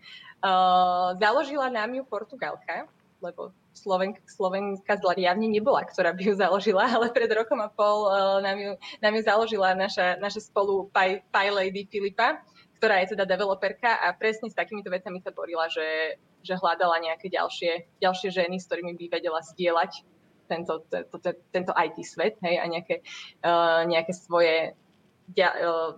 Uh, 0.44 1.16
založila 1.20 1.68
nám 1.72 1.92
ju 1.92 2.04
Portugalka, 2.08 2.88
lebo 3.24 3.56
Slovenka, 3.72 4.20
Slovenka 4.28 5.00
zjavne 5.00 5.48
nebola, 5.48 5.88
ktorá 5.88 6.12
by 6.12 6.22
ju 6.28 6.34
založila, 6.36 6.84
ale 7.00 7.10
pred 7.16 7.32
rokom 7.32 7.64
a 7.64 7.72
pol 7.72 8.12
uh, 8.12 8.44
nám, 8.44 8.60
ju, 8.60 8.72
nám 9.00 9.14
ju 9.16 9.22
založila 9.24 9.72
naša, 9.74 10.20
naša 10.20 10.44
spolu 10.44 10.92
Pie, 10.92 11.24
Lady 11.32 11.88
Filipa, 11.88 12.44
ktorá 12.78 13.00
je 13.00 13.16
teda 13.16 13.24
developerka 13.24 14.04
a 14.04 14.12
presne 14.12 14.52
s 14.52 14.60
takýmito 14.60 14.92
vecami 14.92 15.24
sa 15.24 15.32
borila, 15.32 15.72
že, 15.72 16.20
že 16.44 16.60
hľadala 16.60 17.00
nejaké 17.00 17.32
ďalšie, 17.32 18.04
ďalšie 18.04 18.30
ženy, 18.30 18.60
s 18.60 18.68
ktorými 18.68 19.00
by 19.00 19.06
vedela 19.08 19.40
zdieľať 19.40 20.04
tento, 20.52 20.84
tento, 20.92 21.32
tento 21.56 21.72
IT 21.72 21.98
svet 22.04 22.36
hej, 22.44 22.60
a 22.60 22.68
nejaké, 22.68 23.00
uh, 23.48 23.88
nejaké 23.88 24.12
svoje 24.12 24.76
uh, 24.76 25.96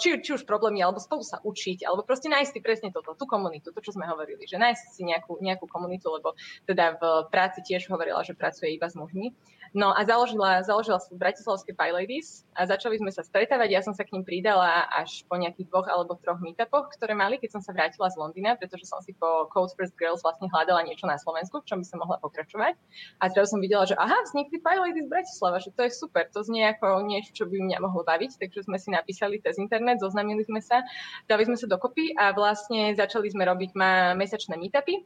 či, 0.00 0.08
či 0.24 0.30
už 0.32 0.48
problémy, 0.48 0.80
alebo 0.80 1.02
spolu 1.02 1.20
sa 1.20 1.42
učiť, 1.44 1.84
alebo 1.84 2.06
proste 2.06 2.32
nájsť 2.32 2.50
si 2.54 2.60
presne 2.64 2.88
toto, 2.94 3.12
tú 3.12 3.24
komunitu, 3.28 3.72
to, 3.74 3.80
čo 3.84 3.92
sme 3.92 4.08
hovorili, 4.08 4.48
že 4.48 4.56
nájsť 4.56 4.84
si 4.94 5.02
nejakú, 5.04 5.36
nejakú 5.40 5.68
komunitu, 5.68 6.08
lebo 6.08 6.32
teda 6.64 6.96
v 6.96 7.02
práci 7.28 7.60
tiež 7.60 7.88
hovorila, 7.92 8.24
že 8.24 8.38
pracuje 8.38 8.72
iba 8.72 8.88
s 8.88 8.96
mužmi. 8.96 9.34
No 9.76 9.92
a 9.92 10.00
založila, 10.04 10.64
založila 10.64 10.96
Bratislavské 11.12 11.76
Pie 11.76 11.92
Ladies 11.92 12.48
a 12.56 12.64
začali 12.64 12.96
sme 12.96 13.12
sa 13.12 13.20
stretávať. 13.20 13.68
Ja 13.68 13.82
som 13.84 13.92
sa 13.92 14.04
k 14.04 14.16
ním 14.16 14.24
pridala 14.24 14.88
až 14.88 15.28
po 15.28 15.36
nejakých 15.36 15.68
dvoch 15.68 15.88
alebo 15.88 16.16
troch 16.16 16.40
meetupoch, 16.40 16.88
ktoré 16.96 17.12
mali, 17.12 17.36
keď 17.36 17.58
som 17.58 17.62
sa 17.62 17.76
vrátila 17.76 18.08
z 18.08 18.16
Londýna, 18.16 18.56
pretože 18.56 18.88
som 18.88 19.04
si 19.04 19.12
po 19.12 19.48
Code 19.52 19.76
First 19.76 19.96
Girls 20.00 20.24
vlastne 20.24 20.48
hľadala 20.48 20.88
niečo 20.88 21.04
na 21.04 21.20
Slovensku, 21.20 21.60
v 21.60 21.68
čom 21.68 21.78
by 21.84 21.86
som 21.86 22.00
mohla 22.00 22.16
pokračovať. 22.24 22.74
A 23.20 23.24
teraz 23.28 23.52
som 23.52 23.60
videla, 23.60 23.84
že 23.84 23.98
aha, 24.00 24.16
vznikli 24.24 24.56
Pie 24.60 24.78
Ladies 24.80 25.08
Bratislava, 25.08 25.60
že 25.60 25.74
to 25.76 25.84
je 25.84 25.92
super, 25.92 26.24
to 26.32 26.40
znie 26.40 26.64
ako 26.64 27.04
niečo, 27.04 27.36
čo 27.36 27.44
by 27.44 27.60
mňa 27.60 27.78
mohlo 27.84 28.02
baviť, 28.08 28.40
takže 28.40 28.64
sme 28.64 28.80
si 28.80 28.88
napísali 28.88 29.40
cez 29.44 29.60
internet, 29.60 30.00
zoznamili 30.00 30.44
sme 30.48 30.64
sa, 30.64 30.80
dali 31.28 31.44
sme 31.44 31.60
sa 31.60 31.68
dokopy 31.68 32.16
a 32.16 32.32
vlastne 32.32 32.96
začali 32.96 33.28
sme 33.28 33.44
robiť 33.44 33.70
ma 33.76 34.16
mesačné 34.16 34.56
meetupy, 34.56 35.04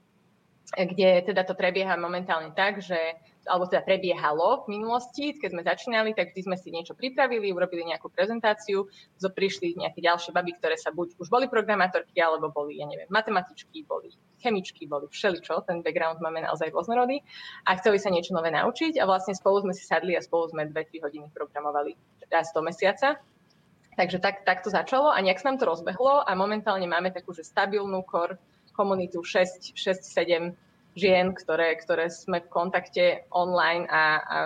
kde 0.72 1.26
teda 1.26 1.42
to 1.44 1.58
prebieha 1.58 1.98
momentálne 1.98 2.54
tak, 2.54 2.80
že 2.80 2.96
alebo 3.46 3.66
teda 3.66 3.82
prebiehalo 3.82 4.66
v 4.66 4.78
minulosti, 4.78 5.34
keď 5.34 5.50
sme 5.50 5.62
začínali, 5.66 6.10
tak 6.14 6.30
vždy 6.30 6.42
sme 6.46 6.56
si 6.58 6.68
niečo 6.70 6.94
pripravili, 6.94 7.50
urobili 7.50 7.86
nejakú 7.86 8.10
prezentáciu, 8.10 8.86
zo 9.18 9.28
prišli 9.30 9.78
nejaké 9.78 9.98
ďalšie 10.02 10.30
baby, 10.30 10.54
ktoré 10.58 10.78
sa 10.78 10.94
buď 10.94 11.18
už 11.18 11.26
boli 11.26 11.50
programátorky, 11.50 12.22
alebo 12.22 12.54
boli, 12.54 12.78
ja 12.78 12.86
neviem, 12.86 13.10
matematičky, 13.10 13.82
boli 13.86 14.14
chemičky, 14.42 14.90
boli 14.90 15.06
všeličo, 15.06 15.66
ten 15.66 15.82
background 15.86 16.18
máme 16.18 16.42
naozaj 16.42 16.74
rôznorodý. 16.74 17.22
A 17.66 17.78
chceli 17.78 18.02
sa 18.02 18.10
niečo 18.10 18.34
nové 18.34 18.50
naučiť 18.50 18.98
a 18.98 19.06
vlastne 19.06 19.34
spolu 19.38 19.62
sme 19.62 19.74
si 19.74 19.86
sadli 19.86 20.18
a 20.18 20.22
spolu 20.22 20.50
sme 20.50 20.66
2-3 20.66 21.02
hodiny 21.06 21.26
programovali 21.30 21.94
raz 22.30 22.50
do 22.50 22.62
mesiaca. 22.62 23.22
Takže 23.92 24.18
tak, 24.24 24.48
tak 24.48 24.64
to 24.64 24.72
začalo 24.72 25.12
a 25.12 25.20
nejak 25.20 25.38
sa 25.38 25.52
nám 25.52 25.60
to 25.60 25.68
rozbehlo 25.68 26.24
a 26.24 26.32
momentálne 26.32 26.88
máme 26.88 27.12
takú, 27.12 27.36
že 27.36 27.44
stabilnú 27.44 28.02
core 28.08 28.40
komunitu 28.72 29.20
6-7 29.20 29.76
žien, 30.94 31.32
ktoré, 31.32 31.76
ktoré 31.80 32.12
sme 32.12 32.44
v 32.44 32.52
kontakte 32.52 33.24
online 33.32 33.88
a, 33.88 34.02
a 34.20 34.36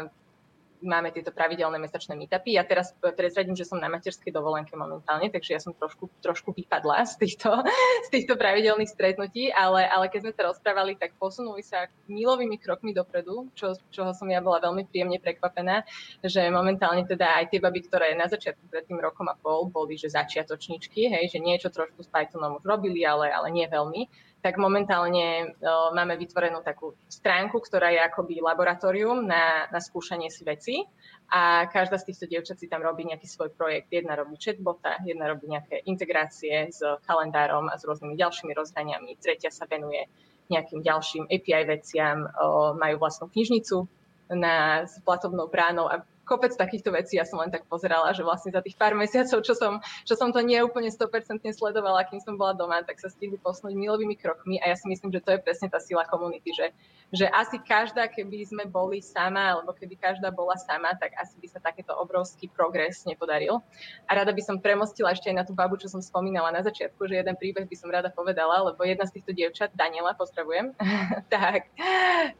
máme 0.84 1.12
tieto 1.12 1.32
pravidelné 1.32 1.80
mesačné 1.80 2.14
meetupy. 2.18 2.56
Ja 2.56 2.64
teraz 2.66 2.92
prezradím, 3.16 3.56
že 3.56 3.64
som 3.64 3.80
na 3.80 3.88
materskej 3.88 4.32
dovolenke 4.32 4.76
momentálne, 4.76 5.32
takže 5.32 5.56
ja 5.56 5.60
som 5.60 5.72
trošku, 5.72 6.08
trošku 6.20 6.52
vypadla 6.52 7.06
z 7.08 7.14
týchto, 7.20 7.50
z 8.06 8.08
týchto 8.12 8.36
pravidelných 8.36 8.90
stretnutí, 8.90 9.48
ale, 9.52 9.88
ale 9.88 10.06
keď 10.12 10.28
sme 10.28 10.32
sa 10.32 10.42
rozprávali, 10.52 10.98
tak 10.98 11.16
posunuli 11.16 11.64
sa 11.64 11.88
milovými 12.10 12.60
krokmi 12.60 12.92
dopredu, 12.92 13.48
čo, 13.56 13.76
čoho 13.92 14.12
som 14.12 14.28
ja 14.28 14.38
bola 14.38 14.60
veľmi 14.62 14.86
príjemne 14.88 15.20
prekvapená, 15.20 15.84
že 16.24 16.48
momentálne 16.52 17.04
teda 17.04 17.42
aj 17.42 17.52
tie 17.52 17.60
baby, 17.62 17.86
ktoré 17.88 18.12
na 18.14 18.28
začiatku 18.28 18.68
pred 18.68 18.84
tým 18.84 19.00
rokom 19.00 19.26
a 19.28 19.36
pol 19.38 19.68
boli, 19.68 19.96
že 19.96 20.12
začiatočničky, 20.12 21.08
hej, 21.10 21.24
že 21.32 21.42
niečo 21.42 21.68
trošku 21.72 22.04
s 22.04 22.08
Pythonom 22.10 22.60
už 22.60 22.64
robili, 22.64 23.02
ale, 23.02 23.32
ale 23.32 23.48
nie 23.52 23.66
veľmi, 23.66 24.08
tak 24.46 24.62
momentálne 24.62 25.58
uh, 25.58 25.90
máme 25.90 26.14
vytvorenú 26.14 26.62
takú 26.62 26.94
stránku, 27.10 27.58
ktorá 27.58 27.90
je 27.90 27.98
akoby 27.98 28.38
laboratórium 28.38 29.26
na, 29.26 29.66
na 29.74 29.82
skúšanie 29.82 30.30
si 30.30 30.46
veci 30.46 30.86
a 31.34 31.66
každá 31.66 31.98
z 31.98 32.14
týchto 32.14 32.30
dievčat 32.30 32.62
si 32.62 32.70
tam 32.70 32.78
robí 32.78 33.02
nejaký 33.02 33.26
svoj 33.26 33.50
projekt. 33.58 33.90
Jedna 33.90 34.14
robí 34.14 34.38
chatbota, 34.38 35.02
jedna 35.02 35.26
robí 35.26 35.50
nejaké 35.50 35.82
integrácie 35.90 36.70
s 36.70 36.78
kalendárom 37.02 37.66
a 37.66 37.74
s 37.74 37.82
rôznymi 37.82 38.14
ďalšími 38.14 38.54
rozhraniami, 38.54 39.18
tretia 39.18 39.50
sa 39.50 39.66
venuje 39.66 40.06
nejakým 40.46 40.78
ďalším 40.78 41.26
API 41.26 41.66
veciam, 41.66 42.30
uh, 42.30 42.70
majú 42.78 43.02
vlastnú 43.02 43.26
knižnicu 43.26 43.90
na, 44.30 44.86
s 44.86 45.02
platobnou 45.02 45.50
bránou 45.50 45.90
a 45.90 46.06
kopec 46.26 46.52
takýchto 46.58 46.90
vecí. 46.90 47.16
Ja 47.16 47.24
som 47.24 47.38
len 47.38 47.54
tak 47.54 47.64
pozerala, 47.70 48.10
že 48.10 48.26
vlastne 48.26 48.50
za 48.50 48.58
tých 48.58 48.74
pár 48.74 48.98
mesiacov, 48.98 49.46
čo 49.46 49.54
som, 49.54 49.78
čo 50.02 50.18
som 50.18 50.34
to 50.34 50.42
neúplne 50.42 50.90
100% 50.90 51.46
sledovala, 51.54 52.04
kým 52.10 52.18
som 52.18 52.34
bola 52.34 52.52
doma, 52.52 52.82
tak 52.82 52.98
sa 52.98 53.06
stihli 53.06 53.38
posnúť 53.38 53.72
milovými 53.78 54.18
krokmi 54.18 54.58
a 54.58 54.74
ja 54.74 54.76
si 54.76 54.90
myslím, 54.90 55.14
že 55.14 55.22
to 55.22 55.30
je 55.32 55.40
presne 55.40 55.70
tá 55.70 55.78
sila 55.78 56.02
komunity, 56.04 56.50
že, 56.50 56.74
že 57.14 57.30
asi 57.30 57.62
každá, 57.62 58.10
keby 58.10 58.42
sme 58.42 58.64
boli 58.66 58.98
sama, 58.98 59.54
alebo 59.54 59.70
keby 59.70 59.94
každá 59.94 60.34
bola 60.34 60.58
sama, 60.58 60.90
tak 60.98 61.14
asi 61.14 61.38
by 61.38 61.46
sa 61.46 61.62
takéto 61.62 61.94
obrovský 61.94 62.50
progres 62.50 63.06
nepodaril. 63.06 63.62
A 64.10 64.18
rada 64.18 64.34
by 64.34 64.42
som 64.42 64.58
premostila 64.58 65.14
ešte 65.14 65.30
aj 65.30 65.36
na 65.38 65.44
tú 65.46 65.54
babu, 65.54 65.78
čo 65.78 65.86
som 65.86 66.02
spomínala 66.02 66.50
na 66.50 66.66
začiatku, 66.66 67.06
že 67.06 67.22
jeden 67.22 67.36
príbeh 67.38 67.66
by 67.70 67.76
som 67.78 67.94
rada 67.94 68.10
povedala, 68.10 68.58
lebo 68.66 68.82
jedna 68.82 69.06
z 69.06 69.20
týchto 69.20 69.30
dievčat, 69.30 69.70
Daniela, 69.78 70.18
pozdravujem, 70.18 70.74
tak 71.34 71.70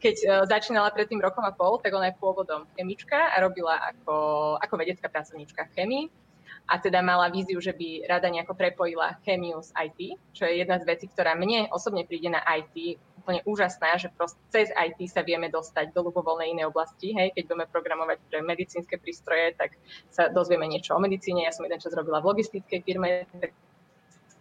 keď 0.02 0.16
e, 0.18 0.26
začínala 0.50 0.90
pred 0.90 1.06
tým 1.06 1.22
rokom 1.22 1.46
a 1.46 1.54
pol, 1.54 1.78
tak 1.78 1.94
ona 1.94 2.10
je 2.10 2.18
pôvodom 2.18 2.66
chemička 2.74 3.30
a 3.32 3.36
robila 3.38 3.78
ako, 3.94 4.16
ako 4.58 4.74
vedecká 4.74 5.06
pracovníčka 5.06 5.70
chemii 5.78 6.25
a 6.66 6.82
teda 6.82 6.98
mala 6.98 7.30
víziu, 7.30 7.62
že 7.62 7.70
by 7.70 8.10
rada 8.10 8.26
nejako 8.26 8.58
prepojila 8.58 9.22
chemiu 9.22 9.62
s 9.62 9.70
IT, 9.70 10.18
čo 10.34 10.50
je 10.50 10.58
jedna 10.58 10.82
z 10.82 10.84
vecí, 10.84 11.06
ktorá 11.06 11.38
mne 11.38 11.70
osobne 11.70 12.02
príde 12.02 12.26
na 12.26 12.42
IT 12.42 12.98
úplne 13.22 13.42
úžasná, 13.42 13.98
že 13.98 14.10
proste 14.14 14.38
cez 14.54 14.70
IT 14.70 14.98
sa 15.10 15.22
vieme 15.26 15.50
dostať 15.50 15.90
do 15.90 16.06
ľubovoľnej 16.10 16.54
inej 16.54 16.70
oblasti. 16.70 17.10
Hej, 17.10 17.34
keď 17.34 17.42
budeme 17.50 17.66
programovať 17.66 18.18
pre 18.30 18.38
medicínske 18.38 19.02
prístroje, 19.02 19.54
tak 19.58 19.74
sa 20.14 20.30
dozvieme 20.30 20.66
niečo 20.70 20.94
o 20.94 21.02
medicíne. 21.02 21.42
Ja 21.42 21.50
som 21.50 21.66
jeden 21.66 21.82
čas 21.82 21.90
robila 21.90 22.22
v 22.22 22.34
logistickej 22.34 22.86
firme, 22.86 23.26
tak 23.42 23.50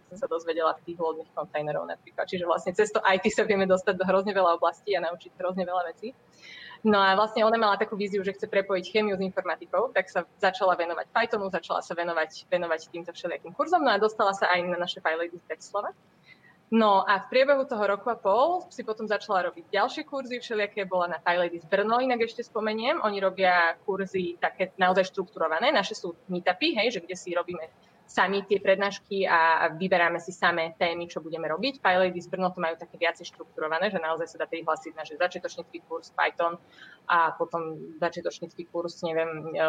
som 0.06 0.22
sa 0.22 0.26
dozvedela 0.30 0.78
v 0.78 0.86
tých 0.86 0.98
lodných 1.02 1.30
kontajnerov 1.34 1.82
napríklad. 1.82 2.30
Čiže 2.30 2.46
vlastne 2.46 2.74
cez 2.78 2.94
to 2.94 3.02
IT 3.02 3.26
sa 3.34 3.42
vieme 3.42 3.66
dostať 3.66 3.98
do 3.98 4.06
hrozne 4.06 4.30
veľa 4.30 4.62
oblastí 4.62 4.94
a 4.94 5.02
naučiť 5.02 5.34
hrozne 5.34 5.66
veľa 5.66 5.82
vecí. 5.90 6.14
No 6.86 7.02
a 7.02 7.18
vlastne 7.18 7.42
ona 7.42 7.58
mala 7.58 7.74
takú 7.74 7.98
víziu, 7.98 8.22
že 8.22 8.30
chce 8.30 8.46
prepojiť 8.46 8.94
chemiu 8.94 9.18
s 9.18 9.26
informatikou, 9.26 9.90
tak 9.90 10.06
sa 10.06 10.22
začala 10.38 10.78
venovať 10.78 11.10
Pythonu, 11.10 11.50
začala 11.50 11.82
sa 11.82 11.98
venovať, 11.98 12.46
venovať 12.46 12.94
týmto 12.94 13.10
všelijakým 13.10 13.58
kurzom, 13.58 13.82
no 13.82 13.90
a 13.90 13.98
dostala 13.98 14.30
sa 14.30 14.46
aj 14.54 14.70
na 14.70 14.78
naše 14.78 15.02
z 15.02 15.42
Bratislava. 15.50 15.90
No 16.70 17.02
a 17.02 17.22
v 17.22 17.30
priebehu 17.30 17.66
toho 17.66 17.82
roku 17.90 18.06
a 18.10 18.18
pol 18.18 18.70
si 18.70 18.86
potom 18.86 19.06
začala 19.06 19.50
robiť 19.50 19.70
ďalšie 19.70 20.02
kurzy, 20.06 20.38
všelijaké 20.38 20.86
bola 20.86 21.10
na 21.14 21.18
z 21.22 21.66
Brno, 21.66 21.98
inak 21.98 22.22
ešte 22.26 22.46
spomeniem. 22.46 23.02
Oni 23.02 23.18
robia 23.18 23.74
kurzy 23.82 24.38
také 24.38 24.70
naozaj 24.78 25.10
štrukturované, 25.10 25.74
naše 25.74 25.98
sú 25.98 26.14
meetupy, 26.30 26.74
hej, 26.74 26.94
že 26.94 27.02
kde 27.02 27.14
si 27.18 27.34
robíme 27.34 27.66
sami 28.06 28.46
tie 28.46 28.62
prednášky 28.62 29.26
a 29.26 29.70
vyberáme 29.74 30.22
si 30.22 30.30
samé 30.30 30.78
témy, 30.78 31.10
čo 31.10 31.18
budeme 31.18 31.50
robiť. 31.50 31.82
Pilot 31.82 32.14
z 32.14 32.30
Brno 32.30 32.54
to 32.54 32.62
majú 32.62 32.78
také 32.78 32.96
viacej 32.96 33.26
štrukturované, 33.34 33.90
že 33.90 33.98
naozaj 33.98 34.30
sa 34.30 34.40
dá 34.40 34.46
prihlásiť 34.46 34.92
na 34.94 35.02
že 35.02 35.18
začiatočnícky 35.18 35.82
kurz 35.90 36.14
Python 36.14 36.56
a 37.10 37.34
potom 37.34 37.78
začiatočnícky 37.98 38.70
kurz, 38.70 39.02
neviem, 39.02 39.50
e, 39.52 39.62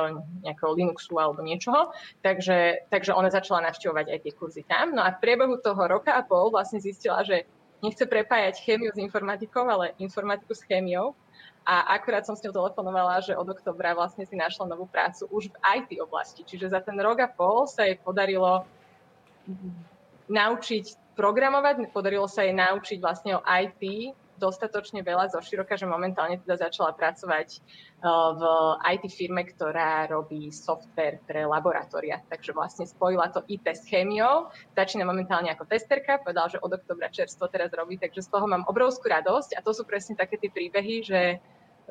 nejakého 0.46 0.72
Linuxu 0.78 1.18
alebo 1.18 1.42
niečoho. 1.42 1.90
Takže, 2.22 2.90
takže 2.94 3.18
ona 3.18 3.34
začala 3.34 3.66
navštevovať 3.68 4.06
aj 4.14 4.20
tie 4.22 4.34
kurzy 4.38 4.64
tam. 4.70 4.94
No 4.94 5.02
a 5.02 5.18
v 5.18 5.22
priebehu 5.22 5.58
toho 5.58 5.90
roka 5.90 6.14
a 6.14 6.22
pol 6.22 6.54
vlastne 6.54 6.78
zistila, 6.78 7.26
že 7.26 7.50
nechce 7.82 8.06
prepájať 8.06 8.62
chémiu 8.62 8.94
s 8.94 9.02
informatikou, 9.02 9.66
ale 9.66 9.98
informatiku 9.98 10.54
s 10.54 10.66
chémiou 10.66 11.18
a 11.68 12.00
akurát 12.00 12.24
som 12.24 12.32
s 12.32 12.40
ňou 12.48 12.56
telefonovala, 12.56 13.20
že 13.20 13.36
od 13.36 13.44
oktobra 13.52 13.92
vlastne 13.92 14.24
si 14.24 14.40
našla 14.40 14.72
novú 14.72 14.88
prácu 14.88 15.28
už 15.28 15.52
v 15.52 15.60
IT 15.84 16.00
oblasti. 16.00 16.48
Čiže 16.48 16.72
za 16.72 16.80
ten 16.80 16.96
rok 16.96 17.20
a 17.20 17.28
pol 17.28 17.68
sa 17.68 17.84
jej 17.84 18.00
podarilo 18.00 18.64
naučiť 20.32 20.96
programovať, 21.20 21.92
podarilo 21.92 22.32
sa 22.32 22.48
jej 22.48 22.56
naučiť 22.56 23.04
vlastne 23.04 23.36
o 23.36 23.42
IT 23.44 24.16
dostatočne 24.38 25.02
veľa 25.02 25.34
zo 25.34 25.42
široka, 25.42 25.74
že 25.74 25.90
momentálne 25.90 26.38
teda 26.38 26.70
začala 26.70 26.94
pracovať 26.94 27.58
uh, 27.58 28.38
v 28.38 28.44
IT 28.94 29.04
firme, 29.10 29.42
ktorá 29.44 30.06
robí 30.08 30.54
software 30.54 31.18
pre 31.26 31.44
laboratória. 31.44 32.22
Takže 32.30 32.54
vlastne 32.54 32.86
spojila 32.86 33.34
to 33.34 33.42
IT 33.50 33.66
s 33.66 33.84
chémiou, 33.90 34.54
začína 34.78 35.04
momentálne 35.10 35.50
ako 35.50 35.66
testerka, 35.66 36.22
povedala, 36.22 36.54
že 36.54 36.62
od 36.62 36.70
oktobra 36.70 37.10
čerstvo 37.10 37.50
teraz 37.50 37.74
robí, 37.74 37.98
takže 37.98 38.24
z 38.24 38.30
toho 38.30 38.46
mám 38.46 38.64
obrovskú 38.70 39.10
radosť 39.10 39.58
a 39.58 39.66
to 39.66 39.74
sú 39.74 39.84
presne 39.84 40.14
také 40.14 40.38
tie 40.38 40.54
príbehy, 40.54 41.02
že 41.02 41.42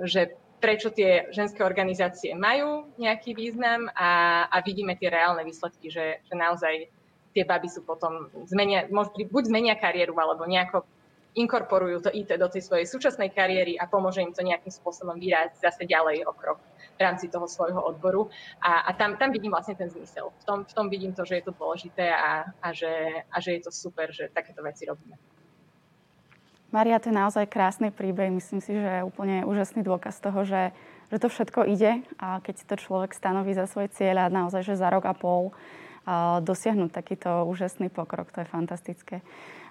že 0.04 0.37
prečo 0.61 0.88
tie 0.88 1.28
ženské 1.32 1.61
organizácie 1.61 2.32
majú 2.32 2.88
nejaký 2.96 3.37
význam 3.37 3.92
a, 3.92 4.44
a 4.48 4.56
vidíme 4.64 4.96
tie 4.96 5.12
reálne 5.12 5.44
výsledky, 5.44 5.92
že, 5.92 6.24
že 6.24 6.35
naozaj 6.35 6.88
tie 7.37 7.44
baby 7.44 7.68
sú 7.68 7.85
potom, 7.85 8.32
zmenia, 8.48 8.88
buď 9.28 9.42
zmenia 9.52 9.76
kariéru, 9.76 10.16
alebo 10.16 10.48
nejako 10.48 10.88
inkorporujú 11.37 12.09
to 12.09 12.11
IT 12.16 12.32
do 12.40 12.48
tej 12.48 12.64
svojej 12.64 12.88
súčasnej 12.88 13.28
kariéry 13.28 13.76
a 13.76 13.85
pomôže 13.85 14.24
im 14.24 14.32
to 14.32 14.40
nejakým 14.40 14.72
spôsobom 14.72 15.20
vyrásť 15.20 15.61
zase 15.61 15.85
ďalej 15.85 16.24
o 16.24 16.32
krok 16.32 16.56
v 16.96 17.00
rámci 17.04 17.28
toho 17.28 17.44
svojho 17.44 17.76
odboru. 17.76 18.32
A, 18.64 18.88
a 18.88 18.90
tam, 18.96 19.20
tam 19.20 19.28
vidím 19.28 19.52
vlastne 19.52 19.76
ten 19.76 19.92
zmysel. 19.92 20.32
V 20.32 20.44
tom, 20.48 20.59
v 20.64 20.72
tom 20.72 20.88
vidím 20.88 21.12
to, 21.12 21.28
že 21.28 21.44
je 21.44 21.44
to 21.44 21.52
dôležité 21.52 22.09
a, 22.09 22.48
a, 22.64 22.68
že, 22.72 23.20
a 23.28 23.37
že 23.37 23.61
je 23.61 23.68
to 23.68 23.70
super, 23.70 24.09
že 24.09 24.32
takéto 24.32 24.64
veci 24.64 24.88
robíme. 24.88 25.20
Maria, 26.77 27.01
to 27.01 27.09
je 27.09 27.16
naozaj 27.16 27.49
krásny 27.49 27.89
príbeh. 27.89 28.29
Myslím 28.29 28.61
si, 28.61 28.77
že 28.77 29.01
je 29.01 29.07
úplne 29.09 29.49
úžasný 29.49 29.81
dôkaz 29.81 30.20
toho, 30.20 30.45
že, 30.45 30.77
že 31.09 31.16
to 31.16 31.33
všetko 31.33 31.64
ide 31.64 32.05
a 32.20 32.45
keď 32.45 32.55
si 32.61 32.68
to 32.68 32.77
človek 32.77 33.16
stanoví 33.16 33.57
za 33.57 33.64
svoj 33.64 33.89
cieľ 33.97 34.29
a 34.29 34.35
naozaj, 34.45 34.61
že 34.61 34.77
za 34.77 34.93
rok 34.93 35.09
a 35.09 35.16
pol 35.16 35.57
a 36.05 36.45
dosiahnuť 36.45 36.93
takýto 36.93 37.49
úžasný 37.49 37.89
pokrok, 37.89 38.29
to 38.29 38.45
je 38.45 38.53
fantastické. 38.53 39.24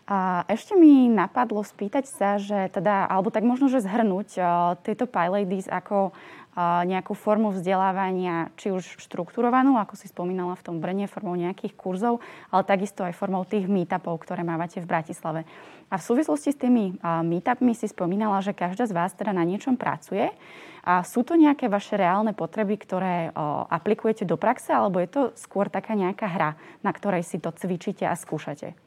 A 0.09 0.49
ešte 0.49 0.73
mi 0.73 1.05
napadlo 1.05 1.61
spýtať 1.61 2.09
sa, 2.09 2.41
že 2.41 2.73
teda, 2.73 3.05
alebo 3.05 3.29
tak 3.29 3.45
možno, 3.45 3.69
že 3.69 3.85
zhrnúť 3.85 4.37
tieto 4.81 5.05
PyLadies 5.05 5.69
ako 5.69 6.09
nejakú 6.57 7.11
formu 7.11 7.51
vzdelávania, 7.51 8.47
či 8.55 8.71
už 8.71 9.03
štrukturovanú, 9.03 9.75
ako 9.75 9.99
si 9.99 10.07
spomínala 10.07 10.55
v 10.55 10.63
tom 10.63 10.79
Brne, 10.79 11.03
formou 11.11 11.35
nejakých 11.35 11.75
kurzov, 11.75 12.23
ale 12.47 12.63
takisto 12.63 13.03
aj 13.03 13.11
formou 13.11 13.43
tých 13.43 13.67
meetupov, 13.67 14.23
ktoré 14.23 14.47
mávate 14.47 14.79
v 14.79 14.87
Bratislave. 14.87 15.43
A 15.91 15.99
v 15.99 16.07
súvislosti 16.07 16.55
s 16.55 16.61
tými 16.63 16.95
meetupmi 17.03 17.75
si 17.75 17.91
spomínala, 17.91 18.39
že 18.39 18.55
každá 18.55 18.87
z 18.87 18.95
vás 18.95 19.11
teda 19.11 19.35
na 19.35 19.43
niečom 19.43 19.75
pracuje. 19.75 20.31
A 20.85 21.03
sú 21.03 21.25
to 21.27 21.35
nejaké 21.35 21.67
vaše 21.67 21.97
reálne 21.97 22.31
potreby, 22.31 22.77
ktoré 22.77 23.35
aplikujete 23.67 24.23
do 24.23 24.37
praxe, 24.37 24.71
alebo 24.71 25.01
je 25.01 25.09
to 25.11 25.21
skôr 25.35 25.67
taká 25.67 25.97
nejaká 25.97 26.29
hra, 26.29 26.55
na 26.85 26.91
ktorej 26.95 27.27
si 27.27 27.41
to 27.41 27.51
cvičíte 27.51 28.07
a 28.07 28.15
skúšate? 28.15 28.84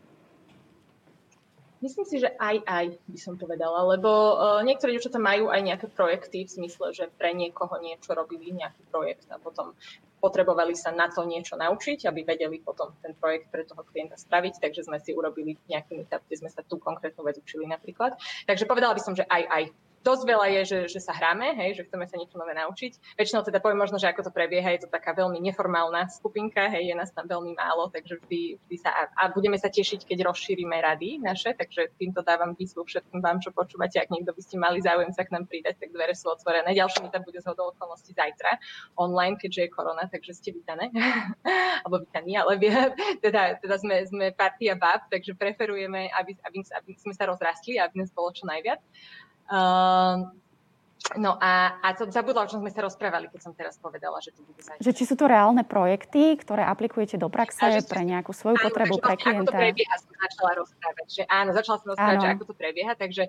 Myslím 1.79 2.07
si, 2.11 2.19
že 2.19 2.35
aj 2.43 2.67
aj 2.67 2.87
by 3.07 3.19
som 3.23 3.35
povedala, 3.39 3.87
lebo 3.95 4.11
uh, 4.11 4.61
niektoré 4.67 4.99
dievčatá 4.99 5.23
majú 5.23 5.47
aj 5.47 5.63
nejaké 5.63 5.87
projekty 5.87 6.43
v 6.43 6.55
zmysle, 6.59 6.91
že 6.91 7.07
pre 7.15 7.31
niekoho 7.31 7.71
niečo 7.79 8.19
robili, 8.19 8.51
nejaký 8.51 8.83
projekt 8.91 9.31
a 9.31 9.39
potom 9.39 9.79
potrebovali 10.19 10.75
sa 10.75 10.91
na 10.91 11.07
to 11.07 11.23
niečo 11.23 11.55
naučiť, 11.55 12.11
aby 12.11 12.27
vedeli 12.27 12.59
potom 12.59 12.91
ten 12.99 13.15
projekt 13.15 13.55
pre 13.55 13.63
toho 13.63 13.87
klienta 13.87 14.19
spraviť, 14.19 14.59
takže 14.59 14.91
sme 14.91 14.99
si 14.99 15.15
urobili 15.15 15.55
nejaký 15.71 16.03
meetup, 16.03 16.27
kde 16.27 16.43
sme 16.43 16.51
sa 16.51 16.67
tú 16.67 16.83
konkrétnu 16.83 17.23
vec 17.23 17.39
učili 17.39 17.71
napríklad. 17.71 18.19
Takže 18.51 18.67
povedala 18.67 18.99
by 18.99 19.03
som, 19.03 19.15
že 19.15 19.23
aj 19.31 19.43
aj 19.47 19.63
dosť 20.03 20.23
veľa 20.25 20.47
je, 20.59 20.61
že, 20.65 20.79
že 20.99 21.01
sa 21.03 21.15
hráme, 21.15 21.55
hej, 21.59 21.79
že 21.79 21.87
chceme 21.87 22.05
sa 22.07 22.17
niečo 22.17 22.39
nové 22.39 22.55
naučiť. 22.55 23.19
Väčšinou 23.19 23.43
teda 23.45 23.59
poviem 23.63 23.83
možno, 23.83 23.99
že 24.01 24.11
ako 24.11 24.29
to 24.29 24.33
prebieha, 24.35 24.75
je 24.75 24.87
to 24.87 24.91
taká 24.91 25.15
veľmi 25.15 25.39
neformálna 25.43 26.11
skupinka, 26.11 26.71
hej, 26.71 26.93
je 26.93 26.95
nás 26.95 27.11
tam 27.13 27.27
veľmi 27.27 27.55
málo, 27.55 27.91
takže 27.91 28.21
vždy, 28.25 28.59
vždy 28.67 28.77
sa, 28.79 28.91
a, 28.95 29.03
a 29.15 29.23
budeme 29.31 29.59
sa 29.59 29.69
tešiť, 29.69 30.07
keď 30.07 30.29
rozšírime 30.29 30.77
rady 30.79 31.21
naše, 31.23 31.55
takže 31.55 31.95
týmto 31.99 32.23
dávam 32.23 32.55
výzvu 32.55 32.85
všetkým 32.87 33.21
vám, 33.21 33.43
čo 33.43 33.51
počúvate, 33.55 33.99
ak 33.99 34.11
niekto 34.11 34.33
by 34.33 34.43
ste 34.43 34.57
mali 34.57 34.79
záujem 34.83 35.11
sa 35.13 35.27
k 35.27 35.35
nám 35.35 35.47
pridať, 35.47 35.79
tak 35.79 35.91
dvere 35.93 36.15
sú 36.15 36.31
otvorené. 36.31 36.71
Ďalší 36.73 37.05
mi 37.05 37.11
tam 37.11 37.23
bude 37.27 37.43
zhodou 37.43 37.75
okolností 37.75 38.15
zajtra 38.15 38.59
online, 38.97 39.37
keďže 39.37 39.69
je 39.69 39.71
korona, 39.71 40.07
takže 40.09 40.33
ste 40.35 40.51
vítané, 40.55 40.91
alebo 41.83 42.03
vítaní, 42.03 42.39
ale 42.39 42.59
teda, 43.25 43.59
teda 43.61 43.77
sme, 43.79 43.97
sme 44.07 44.27
partia 44.33 44.79
bab, 44.79 45.07
takže 45.11 45.35
preferujeme, 45.35 46.11
aby, 46.15 46.37
aby, 46.47 46.59
aby 46.65 46.91
sme 46.99 47.15
sa 47.15 47.27
rozrastli, 47.29 47.77
aby 47.77 48.03
nás 48.03 48.11
bolo 48.15 48.33
čo 48.33 48.47
najviac. 48.47 48.81
Uh, 49.49 50.29
No 51.17 51.41
a, 51.41 51.81
a 51.81 51.97
to 51.97 52.11
zabudla, 52.11 52.45
o 52.45 52.51
čom 52.51 52.61
sme 52.61 52.69
sa 52.69 52.85
rozprávali, 52.85 53.33
keď 53.33 53.41
som 53.41 53.53
teraz 53.57 53.81
povedala, 53.81 54.21
že 54.21 54.35
to 54.35 54.45
bude 54.45 54.61
zajtra. 54.61 54.83
Že 54.83 54.93
či 54.93 55.05
sú 55.09 55.15
to 55.17 55.25
reálne 55.25 55.65
projekty, 55.65 56.37
ktoré 56.37 56.69
aplikujete 56.69 57.17
do 57.17 57.33
praxe 57.33 57.65
a, 57.65 57.81
pre 57.81 58.05
nejakú 58.05 58.37
svoju 58.37 58.61
áno, 58.61 58.67
potrebu, 58.69 58.95
pre 59.01 59.17
klienta? 59.17 59.49
Ako 59.49 59.49
to 59.49 59.57
prebieha, 59.57 59.95
som 59.97 60.13
začala 60.13 60.51
rozprávať. 60.61 61.07
Že 61.09 61.23
áno, 61.31 61.51
začala 61.57 61.77
som 61.81 61.89
rozprávať, 61.97 62.19
áno. 62.19 62.25
že 62.27 62.29
ako 62.37 62.45
to 62.45 62.55
prebieha, 62.59 62.93
takže 62.93 63.23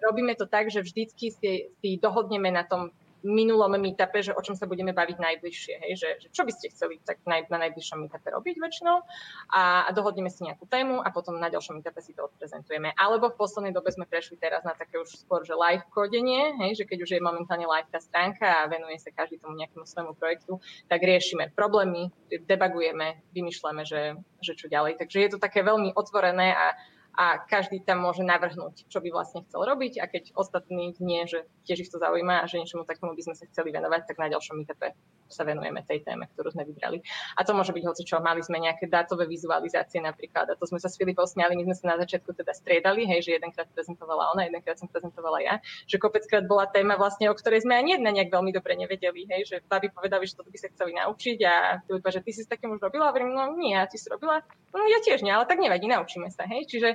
robíme 0.00 0.32
to 0.38 0.46
tak, 0.48 0.72
že 0.72 0.80
vždycky 0.80 1.26
si, 1.28 1.52
si 1.82 1.88
dohodneme 2.00 2.48
na 2.48 2.64
tom 2.64 2.94
minulom 3.26 3.74
meetupe, 3.74 4.22
že 4.22 4.30
o 4.30 4.40
čom 4.40 4.54
sa 4.54 4.70
budeme 4.70 4.94
baviť 4.94 5.18
najbližšie, 5.18 5.74
hej, 5.82 5.92
že, 5.98 6.08
že 6.22 6.28
čo 6.30 6.46
by 6.46 6.52
ste 6.54 6.70
chceli 6.70 7.02
tak 7.02 7.18
naj, 7.26 7.50
na 7.50 7.58
najbližšom 7.66 8.06
meetupe 8.06 8.30
robiť 8.30 8.56
väčšinou 8.62 9.02
a, 9.50 9.62
a 9.84 9.90
dohodneme 9.90 10.30
si 10.30 10.46
nejakú 10.46 10.70
tému 10.70 11.02
a 11.02 11.10
potom 11.10 11.42
na 11.42 11.50
ďalšom 11.50 11.82
meetupe 11.82 11.98
si 11.98 12.14
to 12.14 12.30
odprezentujeme. 12.30 12.94
Alebo 12.94 13.34
v 13.34 13.38
poslednej 13.38 13.74
dobe 13.74 13.90
sme 13.90 14.06
prešli 14.06 14.38
teraz 14.38 14.62
na 14.62 14.78
také 14.78 15.02
už 15.02 15.26
skôr, 15.26 15.42
že 15.42 15.58
live 15.58 15.82
kodenie, 15.90 16.54
hej, 16.62 16.78
že 16.78 16.84
keď 16.86 16.98
už 17.02 17.10
je 17.18 17.20
momentálne 17.20 17.66
live 17.66 17.90
tá 17.90 17.98
stránka 17.98 18.46
a 18.46 18.70
venuje 18.70 19.02
sa 19.02 19.10
každý 19.10 19.42
tomu 19.42 19.58
nejakému 19.58 19.82
svojmu 19.82 20.14
projektu, 20.14 20.62
tak 20.86 21.02
riešime 21.02 21.50
problémy, 21.50 22.14
debagujeme, 22.30 23.26
vymýšľame, 23.34 23.82
že, 23.82 24.14
že 24.38 24.52
čo 24.54 24.70
ďalej. 24.70 25.02
Takže 25.02 25.18
je 25.18 25.30
to 25.34 25.38
také 25.42 25.66
veľmi 25.66 25.90
otvorené 25.98 26.54
a 26.54 26.78
a 27.16 27.40
každý 27.40 27.80
tam 27.80 28.04
môže 28.04 28.20
navrhnúť, 28.20 28.84
čo 28.92 29.00
by 29.00 29.08
vlastne 29.08 29.40
chcel 29.48 29.64
robiť 29.64 29.98
a 29.98 30.04
keď 30.04 30.36
ostatní 30.36 30.92
nie, 31.00 31.24
že 31.24 31.48
tiež 31.64 31.88
ich 31.88 31.90
to 31.90 31.96
zaujíma 31.96 32.44
a 32.44 32.48
že 32.48 32.60
niečomu 32.60 32.84
takému 32.84 33.16
by 33.16 33.22
sme 33.24 33.34
sa 33.34 33.48
chceli 33.48 33.72
venovať, 33.72 34.04
tak 34.04 34.20
na 34.20 34.28
ďalšom 34.28 34.60
meetupe 34.60 34.92
sa 35.26 35.42
venujeme 35.42 35.82
tej 35.82 36.06
téme, 36.06 36.30
ktorú 36.30 36.54
sme 36.54 36.62
vybrali. 36.62 37.02
A 37.34 37.42
to 37.42 37.50
môže 37.56 37.74
byť 37.74 37.82
hoci 37.82 38.06
čo. 38.06 38.22
Mali 38.22 38.44
sme 38.44 38.62
nejaké 38.62 38.86
dátové 38.86 39.26
vizualizácie 39.26 39.98
napríklad 39.98 40.52
a 40.52 40.54
to 40.54 40.68
sme 40.68 40.78
sa 40.78 40.86
s 40.86 40.94
Filipou 40.94 41.26
smiali, 41.26 41.58
my 41.58 41.66
sme 41.72 41.76
sa 41.76 41.84
na 41.94 41.96
začiatku 42.04 42.30
teda 42.36 42.54
striedali, 42.54 43.08
hej, 43.08 43.26
že 43.26 43.40
jedenkrát 43.40 43.66
prezentovala 43.72 44.36
ona, 44.36 44.46
jedenkrát 44.46 44.78
som 44.78 44.86
prezentovala 44.86 45.42
ja, 45.42 45.54
že 45.90 45.98
kopeckrát 45.98 46.46
bola 46.46 46.70
téma 46.70 46.94
vlastne, 46.94 47.26
o 47.26 47.34
ktorej 47.34 47.66
sme 47.66 47.74
ani 47.74 47.98
jedna 47.98 48.14
nejak 48.14 48.30
veľmi 48.30 48.54
dobre 48.54 48.78
nevedeli, 48.78 49.26
hej, 49.26 49.42
že 49.48 49.56
babi 49.66 49.90
povedali, 49.90 50.28
že 50.28 50.38
toto 50.38 50.52
by 50.52 50.58
sa 50.60 50.68
chceli 50.70 50.94
naučiť 50.94 51.38
a 51.42 51.54
Filipa, 51.88 52.14
že 52.14 52.22
ty 52.22 52.30
si 52.30 52.46
s 52.46 52.50
takým 52.50 52.76
už 52.76 52.80
robila, 52.86 53.08
a 53.08 53.10
hovorím, 53.10 53.34
no 53.34 53.56
nie, 53.58 53.74
ja 53.74 53.88
ty 53.90 53.98
si 53.98 54.06
robila, 54.06 54.44
no 54.70 54.86
ja 54.86 55.02
tiež 55.02 55.26
nie, 55.26 55.34
ale 55.34 55.48
tak 55.48 55.58
nevadí, 55.58 55.90
naučíme 55.90 56.30
sa, 56.30 56.46
hej, 56.46 56.68
čiže 56.70 56.94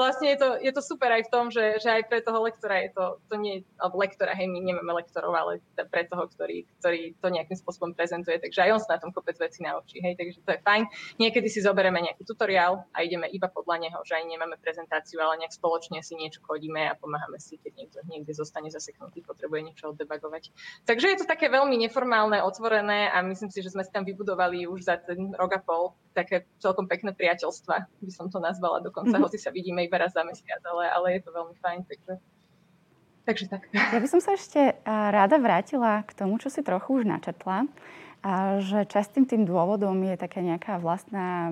vlastne 0.00 0.32
je 0.32 0.38
to, 0.40 0.48
je 0.56 0.72
to 0.72 0.80
super 0.80 1.12
aj 1.12 1.28
v 1.28 1.32
tom, 1.32 1.52
že, 1.52 1.76
že 1.76 1.92
aj 1.92 2.08
pre 2.08 2.24
toho 2.24 2.40
lektora 2.40 2.80
je 2.88 2.90
to, 2.96 3.04
to 3.28 3.34
nie, 3.36 3.60
alebo 3.76 4.00
lektora, 4.00 4.32
hej, 4.32 4.48
my 4.48 4.64
nemáme 4.64 4.96
lektorov, 4.96 5.36
ale 5.36 5.60
pre 5.76 6.08
toho, 6.08 6.24
ktorý, 6.24 6.64
ktorý 6.80 7.12
to 7.20 7.28
nejakým 7.28 7.60
spôsobom 7.60 7.92
prezentuje, 7.92 8.40
takže 8.40 8.64
aj 8.64 8.70
on 8.72 8.80
sa 8.80 8.96
na 8.96 9.02
tom 9.04 9.12
kopec 9.12 9.36
veci 9.36 9.60
naučí, 9.60 10.00
hej, 10.00 10.16
takže 10.16 10.40
to 10.40 10.50
je 10.56 10.60
fajn. 10.64 10.82
Niekedy 11.20 11.52
si 11.52 11.60
zoberieme 11.60 12.00
nejaký 12.00 12.24
tutoriál 12.24 12.88
a 12.96 13.04
ideme 13.04 13.28
iba 13.28 13.52
podľa 13.52 13.76
neho, 13.84 13.98
že 14.08 14.16
aj 14.16 14.24
nemáme 14.24 14.56
prezentáciu, 14.56 15.20
ale 15.20 15.44
nejak 15.44 15.52
spoločne 15.52 16.00
si 16.00 16.16
niečo 16.16 16.40
kodíme 16.40 16.88
a 16.88 16.96
pomáhame 16.96 17.36
si, 17.36 17.60
keď 17.60 17.72
niekto 17.76 17.98
niekde 18.08 18.32
zostane 18.32 18.72
zaseknutý, 18.72 19.20
potrebuje 19.20 19.60
niečo 19.68 19.92
oddebagovať. 19.92 20.54
Takže 20.88 21.06
je 21.12 21.18
to 21.20 21.26
také 21.28 21.52
veľmi 21.52 21.76
neformálne, 21.76 22.40
otvorené 22.40 23.12
a 23.12 23.20
myslím 23.20 23.52
si, 23.52 23.60
že 23.60 23.74
sme 23.74 23.84
si 23.84 23.92
tam 23.92 24.08
vybudovali 24.08 24.64
už 24.64 24.88
za 24.88 24.96
ten 24.96 25.34
rok 25.36 25.52
a 25.52 25.60
pol 25.60 25.92
také 26.10 26.46
celkom 26.58 26.90
pekné 26.90 27.14
priateľstva, 27.14 28.02
by 28.02 28.12
som 28.12 28.26
to 28.26 28.42
nazvala 28.42 28.82
dokonca, 28.82 29.14
mm-hmm. 29.14 29.26
hoci 29.26 29.38
sa 29.38 29.54
vidíme 29.54 29.86
iba 29.90 30.06
raz 30.06 30.14
za 30.14 30.22
mesiac, 30.22 30.62
ale, 30.62 30.86
ale 30.86 31.06
je 31.18 31.20
to 31.26 31.34
veľmi 31.34 31.56
fajn, 31.58 31.80
takže, 31.90 32.12
takže 33.26 33.44
tak. 33.50 33.66
Ja 33.74 33.98
by 33.98 34.06
som 34.06 34.22
sa 34.22 34.38
ešte 34.38 34.78
rada 34.86 35.34
vrátila 35.42 36.06
k 36.06 36.14
tomu, 36.14 36.38
čo 36.38 36.46
si 36.46 36.62
trochu 36.62 37.02
už 37.02 37.10
načetla. 37.10 37.66
A 38.20 38.60
že 38.60 38.84
častým 38.84 39.24
tým 39.24 39.48
dôvodom 39.48 39.96
je 40.04 40.12
taká 40.20 40.44
nejaká 40.44 40.76
vlastná 40.76 41.48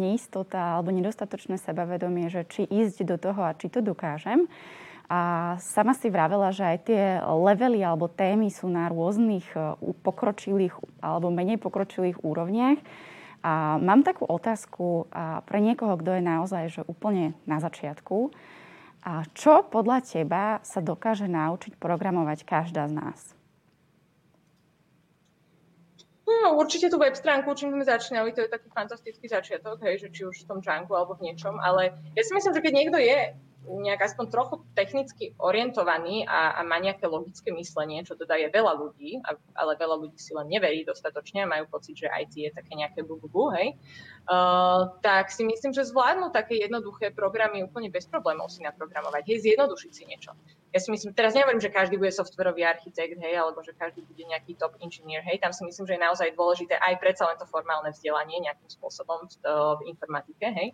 neistota 0.00 0.80
alebo 0.80 0.88
nedostatočné 0.88 1.60
sebavedomie, 1.60 2.32
že 2.32 2.48
či 2.48 2.64
ísť 2.64 3.04
do 3.04 3.20
toho 3.20 3.44
a 3.44 3.52
či 3.52 3.68
to 3.68 3.84
dokážem. 3.84 4.48
A 5.06 5.54
sama 5.60 5.94
si 5.94 6.08
vravela, 6.10 6.50
že 6.50 6.64
aj 6.66 6.78
tie 6.88 7.02
levely 7.20 7.84
alebo 7.84 8.10
témy 8.10 8.50
sú 8.50 8.66
na 8.66 8.90
rôznych 8.90 9.46
e, 9.54 9.78
pokročilých 10.02 10.74
alebo 10.98 11.30
menej 11.30 11.62
pokročilých 11.62 12.26
úrovniach. 12.26 12.80
A 13.46 13.78
mám 13.78 14.02
takú 14.02 14.26
otázku 14.26 15.06
pre 15.46 15.58
niekoho, 15.62 15.94
kto 15.94 16.18
je 16.18 16.22
naozaj 16.26 16.64
že 16.66 16.82
úplne 16.90 17.38
na 17.46 17.62
začiatku. 17.62 18.34
A 19.06 19.22
čo 19.38 19.62
podľa 19.62 20.02
teba 20.02 20.58
sa 20.66 20.82
dokáže 20.82 21.30
naučiť 21.30 21.78
programovať 21.78 22.42
každá 22.42 22.90
z 22.90 22.98
nás? 22.98 23.20
No, 26.26 26.58
určite 26.58 26.90
tú 26.90 26.98
web 26.98 27.14
stránku, 27.14 27.54
čím 27.54 27.70
sme 27.70 27.86
začínali, 27.86 28.34
to 28.34 28.42
je 28.42 28.50
taký 28.50 28.66
fantastický 28.74 29.30
začiatok, 29.30 29.78
hej, 29.86 30.02
že 30.02 30.08
či 30.10 30.26
už 30.26 30.42
v 30.42 30.48
tom 30.50 30.58
Django 30.58 30.98
alebo 30.98 31.14
v 31.14 31.30
niečom, 31.30 31.62
ale 31.62 31.94
ja 32.18 32.22
si 32.26 32.34
myslím, 32.34 32.50
že 32.50 32.64
keď 32.66 32.72
niekto 32.74 32.98
je 32.98 33.18
nejak 33.66 34.00
aspoň 34.02 34.24
trochu 34.30 34.54
technicky 34.78 35.34
orientovaný 35.42 36.22
a, 36.26 36.56
a 36.56 36.60
má 36.62 36.78
nejaké 36.78 37.10
logické 37.10 37.50
myslenie, 37.50 38.06
čo 38.06 38.14
teda 38.14 38.38
je 38.38 38.48
veľa 38.48 38.72
ľudí, 38.78 39.18
ale 39.58 39.72
veľa 39.74 39.96
ľudí 40.06 40.18
si 40.18 40.30
len 40.32 40.46
neverí 40.46 40.86
dostatočne 40.86 41.42
a 41.42 41.50
majú 41.50 41.66
pocit, 41.66 41.98
že 41.98 42.08
IT 42.08 42.34
je 42.34 42.50
také 42.54 42.72
nejaké 42.78 43.02
bu, 43.02 43.18
hej, 43.58 43.74
uh, 44.30 44.94
tak 45.02 45.34
si 45.34 45.42
myslím, 45.42 45.74
že 45.74 45.90
zvládnu 45.90 46.30
také 46.30 46.62
jednoduché 46.62 47.10
programy 47.10 47.66
úplne 47.66 47.90
bez 47.90 48.06
problémov 48.06 48.48
si 48.48 48.62
naprogramovať, 48.62 49.26
hej, 49.26 49.38
zjednodušiť 49.50 49.92
si 49.92 50.02
niečo. 50.06 50.32
Ja 50.74 50.82
si 50.82 50.92
myslím, 50.92 51.16
teraz 51.16 51.32
nehovorím, 51.32 51.62
že 51.62 51.72
každý 51.72 51.96
bude 51.96 52.12
softverový 52.12 52.68
architekt, 52.68 53.16
hej, 53.16 53.34
alebo 53.40 53.64
že 53.64 53.72
každý 53.72 54.04
bude 54.04 54.20
nejaký 54.28 54.60
top 54.60 54.76
inžinier, 54.78 55.24
hej, 55.24 55.40
tam 55.40 55.50
si 55.50 55.64
myslím, 55.64 55.88
že 55.88 55.94
je 55.96 56.04
naozaj 56.04 56.36
dôležité 56.36 56.76
aj 56.76 57.00
predsa 57.00 57.24
len 57.26 57.40
to 57.40 57.48
formálne 57.48 57.88
vzdelanie 57.88 58.44
nejakým 58.44 58.68
spôsobom 58.68 59.24
v, 59.24 59.34
v 59.48 59.80
informatike, 59.88 60.46
hej, 60.46 60.68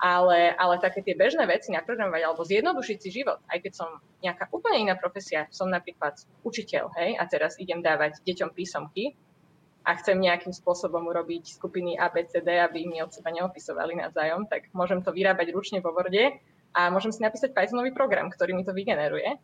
ale, 0.00 0.54
ale 0.56 0.80
také 0.80 1.04
tie 1.04 1.12
bežné 1.12 1.44
veci 1.44 1.74
naprogramovať 1.74 2.22
alebo 2.30 2.46
zjednodušiť 2.46 2.98
si 3.02 3.10
život, 3.10 3.42
aj 3.50 3.58
keď 3.66 3.72
som 3.74 3.88
nejaká 4.22 4.46
úplne 4.54 4.86
iná 4.88 4.94
profesia, 4.94 5.50
som 5.50 5.66
napríklad 5.66 6.14
učiteľ, 6.46 6.94
hej, 7.02 7.18
a 7.18 7.26
teraz 7.26 7.58
idem 7.58 7.82
dávať 7.82 8.22
deťom 8.22 8.54
písomky 8.54 9.18
a 9.82 9.98
chcem 9.98 10.20
nejakým 10.22 10.54
spôsobom 10.54 11.10
urobiť 11.10 11.58
skupiny 11.58 11.98
ABCD, 11.98 12.62
aby 12.62 12.86
mi 12.86 13.02
od 13.02 13.10
seba 13.10 13.34
neopisovali 13.34 13.98
navzájom, 13.98 14.46
tak 14.46 14.70
môžem 14.70 15.02
to 15.02 15.10
vyrábať 15.10 15.50
ručne 15.50 15.82
vo 15.82 15.90
Worde 15.90 16.38
a 16.76 16.88
môžem 16.94 17.10
si 17.10 17.20
napísať 17.24 17.50
Pythonový 17.50 17.90
program, 17.90 18.30
ktorý 18.30 18.54
mi 18.54 18.62
to 18.62 18.70
vygeneruje 18.70 19.40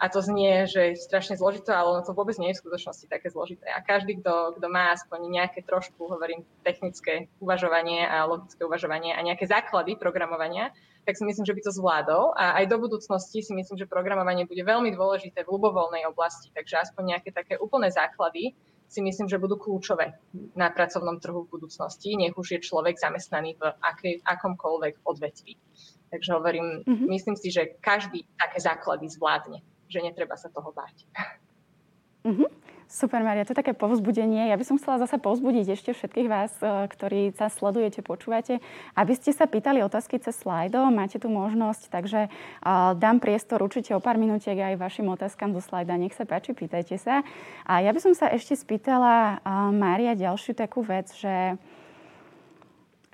a 0.00 0.08
to 0.08 0.24
znie, 0.24 0.64
že 0.64 0.96
je 0.96 1.04
strašne 1.04 1.36
zložité, 1.36 1.76
ale 1.76 1.92
ono 1.92 2.00
to 2.00 2.16
vôbec 2.16 2.32
nie 2.40 2.50
je 2.50 2.56
v 2.56 2.62
skutočnosti 2.64 3.04
také 3.04 3.28
zložité. 3.28 3.68
A 3.68 3.84
každý, 3.84 4.16
kto, 4.16 4.56
kto 4.56 4.66
má 4.72 4.96
aspoň 4.96 5.28
nejaké 5.28 5.60
trošku, 5.60 6.08
hovorím, 6.08 6.48
technické 6.64 7.28
uvažovanie 7.36 8.08
a 8.08 8.24
logické 8.24 8.64
uvažovanie 8.64 9.12
a 9.12 9.20
nejaké 9.20 9.44
základy 9.44 10.00
programovania, 10.00 10.72
tak 11.04 11.16
si 11.16 11.24
myslím, 11.24 11.44
že 11.48 11.56
by 11.56 11.62
to 11.64 11.72
zvládol. 11.72 12.36
A 12.36 12.60
aj 12.60 12.70
do 12.70 12.76
budúcnosti 12.78 13.40
si 13.40 13.52
myslím, 13.56 13.76
že 13.76 13.88
programovanie 13.88 14.44
bude 14.44 14.60
veľmi 14.60 14.92
dôležité 14.92 15.42
v 15.44 15.52
ľubovoľnej 15.56 16.04
oblasti. 16.06 16.52
Takže 16.52 16.90
aspoň 16.90 17.16
nejaké 17.16 17.30
také 17.32 17.56
úplné 17.56 17.88
základy 17.88 18.52
si 18.90 19.00
myslím, 19.06 19.30
že 19.30 19.38
budú 19.38 19.54
kľúčové 19.54 20.18
na 20.58 20.66
pracovnom 20.66 21.22
trhu 21.22 21.46
v 21.46 21.52
budúcnosti, 21.54 22.18
nech 22.18 22.34
už 22.34 22.58
je 22.58 22.66
človek 22.66 22.98
zamestnaný 22.98 23.54
v 23.54 23.62
akej, 23.78 24.14
akomkoľvek 24.26 25.06
odvetví. 25.06 25.54
Takže 26.10 26.30
hovorím, 26.34 26.82
mm-hmm. 26.82 27.06
myslím 27.06 27.38
si, 27.38 27.54
že 27.54 27.78
každý 27.78 28.26
také 28.34 28.58
základy 28.58 29.06
zvládne, 29.06 29.62
že 29.86 30.02
netreba 30.02 30.34
sa 30.34 30.50
toho 30.50 30.74
báť. 30.74 31.06
Mm-hmm. 32.26 32.50
Super, 32.90 33.22
Maria, 33.22 33.46
to 33.46 33.54
je 33.54 33.62
také 33.62 33.70
povzbudenie. 33.70 34.50
Ja 34.50 34.58
by 34.58 34.66
som 34.66 34.74
chcela 34.74 34.98
zase 34.98 35.22
povzbudiť 35.22 35.78
ešte 35.78 35.94
všetkých 35.94 36.26
vás, 36.26 36.50
e, 36.58 36.90
ktorí 36.90 37.30
sa 37.38 37.46
sledujete, 37.46 38.02
počúvate, 38.02 38.58
aby 38.98 39.14
ste 39.14 39.30
sa 39.30 39.46
pýtali 39.46 39.78
otázky 39.86 40.18
cez 40.18 40.34
slajdo. 40.34 40.90
Máte 40.90 41.22
tu 41.22 41.30
možnosť, 41.30 41.86
takže 41.86 42.26
uh, 42.26 42.98
dám 42.98 43.22
priestor 43.22 43.62
určite 43.62 43.94
o 43.94 44.02
pár 44.02 44.18
minútiek 44.18 44.58
aj 44.58 44.74
vašim 44.74 45.06
otázkam 45.06 45.54
do 45.54 45.62
slajda. 45.62 45.94
Nech 46.02 46.18
sa 46.18 46.26
páči, 46.26 46.50
pýtajte 46.50 46.98
sa. 46.98 47.22
A 47.62 47.78
ja 47.78 47.94
by 47.94 48.00
som 48.02 48.10
sa 48.10 48.26
ešte 48.26 48.58
spýtala, 48.58 49.38
uh, 49.38 49.70
Mária, 49.70 50.18
ďalšiu 50.18 50.58
takú 50.58 50.82
vec, 50.82 51.14
že, 51.14 51.54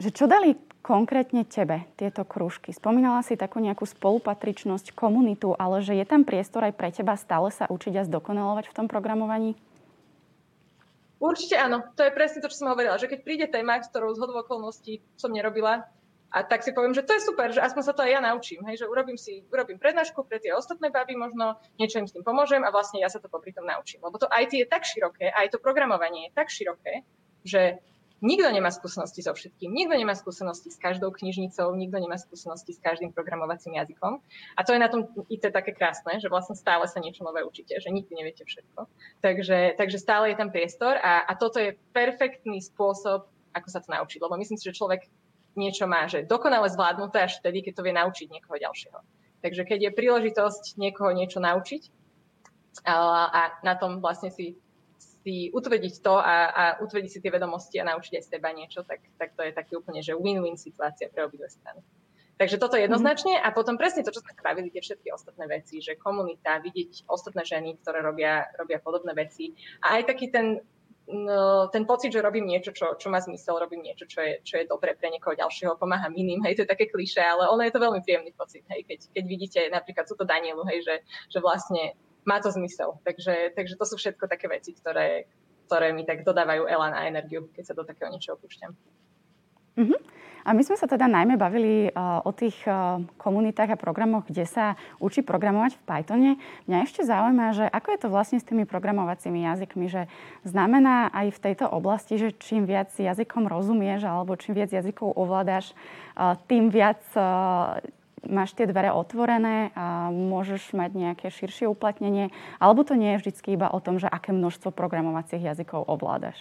že 0.00 0.08
čo 0.08 0.24
dali 0.24 0.56
konkrétne 0.86 1.42
tebe 1.42 1.82
tieto 1.98 2.22
krúžky? 2.22 2.70
Spomínala 2.70 3.26
si 3.26 3.34
takú 3.34 3.58
nejakú 3.58 3.82
spolupatričnosť, 3.82 4.94
komunitu, 4.94 5.58
ale 5.58 5.82
že 5.82 5.98
je 5.98 6.06
tam 6.06 6.22
priestor 6.22 6.62
aj 6.62 6.78
pre 6.78 6.94
teba 6.94 7.18
stále 7.18 7.50
sa 7.50 7.66
učiť 7.66 7.98
a 7.98 8.06
zdokonalovať 8.06 8.70
v 8.70 8.76
tom 8.78 8.86
programovaní? 8.86 9.58
Určite 11.18 11.58
áno. 11.58 11.82
To 11.98 12.06
je 12.06 12.14
presne 12.14 12.38
to, 12.38 12.46
čo 12.46 12.62
som 12.62 12.70
hovorila, 12.70 12.94
že 13.02 13.10
keď 13.10 13.18
príde 13.26 13.46
téma, 13.50 13.82
s 13.82 13.90
ktorou 13.90 14.14
z 14.14 14.22
okolností 14.22 15.02
som 15.18 15.34
nerobila, 15.34 15.90
a 16.30 16.42
tak 16.42 16.66
si 16.66 16.74
poviem, 16.74 16.92
že 16.92 17.06
to 17.06 17.16
je 17.16 17.22
super, 17.22 17.48
že 17.54 17.62
aspoň 17.62 17.82
sa 17.86 17.94
to 17.94 18.02
aj 18.02 18.18
ja 18.18 18.20
naučím, 18.20 18.60
hej, 18.66 18.82
že 18.82 18.90
urobím 18.90 19.16
si 19.16 19.46
urobím 19.46 19.78
prednášku 19.78 20.26
pre 20.26 20.42
tie 20.42 20.52
ostatné 20.52 20.90
baby, 20.90 21.14
možno 21.14 21.56
niečo 21.78 22.02
im 22.02 22.04
s 22.04 22.12
tým 22.12 22.26
pomôžem 22.26 22.60
a 22.66 22.74
vlastne 22.74 22.98
ja 22.98 23.08
sa 23.08 23.22
to 23.22 23.30
popri 23.30 23.54
tom 23.54 23.64
naučím. 23.64 24.02
Lebo 24.02 24.18
to 24.18 24.28
IT 24.28 24.52
je 24.52 24.66
tak 24.66 24.82
široké, 24.84 25.30
aj 25.32 25.54
to 25.54 25.62
programovanie 25.62 26.28
je 26.28 26.32
tak 26.34 26.50
široké, 26.50 27.06
že 27.46 27.78
Nikto 28.24 28.48
nemá 28.48 28.72
skúsenosti 28.72 29.20
so 29.20 29.36
všetkým, 29.36 29.68
nikto 29.68 29.92
nemá 29.92 30.16
skúsenosti 30.16 30.72
s 30.72 30.80
každou 30.80 31.12
knižnicou, 31.12 31.68
nikto 31.76 32.00
nemá 32.00 32.16
skúsenosti 32.16 32.72
s 32.72 32.80
každým 32.80 33.12
programovacím 33.12 33.76
jazykom. 33.76 34.24
A 34.56 34.60
to 34.64 34.72
je 34.72 34.80
na 34.80 34.88
tom 34.88 35.04
IT 35.28 35.52
také 35.52 35.76
krásne, 35.76 36.16
že 36.16 36.32
vlastne 36.32 36.56
stále 36.56 36.88
sa 36.88 36.96
niečo 36.96 37.28
nové 37.28 37.44
učíte, 37.44 37.76
že 37.76 37.92
nikdy 37.92 38.16
neviete 38.16 38.48
všetko. 38.48 38.88
Takže, 39.20 39.76
takže 39.76 40.00
stále 40.00 40.32
je 40.32 40.40
tam 40.40 40.48
priestor 40.48 40.96
a, 40.96 41.28
a 41.28 41.32
toto 41.36 41.60
je 41.60 41.76
perfektný 41.92 42.64
spôsob, 42.64 43.28
ako 43.52 43.68
sa 43.68 43.84
to 43.84 43.92
naučiť. 43.92 44.24
Lebo 44.24 44.40
myslím 44.40 44.56
si, 44.56 44.64
že 44.64 44.80
človek 44.80 45.12
niečo 45.52 45.84
má, 45.84 46.08
že 46.08 46.24
dokonale 46.24 46.72
zvládnuté 46.72 47.20
až 47.20 47.44
vtedy, 47.44 47.64
keď 47.68 47.72
to 47.76 47.84
vie 47.84 47.94
naučiť 47.96 48.32
niekoho 48.32 48.56
ďalšieho. 48.56 48.98
Takže 49.44 49.62
keď 49.68 49.78
je 49.88 49.96
príležitosť 49.96 50.80
niekoho 50.80 51.12
niečo 51.12 51.40
naučiť 51.44 51.82
a, 52.88 52.96
a 53.28 53.40
na 53.60 53.76
tom 53.76 54.00
vlastne 54.00 54.32
si 54.32 54.56
si 55.26 55.50
utvrdiť 55.50 55.94
to 56.06 56.14
a, 56.22 56.36
a 56.54 56.64
utvrdiť 56.78 57.10
si 57.10 57.18
tie 57.18 57.34
vedomosti 57.34 57.82
a 57.82 57.88
naučiť 57.90 58.14
aj 58.14 58.22
z 58.22 58.30
teba 58.30 58.54
niečo, 58.54 58.86
tak, 58.86 59.02
tak 59.18 59.34
to 59.34 59.42
je 59.42 59.50
taký 59.50 59.74
úplne, 59.74 59.98
že 59.98 60.14
win-win 60.14 60.54
situácia 60.54 61.10
pre 61.10 61.26
obidve 61.26 61.50
strany. 61.50 61.82
Takže 62.38 62.62
toto 62.62 62.78
jednoznačne 62.78 63.40
a 63.42 63.50
potom 63.50 63.74
presne 63.80 64.06
to, 64.06 64.14
čo 64.14 64.22
sme 64.22 64.36
spravili, 64.36 64.70
tie 64.70 64.84
všetky 64.84 65.08
ostatné 65.10 65.50
veci, 65.50 65.82
že 65.82 65.98
komunita, 65.98 66.62
vidieť 66.62 67.10
ostatné 67.10 67.42
ženy, 67.42 67.80
ktoré 67.82 68.06
robia, 68.06 68.46
robia 68.54 68.78
podobné 68.78 69.18
veci 69.18 69.56
a 69.82 69.98
aj 69.98 70.14
taký 70.14 70.28
ten, 70.30 70.60
no, 71.10 71.72
ten 71.72 71.88
pocit, 71.88 72.12
že 72.12 72.22
robím 72.22 72.46
niečo, 72.46 72.76
čo, 72.76 72.94
čo 72.94 73.08
má 73.08 73.18
zmysel, 73.24 73.56
robím 73.56 73.82
niečo, 73.82 74.04
čo 74.06 74.20
je, 74.20 74.44
čo 74.44 74.62
je 74.62 74.68
dobre 74.68 74.94
pre 74.94 75.08
niekoho 75.10 75.32
ďalšieho, 75.32 75.80
pomáham 75.80 76.12
iným, 76.12 76.44
hej, 76.44 76.60
to 76.60 76.62
je 76.68 76.72
také 76.76 76.86
kliše, 76.92 77.24
ale 77.24 77.48
ono 77.48 77.64
je 77.64 77.72
to 77.72 77.82
veľmi 77.82 78.04
príjemný 78.04 78.36
pocit, 78.36 78.62
hej, 78.68 78.84
keď, 78.84 79.00
keď 79.16 79.24
vidíte 79.24 79.60
napríklad 79.72 80.04
túto 80.04 80.28
Danielu, 80.28 80.60
hej, 80.68 80.84
že, 80.84 80.94
že 81.32 81.38
vlastne 81.40 81.96
má 82.26 82.42
to 82.42 82.50
zmysel. 82.50 82.98
Takže, 83.06 83.54
takže 83.54 83.78
to 83.78 83.84
sú 83.86 83.94
všetko 83.96 84.26
také 84.26 84.50
veci, 84.50 84.74
ktoré, 84.74 85.30
ktoré 85.70 85.94
mi 85.94 86.02
tak 86.02 86.26
dodávajú 86.26 86.66
elán 86.66 86.92
a 86.92 87.06
energiu, 87.06 87.46
keď 87.54 87.72
sa 87.72 87.74
do 87.78 87.86
takého 87.86 88.10
niečoho 88.10 88.36
púšťam. 88.36 88.74
Uh-huh. 89.76 90.00
A 90.46 90.54
my 90.54 90.62
sme 90.62 90.78
sa 90.78 90.86
teda 90.86 91.10
najmä 91.10 91.34
bavili 91.34 91.90
uh, 91.90 92.22
o 92.22 92.30
tých 92.30 92.54
uh, 92.70 93.02
komunitách 93.18 93.74
a 93.74 93.82
programoch, 93.82 94.30
kde 94.30 94.46
sa 94.46 94.78
učí 95.02 95.26
programovať 95.26 95.74
v 95.74 95.82
Pythone. 95.82 96.32
Mňa 96.70 96.78
ešte 96.86 97.02
zaujíma, 97.02 97.46
že 97.50 97.66
ako 97.66 97.88
je 97.90 97.98
to 97.98 98.08
vlastne 98.14 98.38
s 98.38 98.46
tými 98.46 98.62
programovacími 98.62 99.42
jazykmi, 99.42 99.90
že 99.90 100.06
znamená 100.46 101.10
aj 101.10 101.34
v 101.34 101.42
tejto 101.50 101.66
oblasti, 101.66 102.14
že 102.14 102.30
čím 102.38 102.62
viac 102.62 102.94
jazykom 102.94 103.50
rozumieš 103.50 104.06
alebo 104.06 104.38
čím 104.38 104.54
viac 104.54 104.70
jazykov 104.70 105.18
ovládaš, 105.18 105.74
uh, 106.14 106.38
tým 106.46 106.70
viac 106.70 107.02
máš 108.24 108.56
tie 108.56 108.64
dvere 108.64 108.94
otvorené 108.94 109.74
a 109.76 110.08
môžeš 110.08 110.72
mať 110.72 110.90
nejaké 110.96 111.26
širšie 111.28 111.68
uplatnenie, 111.68 112.32
alebo 112.56 112.86
to 112.86 112.96
nie 112.96 113.12
je 113.16 113.28
vždy 113.28 113.60
iba 113.60 113.68
o 113.68 113.82
tom, 113.82 114.00
že 114.00 114.08
aké 114.08 114.32
množstvo 114.32 114.72
programovacích 114.72 115.44
jazykov 115.44 115.84
ovládaš? 115.84 116.38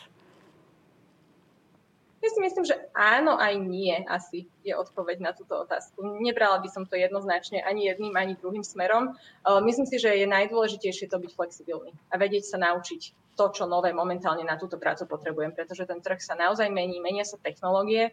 Ja 2.25 2.33
si 2.33 2.41
myslím, 2.41 2.65
že 2.65 2.89
áno 2.97 3.37
aj 3.37 3.53
nie 3.61 3.93
asi 4.09 4.49
je 4.65 4.73
odpoveď 4.73 5.21
na 5.21 5.29
túto 5.37 5.61
otázku. 5.61 6.01
Nebrala 6.25 6.57
by 6.57 6.73
som 6.73 6.89
to 6.89 6.97
jednoznačne 6.97 7.61
ani 7.61 7.85
jedným, 7.85 8.17
ani 8.17 8.33
druhým 8.33 8.65
smerom. 8.65 9.13
Myslím 9.61 9.85
si, 9.85 10.01
že 10.01 10.09
je 10.09 10.25
najdôležitejšie 10.25 11.05
to 11.05 11.21
byť 11.21 11.31
flexibilný 11.37 11.93
a 12.09 12.17
vedieť 12.17 12.49
sa 12.49 12.57
naučiť 12.57 13.13
to, 13.37 13.45
čo 13.53 13.69
nové 13.69 13.93
momentálne 13.93 14.41
na 14.41 14.57
túto 14.57 14.81
prácu 14.81 15.05
potrebujem, 15.05 15.53
pretože 15.53 15.85
ten 15.85 16.01
trh 16.01 16.17
sa 16.17 16.33
naozaj 16.33 16.65
mení, 16.73 16.97
menia 16.97 17.21
sa 17.21 17.37
technológie 17.37 18.09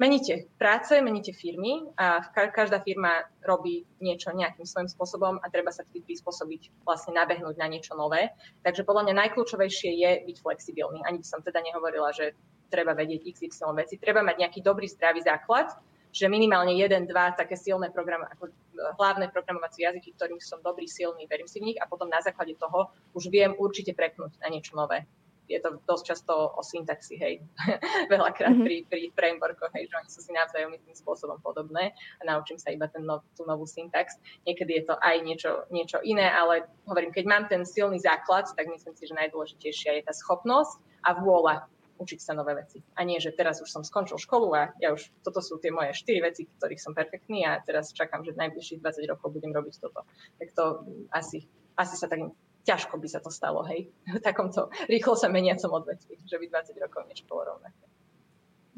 meníte 0.00 0.48
práce, 0.56 0.96
meníte 0.96 1.36
firmy 1.36 1.84
a 2.00 2.24
každá 2.32 2.80
firma 2.80 3.28
robí 3.44 3.84
niečo 4.00 4.32
nejakým 4.32 4.64
svojím 4.64 4.88
spôsobom 4.88 5.36
a 5.44 5.46
treba 5.52 5.68
sa 5.68 5.84
vtedy 5.84 6.00
prispôsobiť, 6.08 6.88
vlastne 6.88 7.12
nabehnúť 7.20 7.60
na 7.60 7.68
niečo 7.68 7.92
nové. 7.92 8.32
Takže 8.64 8.88
podľa 8.88 9.12
mňa 9.12 9.28
najkľúčovejšie 9.28 9.90
je 10.00 10.10
byť 10.24 10.36
flexibilný. 10.40 11.04
Ani 11.04 11.20
by 11.20 11.26
som 11.28 11.44
teda 11.44 11.60
nehovorila, 11.60 12.16
že 12.16 12.32
treba 12.72 12.96
vedieť 12.96 13.28
XY 13.28 13.76
veci. 13.76 14.00
Treba 14.00 14.24
mať 14.24 14.40
nejaký 14.40 14.64
dobrý, 14.64 14.88
zdravý 14.88 15.20
základ, 15.20 15.68
že 16.10 16.26
minimálne 16.32 16.74
jeden, 16.74 17.06
dva 17.06 17.36
také 17.36 17.54
silné 17.54 17.92
program, 17.94 18.26
ako 18.26 18.50
e, 18.50 18.52
hlavné 18.98 19.30
programovacie 19.30 19.86
jazyky, 19.86 20.18
ktorým 20.18 20.42
som 20.42 20.58
dobrý, 20.58 20.90
silný, 20.90 21.28
verím 21.30 21.46
si 21.46 21.62
v 21.62 21.70
nich 21.70 21.78
a 21.78 21.86
potom 21.86 22.10
na 22.10 22.18
základe 22.18 22.58
toho 22.58 22.90
už 23.14 23.30
viem 23.30 23.54
určite 23.54 23.94
prepnúť 23.94 24.42
na 24.42 24.50
niečo 24.50 24.74
nové 24.74 25.06
je 25.50 25.58
to 25.58 25.82
dosť 25.82 26.04
často 26.14 26.32
o 26.54 26.62
syntaxi, 26.62 27.18
hej. 27.18 27.34
Veľakrát 28.14 28.54
mm-hmm. 28.54 28.66
pri, 28.66 28.76
pri 28.86 29.02
frameworkoch, 29.18 29.74
hej, 29.74 29.90
že 29.90 29.94
oni 29.98 30.08
sú 30.08 30.20
si 30.22 30.30
navzájom 30.30 30.78
tým 30.78 30.94
spôsobom 30.94 31.42
podobné 31.42 31.90
a 32.18 32.22
naučím 32.22 32.62
sa 32.62 32.70
iba 32.70 32.86
ten 32.86 33.02
no, 33.02 33.26
tú 33.34 33.42
novú 33.42 33.66
syntax. 33.66 34.14
Niekedy 34.46 34.78
je 34.78 34.84
to 34.86 34.94
aj 35.02 35.16
niečo, 35.26 35.66
niečo 35.74 35.98
iné, 36.06 36.30
ale 36.30 36.70
hovorím, 36.86 37.10
keď 37.10 37.24
mám 37.26 37.44
ten 37.50 37.66
silný 37.66 37.98
základ, 37.98 38.46
tak 38.54 38.70
myslím 38.70 38.94
si, 38.94 39.10
že 39.10 39.18
najdôležitejšia 39.18 39.98
je 39.98 40.02
tá 40.06 40.14
schopnosť 40.14 40.78
a 41.02 41.18
vôľa 41.18 41.66
učiť 42.00 42.20
sa 42.24 42.32
nové 42.32 42.56
veci. 42.56 42.80
A 42.96 43.04
nie, 43.04 43.20
že 43.20 43.36
teraz 43.36 43.60
už 43.60 43.68
som 43.68 43.84
skončil 43.84 44.16
školu 44.16 44.48
a 44.56 44.72
ja 44.80 44.96
už, 44.96 45.12
toto 45.20 45.44
sú 45.44 45.60
tie 45.60 45.68
moje 45.68 45.92
štyri 45.92 46.24
veci, 46.24 46.48
ktorých 46.48 46.80
som 46.80 46.96
perfektný 46.96 47.44
a 47.44 47.60
teraz 47.60 47.92
čakám, 47.92 48.24
že 48.24 48.32
najbližších 48.40 48.80
20 48.80 49.04
rokov 49.12 49.36
budem 49.36 49.52
robiť 49.52 49.74
toto. 49.76 50.08
Tak 50.40 50.48
to 50.56 50.64
asi, 51.12 51.44
asi 51.76 51.94
sa 52.00 52.08
tak 52.08 52.32
ťažko 52.64 53.00
by 53.00 53.08
sa 53.08 53.20
to 53.20 53.30
stalo, 53.32 53.64
hej, 53.66 53.88
v 54.16 54.20
takomto 54.20 54.68
rýchlo 54.86 55.16
sa 55.16 55.32
meniacom 55.32 55.70
odvetví, 55.72 56.20
že 56.24 56.36
by 56.36 56.46
20 56.48 56.84
rokov 56.84 57.06
niečo 57.08 57.24
bolo 57.28 57.56
rovnaké. 57.56 57.90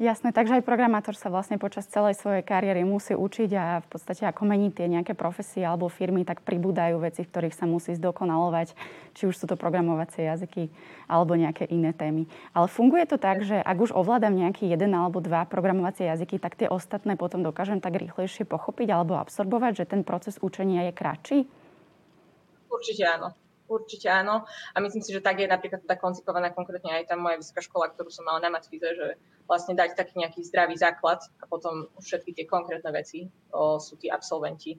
Jasné, 0.01 0.33
takže 0.33 0.57
aj 0.57 0.65
programátor 0.65 1.13
sa 1.13 1.29
vlastne 1.29 1.61
počas 1.61 1.85
celej 1.85 2.17
svojej 2.17 2.41
kariéry 2.41 2.81
musí 2.81 3.13
učiť 3.13 3.49
a 3.53 3.77
v 3.77 3.87
podstate 3.93 4.25
ako 4.25 4.41
mení 4.41 4.73
tie 4.73 4.89
nejaké 4.89 5.13
profesie 5.13 5.61
alebo 5.61 5.85
firmy, 5.85 6.25
tak 6.25 6.41
pribúdajú 6.41 6.97
veci, 6.97 7.21
v 7.21 7.29
ktorých 7.29 7.53
sa 7.53 7.69
musí 7.69 7.93
zdokonalovať, 7.93 8.73
či 9.13 9.29
už 9.29 9.37
sú 9.37 9.45
to 9.45 9.53
programovacie 9.53 10.25
jazyky 10.25 10.73
alebo 11.05 11.37
nejaké 11.37 11.69
iné 11.69 11.93
témy. 11.93 12.25
Ale 12.57 12.65
funguje 12.73 13.05
to 13.05 13.21
tak, 13.21 13.45
že 13.45 13.61
ak 13.61 13.77
už 13.77 13.93
ovládam 13.93 14.33
nejaký 14.33 14.65
jeden 14.65 14.97
alebo 14.97 15.21
dva 15.21 15.45
programovacie 15.45 16.09
jazyky, 16.09 16.41
tak 16.41 16.57
tie 16.57 16.65
ostatné 16.65 17.13
potom 17.13 17.45
dokážem 17.45 17.77
tak 17.77 17.93
rýchlejšie 17.93 18.49
pochopiť 18.49 18.89
alebo 18.89 19.21
absorbovať, 19.21 19.85
že 19.85 19.89
ten 19.93 20.01
proces 20.01 20.41
učenia 20.41 20.89
je 20.89 20.93
kratší? 20.97 21.37
Určite 22.65 23.05
áno. 23.05 23.42
Určite 23.73 24.07
áno. 24.13 24.45
A 24.73 24.77
myslím 24.77 25.01
si, 25.01 25.09
že 25.09 25.25
tak 25.25 25.41
je 25.41 25.49
napríklad 25.49 25.81
teda 25.81 25.97
koncipovaná 25.97 26.53
konkrétne 26.53 26.93
aj 26.93 27.09
tá 27.09 27.15
moja 27.17 27.41
vysoká 27.41 27.65
škola, 27.65 27.89
ktorú 27.89 28.13
som 28.13 28.29
mala 28.29 28.37
na 28.37 28.53
matfize, 28.53 28.85
že 28.85 29.17
vlastne 29.49 29.73
dať 29.73 29.97
taký 29.97 30.21
nejaký 30.21 30.45
zdravý 30.45 30.77
základ 30.77 31.19
a 31.41 31.49
potom 31.49 31.89
všetky 31.97 32.37
tie 32.37 32.45
konkrétne 32.47 32.93
veci 32.93 33.27
o, 33.51 33.81
sú 33.81 33.97
tí 33.97 34.07
absolventi 34.07 34.77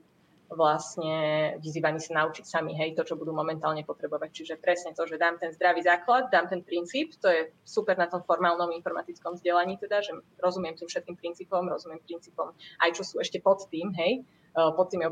vlastne 0.49 1.15
vyzývaní 1.59 1.97
sa 1.97 2.25
naučiť 2.25 2.45
sami, 2.45 2.77
hej, 2.77 2.93
to, 2.93 3.03
čo 3.03 3.17
budú 3.17 3.33
momentálne 3.33 3.81
potrebovať. 3.81 4.29
Čiže 4.31 4.53
presne 4.61 4.93
to, 4.93 5.05
že 5.09 5.21
dám 5.21 5.41
ten 5.41 5.53
zdravý 5.53 5.81
základ, 5.81 6.29
dám 6.29 6.49
ten 6.49 6.61
princíp, 6.61 7.17
to 7.17 7.27
je 7.29 7.49
super 7.65 7.97
na 7.97 8.05
tom 8.05 8.21
formálnom 8.21 8.69
informatickom 8.73 9.37
vzdelaní, 9.37 9.81
teda, 9.81 10.05
že 10.05 10.13
rozumiem 10.37 10.77
tým 10.77 10.85
všetkým 10.85 11.17
princípom, 11.17 11.65
rozumiem 11.65 12.01
princípom 12.05 12.53
aj 12.81 12.89
čo 12.95 13.03
sú 13.03 13.15
ešte 13.21 13.41
pod 13.41 13.65
tým, 13.69 13.91
hej, 13.97 14.25
Eh, 14.55 14.71
pod 14.71 14.87
tými 14.87 15.03
eh, 15.03 15.11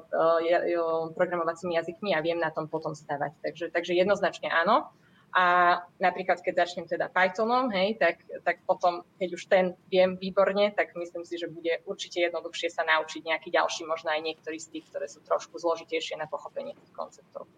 programovacími 1.19 1.75
jazykmi 1.75 2.15
a 2.15 2.23
viem 2.23 2.39
na 2.39 2.47
tom 2.47 2.71
potom 2.71 2.95
stavať. 2.95 3.43
Takže, 3.43 3.65
takže 3.75 3.91
jednoznačne 3.91 4.47
áno. 4.47 4.87
A 5.33 5.81
napríklad, 5.97 6.45
keď 6.45 6.53
začnem 6.61 6.85
teda 6.85 7.09
Pythonom, 7.09 7.73
hej, 7.73 7.97
tak, 7.97 8.21
tak 8.45 8.61
potom, 8.69 9.01
keď 9.17 9.29
už 9.33 9.43
ten 9.49 9.73
viem 9.89 10.13
výborne, 10.13 10.69
tak 10.77 10.93
myslím 10.93 11.25
si, 11.25 11.41
že 11.41 11.49
bude 11.49 11.81
určite 11.89 12.21
jednoduchšie 12.21 12.69
sa 12.69 12.85
naučiť 12.85 13.25
nejaký 13.25 13.49
ďalší, 13.49 13.89
možno 13.89 14.13
aj 14.13 14.21
niektorý 14.21 14.61
z 14.61 14.77
tých, 14.77 14.85
ktoré 14.93 15.09
sú 15.09 15.25
trošku 15.25 15.57
zložitejšie 15.57 16.21
na 16.21 16.29
pochopenie 16.29 16.77
tých 16.77 16.93
konceptov. 16.93 17.49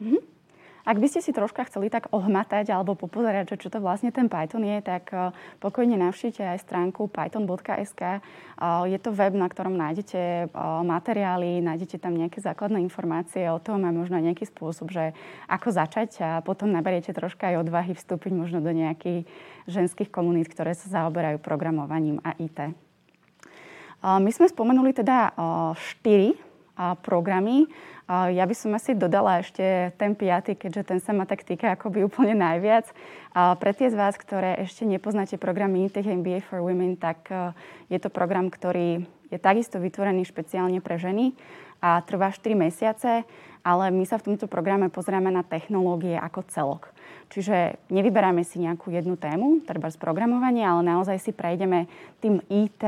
Mm-hmm. 0.00 0.31
Ak 0.82 0.98
by 0.98 1.06
ste 1.06 1.22
si 1.22 1.30
troška 1.30 1.62
chceli 1.70 1.86
tak 1.86 2.10
ohmatať 2.10 2.74
alebo 2.74 2.98
popozerať, 2.98 3.54
čo 3.54 3.70
to 3.70 3.78
vlastne 3.78 4.10
ten 4.10 4.26
Python 4.26 4.66
je, 4.66 4.82
tak 4.82 5.14
e, 5.14 5.30
pokojne 5.62 5.94
navštívte 5.94 6.42
aj 6.42 6.58
stránku 6.58 7.06
python.sk. 7.06 8.02
E, 8.02 8.20
je 8.90 8.98
to 8.98 9.14
web, 9.14 9.30
na 9.30 9.46
ktorom 9.46 9.78
nájdete 9.78 10.18
e, 10.18 10.44
materiály, 10.82 11.62
nájdete 11.62 12.02
tam 12.02 12.18
nejaké 12.18 12.42
základné 12.42 12.82
informácie 12.82 13.46
o 13.46 13.62
tom 13.62 13.86
a 13.86 13.94
možno 13.94 14.18
nejaký 14.18 14.42
spôsob, 14.50 14.90
že 14.90 15.14
ako 15.46 15.70
začať 15.70 16.10
a 16.18 16.30
potom 16.42 16.74
naberiete 16.74 17.14
troška 17.14 17.54
aj 17.54 17.62
odvahy 17.62 17.94
vstúpiť 17.94 18.34
možno 18.34 18.58
do 18.58 18.74
nejakých 18.74 19.22
ženských 19.70 20.10
komunít, 20.10 20.50
ktoré 20.50 20.74
sa 20.74 20.90
zaoberajú 20.90 21.38
programovaním 21.38 22.18
a 22.26 22.34
IT. 22.42 22.74
My 24.02 24.30
sme 24.34 24.50
spomenuli 24.50 24.90
teda 24.90 25.30
štyri 25.78 26.34
programy. 27.06 27.70
Ja 28.12 28.44
by 28.44 28.52
som 28.52 28.76
asi 28.76 28.92
dodala 28.92 29.40
ešte 29.40 29.88
ten 29.96 30.12
piaty, 30.12 30.52
keďže 30.52 30.82
ten 30.84 30.98
sa 31.00 31.16
ma 31.16 31.24
tak 31.24 31.48
týka 31.48 31.72
akoby 31.72 32.04
úplne 32.04 32.36
najviac. 32.36 32.92
Pre 33.32 33.72
tie 33.72 33.88
z 33.88 33.96
vás, 33.96 34.20
ktoré 34.20 34.60
ešte 34.60 34.84
nepoznáte 34.84 35.40
program 35.40 35.72
Minitech 35.72 36.04
MBA 36.04 36.44
for 36.44 36.60
Women, 36.60 37.00
tak 37.00 37.32
e, 37.32 37.56
je 37.88 37.96
to 37.96 38.12
program, 38.12 38.52
ktorý 38.52 39.08
je 39.32 39.38
takisto 39.40 39.80
vytvorený 39.80 40.28
špeciálne 40.28 40.84
pre 40.84 41.00
ženy 41.00 41.32
a 41.80 42.04
trvá 42.04 42.28
4 42.28 42.52
mesiace, 42.52 43.24
ale 43.64 43.88
my 43.88 44.04
sa 44.04 44.20
v 44.20 44.28
tomto 44.28 44.44
programe 44.44 44.92
pozrieme 44.92 45.32
na 45.32 45.40
technológie 45.40 46.20
ako 46.20 46.44
celok. 46.52 46.92
Čiže 47.32 47.80
nevyberáme 47.88 48.44
si 48.44 48.60
nejakú 48.60 48.92
jednu 48.92 49.16
tému, 49.16 49.64
treba 49.64 49.88
z 49.88 49.96
programovania, 49.96 50.68
ale 50.76 50.84
naozaj 50.84 51.16
si 51.16 51.32
prejdeme 51.32 51.88
tým 52.20 52.44
IT, 52.52 52.84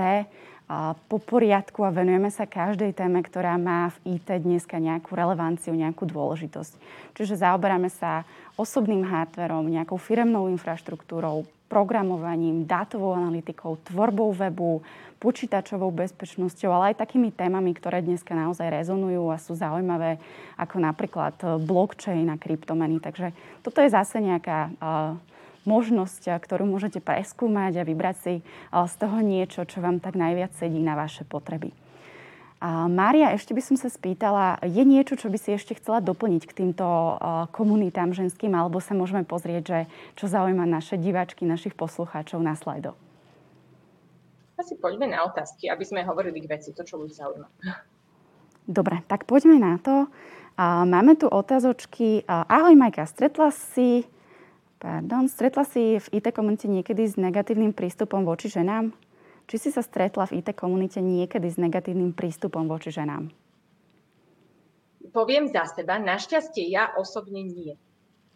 po 1.09 1.21
poriadku 1.21 1.85
a 1.85 1.93
venujeme 1.93 2.33
sa 2.33 2.49
každej 2.49 2.97
téme, 2.97 3.21
ktorá 3.21 3.61
má 3.61 3.93
v 4.01 4.17
IT 4.17 4.33
dneska 4.41 4.81
nejakú 4.81 5.13
relevanciu, 5.13 5.77
nejakú 5.77 6.09
dôležitosť. 6.09 6.73
Čiže 7.13 7.45
zaoberáme 7.45 7.93
sa 7.93 8.25
osobným 8.57 9.05
hardverom, 9.05 9.69
nejakou 9.69 10.01
firemnou 10.01 10.49
infraštruktúrou, 10.49 11.45
programovaním, 11.69 12.65
dátovou 12.65 13.13
analytikou, 13.13 13.77
tvorbou 13.85 14.33
webu, 14.33 14.81
počítačovou 15.21 15.89
bezpečnosťou, 15.89 16.69
ale 16.69 16.85
aj 16.93 17.01
takými 17.01 17.33
témami, 17.33 17.73
ktoré 17.73 18.05
dneska 18.05 18.37
naozaj 18.37 18.69
rezonujú 18.69 19.33
a 19.33 19.41
sú 19.41 19.57
zaujímavé, 19.57 20.21
ako 20.61 20.77
napríklad 20.81 21.35
blockchain 21.65 22.29
a 22.29 22.37
kryptomeny. 22.37 23.01
Takže 23.01 23.33
toto 23.65 23.81
je 23.81 23.89
zase 23.89 24.21
nejaká 24.21 24.69
uh, 24.69 25.17
možnosť, 25.65 26.41
ktorú 26.41 26.69
môžete 26.69 27.01
preskúmať 27.03 27.81
a 27.81 27.89
vybrať 27.89 28.17
si 28.21 28.35
z 28.73 28.95
toho 29.01 29.19
niečo, 29.25 29.65
čo 29.65 29.81
vám 29.81 30.01
tak 30.01 30.17
najviac 30.17 30.55
sedí 30.57 30.79
na 30.81 30.97
vaše 30.97 31.25
potreby. 31.25 31.73
A 32.65 32.89
Mária, 32.89 33.37
ešte 33.37 33.53
by 33.53 33.61
som 33.61 33.77
sa 33.77 33.93
spýtala, 33.93 34.57
je 34.65 34.81
niečo, 34.89 35.21
čo 35.21 35.29
by 35.29 35.37
si 35.37 35.53
ešte 35.53 35.77
chcela 35.77 36.01
doplniť 36.01 36.49
k 36.49 36.57
týmto 36.65 36.87
komunitám 37.53 38.17
ženským, 38.17 38.57
alebo 38.57 38.81
sa 38.81 38.97
môžeme 38.97 39.21
pozrieť, 39.21 39.63
že 39.69 39.79
čo 40.17 40.33
zaujíma 40.33 40.65
naše 40.65 40.97
diváčky, 40.97 41.45
našich 41.45 41.77
poslucháčov 41.77 42.41
na 42.41 42.57
slajdo? 42.57 42.97
Asi 44.57 44.81
poďme 44.81 45.13
na 45.13 45.29
otázky, 45.29 45.69
aby 45.69 45.85
sme 45.85 46.07
hovorili 46.09 46.41
k 46.41 46.57
veci, 46.57 46.73
to, 46.73 46.87
čo 46.87 46.97
ľudí 46.97 47.13
zaujíma. 47.13 47.49
Dobre, 48.65 49.05
tak 49.13 49.29
poďme 49.29 49.61
na 49.61 49.77
to. 49.77 50.09
Máme 50.57 51.21
tu 51.21 51.29
otázočky. 51.29 52.25
Ahoj 52.25 52.73
Majka, 52.79 53.05
stretla 53.05 53.53
si 53.53 54.07
Pardon, 54.85 55.25
stretla 55.33 55.65
si 55.65 55.97
v 55.97 56.07
IT 56.13 56.37
komunite 56.37 56.69
niekedy 56.69 57.09
s 57.09 57.17
negatívnym 57.17 57.73
prístupom 57.73 58.21
voči 58.21 58.53
ženám? 58.53 58.93
Či 59.49 59.57
si 59.57 59.69
sa 59.73 59.81
stretla 59.81 60.29
v 60.29 60.45
IT 60.45 60.53
komunite 60.53 61.01
niekedy 61.01 61.49
s 61.49 61.57
negatívnym 61.57 62.13
prístupom 62.13 62.69
voči 62.69 62.93
ženám? 62.93 63.33
Poviem 65.09 65.49
za 65.49 65.65
seba, 65.73 65.97
našťastie 65.97 66.69
ja 66.69 66.93
osobne 67.01 67.41
nie. 67.41 67.81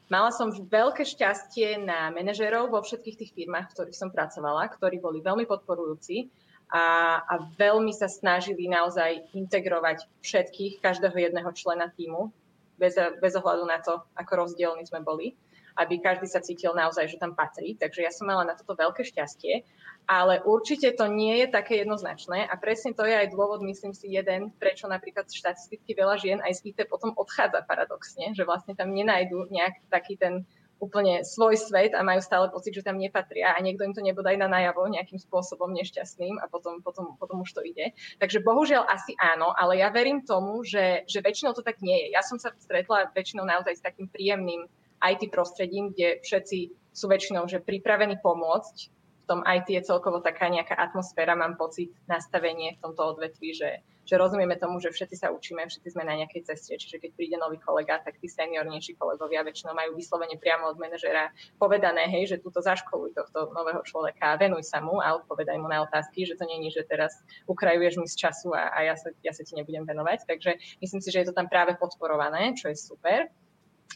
Mala 0.09 0.33
som 0.33 0.49
veľké 0.49 1.05
šťastie 1.05 1.85
na 1.85 2.09
manažerov 2.17 2.73
vo 2.73 2.81
všetkých 2.81 3.19
tých 3.21 3.35
firmách, 3.37 3.69
v 3.69 3.75
ktorých 3.77 4.01
som 4.01 4.09
pracovala, 4.09 4.73
ktorí 4.73 5.05
boli 5.05 5.21
veľmi 5.21 5.45
podporujúci 5.45 6.33
a, 6.73 7.21
a 7.29 7.45
veľmi 7.61 7.93
sa 7.93 8.09
snažili 8.09 8.73
naozaj 8.73 9.37
integrovať 9.37 10.09
všetkých, 10.25 10.81
každého 10.81 11.13
jedného 11.13 11.53
člena 11.53 11.93
týmu, 11.93 12.33
bez, 12.81 12.97
bez 12.97 13.37
ohľadu 13.37 13.69
na 13.69 13.85
to, 13.85 14.01
ako 14.17 14.49
rozdielni 14.49 14.89
sme 14.89 15.05
boli 15.05 15.37
aby 15.79 16.03
každý 16.03 16.27
sa 16.27 16.43
cítil 16.43 16.75
naozaj, 16.75 17.07
že 17.07 17.23
tam 17.23 17.39
patrí. 17.39 17.79
Takže 17.79 18.03
ja 18.03 18.11
som 18.11 18.27
mala 18.27 18.43
na 18.43 18.59
toto 18.59 18.75
veľké 18.75 19.07
šťastie. 19.07 19.63
Ale 20.09 20.41
určite 20.41 20.89
to 20.97 21.05
nie 21.05 21.45
je 21.45 21.53
také 21.53 21.85
jednoznačné 21.85 22.49
a 22.49 22.57
presne 22.57 22.97
to 22.97 23.05
je 23.05 23.13
aj 23.13 23.29
dôvod, 23.29 23.61
myslím 23.61 23.93
si, 23.93 24.09
jeden, 24.09 24.49
prečo 24.57 24.89
napríklad 24.89 25.29
štatisticky 25.29 25.93
veľa 25.93 26.17
žien 26.17 26.41
aj 26.41 26.65
z 26.65 26.73
IT 26.73 26.89
potom 26.89 27.13
odchádza 27.13 27.61
paradoxne, 27.69 28.33
že 28.33 28.49
vlastne 28.49 28.73
tam 28.73 28.89
nenajdu 28.89 29.53
nejak 29.53 29.85
taký 29.93 30.17
ten 30.17 30.49
úplne 30.79 31.27
svoj 31.27 31.59
svet 31.59 31.93
a 31.95 32.07
majú 32.07 32.23
stále 32.23 32.47
pocit, 32.49 32.73
že 32.75 32.87
tam 32.87 32.99
nepatria 32.99 33.55
a 33.55 33.59
niekto 33.59 33.83
im 33.83 33.95
to 33.95 34.03
nebodaj 34.03 34.39
na 34.39 34.47
najavo 34.47 34.87
nejakým 34.87 35.19
spôsobom 35.19 35.75
nešťastným 35.75 36.39
a 36.39 36.47
potom, 36.47 36.81
potom, 36.81 37.19
potom 37.19 37.43
už 37.43 37.51
to 37.51 37.61
ide. 37.67 37.93
Takže 38.23 38.41
bohužiaľ 38.47 38.87
asi 38.87 39.13
áno, 39.19 39.51
ale 39.53 39.83
ja 39.83 39.91
verím 39.91 40.23
tomu, 40.23 40.63
že, 40.63 41.05
že 41.11 41.19
väčšinou 41.19 41.53
to 41.53 41.67
tak 41.67 41.83
nie 41.83 42.07
je. 42.07 42.15
Ja 42.15 42.23
som 42.23 42.39
sa 42.39 42.55
stretla 42.63 43.11
väčšinou 43.11 43.43
naozaj 43.43 43.75
s 43.77 43.85
takým 43.85 44.07
príjemným 44.07 44.71
IT 45.03 45.31
prostredím, 45.31 45.95
kde 45.95 46.21
všetci 46.23 46.59
sú 46.99 47.07
väčšinou 47.07 47.47
že 47.47 47.63
pripravení 47.63 48.19
pomôcť. 48.19 48.77
V 49.25 49.37
tom 49.37 49.45
IT 49.45 49.69
je 49.69 49.85
celkovo 49.85 50.25
taká 50.25 50.49
nejaká 50.49 50.73
atmosféra, 50.73 51.37
mám 51.37 51.61
pocit, 51.61 51.93
nastavenie 52.09 52.81
v 52.81 52.81
tomto 52.81 53.13
odvetví, 53.13 53.53
že, 53.53 53.85
že 54.09 54.17
rozumieme 54.17 54.57
tomu, 54.57 54.81
že 54.81 54.89
všetci 54.89 55.21
sa 55.21 55.29
učíme, 55.29 55.69
všetci 55.69 55.93
sme 55.93 56.09
na 56.09 56.17
nejakej 56.17 56.49
ceste, 56.49 56.81
čiže 56.81 56.97
keď 56.97 57.11
príde 57.13 57.37
nový 57.37 57.61
kolega, 57.61 58.01
tak 58.01 58.17
tí 58.17 58.25
seniornejší 58.25 58.97
kolegovia 58.97 59.45
väčšinou 59.45 59.77
majú 59.77 60.01
vyslovene 60.01 60.41
priamo 60.41 60.73
od 60.73 60.81
manažera 60.81 61.29
povedané, 61.61 62.09
hej, 62.09 62.25
že 62.25 62.37
túto 62.41 62.65
zaškoluj 62.65 63.13
tohto 63.13 63.53
nového 63.53 63.85
človeka, 63.85 64.41
venuj 64.41 64.65
sa 64.65 64.81
mu 64.81 64.97
a 64.97 65.13
odpovedaj 65.21 65.61
mu 65.61 65.69
na 65.69 65.85
otázky, 65.85 66.25
že 66.25 66.41
to 66.41 66.49
není, 66.49 66.73
že 66.73 66.89
teraz 66.89 67.13
ukrajuješ 67.45 68.01
mi 68.01 68.09
z 68.09 68.17
času 68.17 68.57
a, 68.57 68.73
a 68.73 68.89
ja, 68.89 68.97
sa, 68.97 69.13
ja 69.21 69.37
sa 69.37 69.45
ti 69.45 69.53
nebudem 69.61 69.85
venovať. 69.85 70.25
Takže 70.25 70.81
myslím 70.81 71.05
si, 71.05 71.13
že 71.13 71.21
je 71.21 71.29
to 71.29 71.37
tam 71.37 71.53
práve 71.53 71.77
podporované, 71.77 72.57
čo 72.57 72.73
je 72.73 72.81
super. 72.81 73.29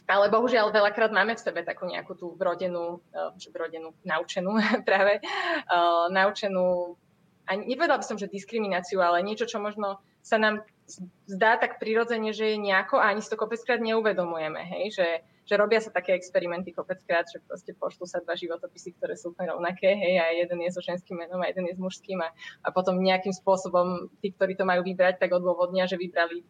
Ale 0.09 0.27
bohužiaľ 0.27 0.73
veľakrát 0.73 1.13
máme 1.13 1.37
v 1.37 1.43
sebe 1.43 1.61
takú 1.63 1.85
nejakú 1.87 2.17
tú 2.17 2.33
vrodenú, 2.35 2.99
eh, 3.13 3.49
vrodenú 3.53 3.93
naučenú 4.03 4.57
práve, 4.87 5.21
uh, 5.69 6.09
naučenú, 6.11 6.97
a 7.43 7.59
nepovedala 7.59 7.99
by 7.99 8.05
som, 8.07 8.15
že 8.19 8.31
diskrimináciu, 8.31 9.03
ale 9.03 9.19
niečo, 9.19 9.43
čo 9.43 9.59
možno 9.59 9.99
sa 10.23 10.39
nám 10.39 10.63
zdá 11.27 11.59
tak 11.59 11.79
prirodzene, 11.79 12.31
že 12.31 12.55
je 12.55 12.57
nejako 12.59 12.99
a 12.99 13.11
ani 13.11 13.19
si 13.19 13.31
to 13.31 13.39
kopeckrát 13.39 13.79
neuvedomujeme, 13.83 14.59
hej, 14.63 14.95
že, 14.95 15.07
že 15.43 15.59
robia 15.59 15.83
sa 15.83 15.91
také 15.91 16.15
experimenty 16.15 16.71
kopeckrát, 16.71 17.27
že 17.27 17.43
proste 17.43 17.75
pošlú 17.75 18.07
sa 18.07 18.23
dva 18.23 18.35
životopisy, 18.35 18.95
ktoré 18.99 19.19
sú 19.19 19.35
úplne 19.35 19.51
rovnaké, 19.55 19.91
hej, 19.95 20.15
a 20.19 20.25
jeden 20.31 20.63
je 20.63 20.71
so 20.71 20.83
ženským 20.83 21.19
menom 21.19 21.43
a 21.43 21.51
jeden 21.51 21.67
je 21.67 21.75
s 21.75 21.83
mužským 21.83 22.19
a, 22.23 22.31
a 22.63 22.69
potom 22.71 22.99
nejakým 22.99 23.35
spôsobom 23.35 24.11
tí, 24.23 24.31
ktorí 24.31 24.55
to 24.55 24.67
majú 24.67 24.83
vybrať, 24.83 25.19
tak 25.19 25.35
odôvodnia, 25.35 25.87
že 25.87 25.99
vybrali 25.99 26.43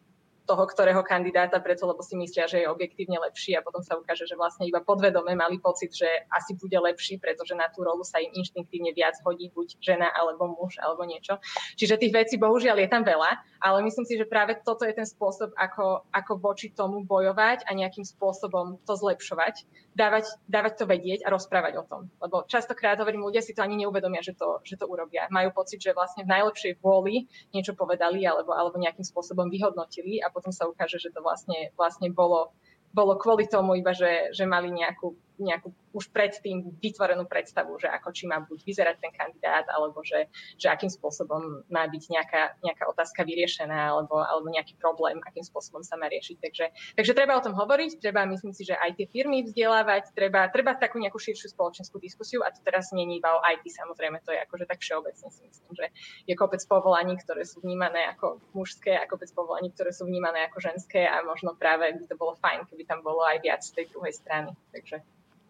toho, 0.44 0.64
ktorého 0.68 1.00
kandidáta, 1.00 1.56
preto 1.64 1.88
lebo 1.88 2.04
si 2.04 2.12
myslia, 2.20 2.44
že 2.44 2.60
je 2.60 2.68
objektívne 2.68 3.16
lepší 3.16 3.56
a 3.56 3.64
potom 3.64 3.80
sa 3.80 3.96
ukáže, 3.96 4.28
že 4.28 4.36
vlastne 4.36 4.68
iba 4.68 4.84
podvedome 4.84 5.32
mali 5.32 5.56
pocit, 5.56 5.88
že 5.96 6.06
asi 6.28 6.52
bude 6.60 6.76
lepší, 6.76 7.16
pretože 7.16 7.56
na 7.56 7.72
tú 7.72 7.80
rolu 7.80 8.04
sa 8.04 8.20
im 8.20 8.28
inštinktívne 8.36 8.92
viac 8.92 9.16
hodí 9.24 9.48
buď 9.56 9.80
žena 9.80 10.12
alebo 10.12 10.52
muž 10.52 10.76
alebo 10.84 11.08
niečo. 11.08 11.40
Čiže 11.80 11.96
tých 11.96 12.12
vecí 12.12 12.34
bohužiaľ 12.36 12.76
je 12.84 12.92
tam 12.92 13.08
veľa, 13.08 13.40
ale 13.64 13.78
myslím 13.88 14.04
si, 14.04 14.20
že 14.20 14.28
práve 14.28 14.60
toto 14.60 14.84
je 14.84 14.92
ten 14.92 15.08
spôsob, 15.08 15.56
ako, 15.56 16.04
ako 16.12 16.32
voči 16.36 16.68
tomu 16.68 17.00
bojovať 17.08 17.64
a 17.64 17.72
nejakým 17.72 18.04
spôsobom 18.04 18.76
to 18.84 18.92
zlepšovať, 19.00 19.64
dávať, 19.96 20.28
dávať 20.44 20.72
to 20.76 20.84
vedieť 20.84 21.24
a 21.24 21.32
rozprávať 21.32 21.80
o 21.80 21.84
tom. 21.88 22.12
Lebo 22.20 22.44
častokrát 22.44 23.00
hovorím, 23.00 23.24
ľudia 23.24 23.40
si 23.40 23.56
to 23.56 23.64
ani 23.64 23.80
neuvedomia, 23.80 24.20
že 24.20 24.36
to, 24.36 24.60
že 24.60 24.76
to 24.76 24.84
urobia. 24.84 25.24
Majú 25.32 25.56
pocit, 25.56 25.80
že 25.80 25.96
vlastne 25.96 26.28
v 26.28 26.32
najlepšej 26.36 26.84
vôli 26.84 27.24
niečo 27.56 27.72
povedali 27.72 28.28
alebo, 28.28 28.52
alebo 28.52 28.76
nejakým 28.76 29.06
spôsobom 29.06 29.48
vyhodnotili 29.48 30.20
a 30.20 30.33
potom 30.34 30.50
sa 30.50 30.66
ukáže, 30.66 30.98
že 30.98 31.14
to 31.14 31.22
vlastne, 31.22 31.70
vlastne 31.78 32.10
bolo, 32.10 32.50
bolo 32.90 33.14
kvôli 33.14 33.46
tomu 33.46 33.78
iba, 33.78 33.94
že, 33.94 34.34
že 34.34 34.44
mali 34.44 34.74
nejakú 34.74 35.14
nejakú 35.38 35.74
už 35.94 36.10
predtým 36.10 36.74
vytvorenú 36.82 37.22
predstavu, 37.30 37.78
že 37.78 37.86
ako 37.86 38.10
či 38.10 38.26
má 38.26 38.42
buď 38.42 38.58
vyzerať 38.66 38.96
ten 38.98 39.12
kandidát, 39.14 39.66
alebo 39.70 40.02
že, 40.02 40.26
že 40.58 40.66
akým 40.66 40.90
spôsobom 40.90 41.62
má 41.70 41.86
byť 41.86 42.02
nejaká, 42.10 42.42
nejaká 42.66 42.84
otázka 42.90 43.22
vyriešená, 43.22 43.94
alebo, 43.94 44.18
alebo 44.18 44.50
nejaký 44.50 44.74
problém, 44.74 45.22
akým 45.22 45.46
spôsobom 45.46 45.86
sa 45.86 45.94
má 45.94 46.10
riešiť. 46.10 46.36
Takže, 46.42 46.66
takže 46.98 47.12
treba 47.14 47.38
o 47.38 47.44
tom 47.44 47.54
hovoriť, 47.54 48.02
treba, 48.02 48.26
myslím 48.26 48.50
si, 48.50 48.66
že 48.66 48.74
aj 48.74 48.98
tie 48.98 49.06
firmy 49.06 49.46
vzdelávať, 49.46 50.10
treba, 50.18 50.50
treba 50.50 50.74
takú 50.74 50.98
nejakú 50.98 51.22
širšiu 51.22 51.54
spoločenskú 51.54 52.02
diskusiu 52.02 52.42
a 52.42 52.50
to 52.50 52.58
teraz 52.66 52.90
nie 52.90 53.06
je 53.06 53.22
iba 53.22 53.30
o 53.30 53.40
IT, 53.46 53.62
samozrejme, 53.70 54.18
to 54.26 54.34
je 54.34 54.42
akože 54.42 54.66
tak 54.66 54.82
všeobecne 54.82 55.30
si 55.30 55.42
myslím, 55.46 55.72
že 55.78 55.86
je 56.26 56.34
kopec 56.34 56.62
povolaní, 56.66 57.14
ktoré 57.22 57.46
sú 57.46 57.62
vnímané 57.62 58.10
ako 58.18 58.42
mužské 58.50 58.98
a 58.98 59.06
kopec 59.06 59.30
povolaní, 59.30 59.70
ktoré 59.70 59.94
sú 59.94 60.10
vnímané 60.10 60.50
ako 60.50 60.58
ženské 60.58 61.06
a 61.06 61.22
možno 61.22 61.54
práve 61.54 61.94
by 61.94 62.04
to 62.10 62.18
bolo 62.18 62.34
fajn, 62.42 62.66
keby 62.66 62.82
tam 62.82 63.06
bolo 63.06 63.22
aj 63.22 63.38
viac 63.46 63.62
z 63.62 63.78
tej 63.78 63.86
druhej 63.94 64.14
strany. 64.14 64.50
Takže 64.74 65.02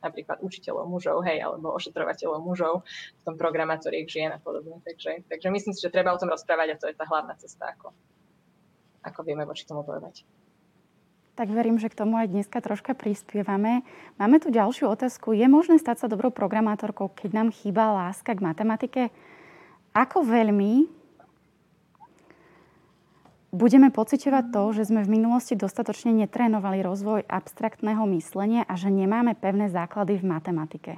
napríklad 0.04 0.44
učiteľov 0.44 0.84
mužov, 0.84 1.24
hej, 1.24 1.40
alebo 1.40 1.72
ošetrovateľov 1.72 2.44
mužov, 2.44 2.84
v 3.16 3.22
tom 3.24 3.40
programátoriek 3.40 4.04
žien 4.04 4.28
a 4.28 4.38
podobne. 4.38 4.84
Takže, 4.84 5.24
takže 5.26 5.48
myslím 5.48 5.72
si, 5.72 5.80
že 5.80 5.88
treba 5.88 6.12
o 6.12 6.20
tom 6.20 6.28
rozprávať 6.28 6.76
a 6.76 6.80
to 6.80 6.86
je 6.92 6.94
tá 6.94 7.08
hlavná 7.08 7.32
cesta, 7.40 7.72
ako, 7.72 7.96
ako 9.00 9.20
vieme 9.24 9.48
voči 9.48 9.64
tomu 9.64 9.80
bojovať. 9.80 10.28
Tak 11.34 11.50
verím, 11.50 11.82
že 11.82 11.90
k 11.90 11.98
tomu 11.98 12.14
aj 12.14 12.30
dneska 12.30 12.62
troška 12.62 12.94
prispievame. 12.94 13.82
Máme 14.22 14.38
tu 14.38 14.54
ďalšiu 14.54 14.86
otázku. 14.86 15.34
Je 15.34 15.50
možné 15.50 15.82
stať 15.82 16.04
sa 16.04 16.06
dobrou 16.06 16.30
programátorkou, 16.30 17.10
keď 17.10 17.30
nám 17.34 17.48
chýba 17.50 17.90
láska 17.90 18.38
k 18.38 18.44
matematike? 18.44 19.02
Ako 19.98 20.22
veľmi 20.22 20.86
budeme 23.54 23.94
pociťovať 23.94 24.50
to, 24.50 24.62
že 24.74 24.90
sme 24.90 25.06
v 25.06 25.14
minulosti 25.14 25.54
dostatočne 25.54 26.10
netrénovali 26.10 26.82
rozvoj 26.82 27.22
abstraktného 27.30 28.02
myslenia 28.18 28.66
a 28.66 28.74
že 28.74 28.90
nemáme 28.90 29.38
pevné 29.38 29.70
základy 29.70 30.18
v 30.18 30.26
matematike? 30.26 30.92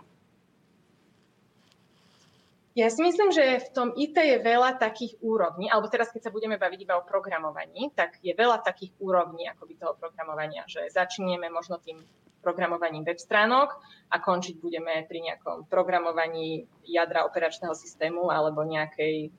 Ja 2.76 2.92
si 2.92 3.00
myslím, 3.00 3.32
že 3.32 3.64
v 3.64 3.68
tom 3.72 3.88
IT 3.96 4.20
je 4.20 4.36
veľa 4.36 4.76
takých 4.76 5.16
úrovní, 5.24 5.72
alebo 5.72 5.88
teraz 5.88 6.12
keď 6.12 6.28
sa 6.28 6.34
budeme 6.34 6.60
baviť 6.60 6.84
iba 6.84 7.00
o 7.00 7.08
programovaní, 7.08 7.88
tak 7.96 8.20
je 8.20 8.36
veľa 8.36 8.60
takých 8.60 8.92
úrovní 9.00 9.48
akoby 9.48 9.80
toho 9.80 9.96
programovania, 9.96 10.60
že 10.68 10.84
začneme 10.92 11.48
možno 11.48 11.80
tým 11.80 12.04
programovaním 12.44 13.08
web 13.08 13.16
stránok 13.16 13.80
a 14.12 14.20
končiť 14.20 14.60
budeme 14.60 15.08
pri 15.08 15.18
nejakom 15.24 15.72
programovaní 15.72 16.68
jadra 16.84 17.24
operačného 17.24 17.72
systému 17.72 18.28
alebo 18.28 18.60
nejakej 18.60 19.32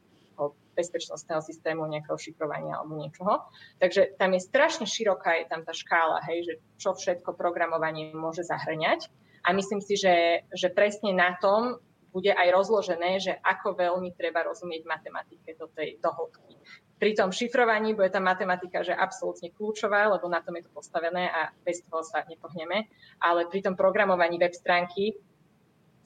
bezpečnostného 0.78 1.42
systému, 1.42 1.90
nejakého 1.90 2.14
šifrovania 2.14 2.78
alebo 2.78 3.02
niečoho. 3.02 3.50
Takže 3.82 4.14
tam 4.22 4.38
je 4.38 4.46
strašne 4.46 4.86
široká, 4.86 5.42
je 5.42 5.50
tam 5.50 5.66
tá 5.66 5.74
škála, 5.74 6.22
hej, 6.30 6.46
že 6.46 6.54
čo 6.78 6.94
všetko 6.94 7.34
programovanie 7.34 8.14
môže 8.14 8.46
zahrňať. 8.46 9.10
A 9.42 9.58
myslím 9.58 9.82
si, 9.82 9.98
že, 9.98 10.46
že 10.54 10.70
presne 10.70 11.18
na 11.18 11.34
tom 11.42 11.82
bude 12.14 12.34
aj 12.34 12.50
rozložené, 12.50 13.22
že 13.22 13.34
ako 13.42 13.78
veľmi 13.78 14.14
treba 14.18 14.46
rozumieť 14.46 14.90
matematike 14.90 15.54
do 15.58 15.70
tej 15.70 16.02
dohodky. 16.02 16.58
Pri 16.98 17.14
tom 17.14 17.30
šifrovaní 17.30 17.94
bude 17.94 18.10
tá 18.10 18.18
matematika 18.18 18.82
že 18.82 18.90
absolútne 18.90 19.54
kľúčová, 19.54 20.10
lebo 20.10 20.26
na 20.26 20.42
tom 20.42 20.58
je 20.58 20.66
to 20.66 20.72
postavené 20.74 21.30
a 21.30 21.54
bez 21.62 21.86
toho 21.86 22.02
sa 22.02 22.26
nepohneme. 22.26 22.90
Ale 23.22 23.46
pri 23.46 23.62
tom 23.62 23.78
programovaní 23.78 24.42
web 24.42 24.54
stránky 24.58 25.14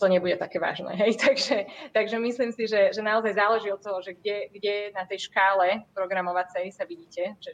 to 0.01 0.09
nebude 0.09 0.33
také 0.41 0.57
vážne. 0.57 0.97
Hej? 0.97 1.13
Takže, 1.25 1.57
takže 1.93 2.17
myslím 2.17 2.49
si, 2.49 2.65
že, 2.65 2.89
že 2.89 3.01
naozaj 3.05 3.37
záleží 3.37 3.69
od 3.69 3.77
toho, 3.77 4.01
že 4.01 4.17
kde, 4.17 4.49
kde 4.49 4.89
na 4.97 5.05
tej 5.05 5.29
škále 5.29 5.85
programovacej 5.93 6.73
sa 6.73 6.89
vidíte, 6.89 7.37
že 7.37 7.53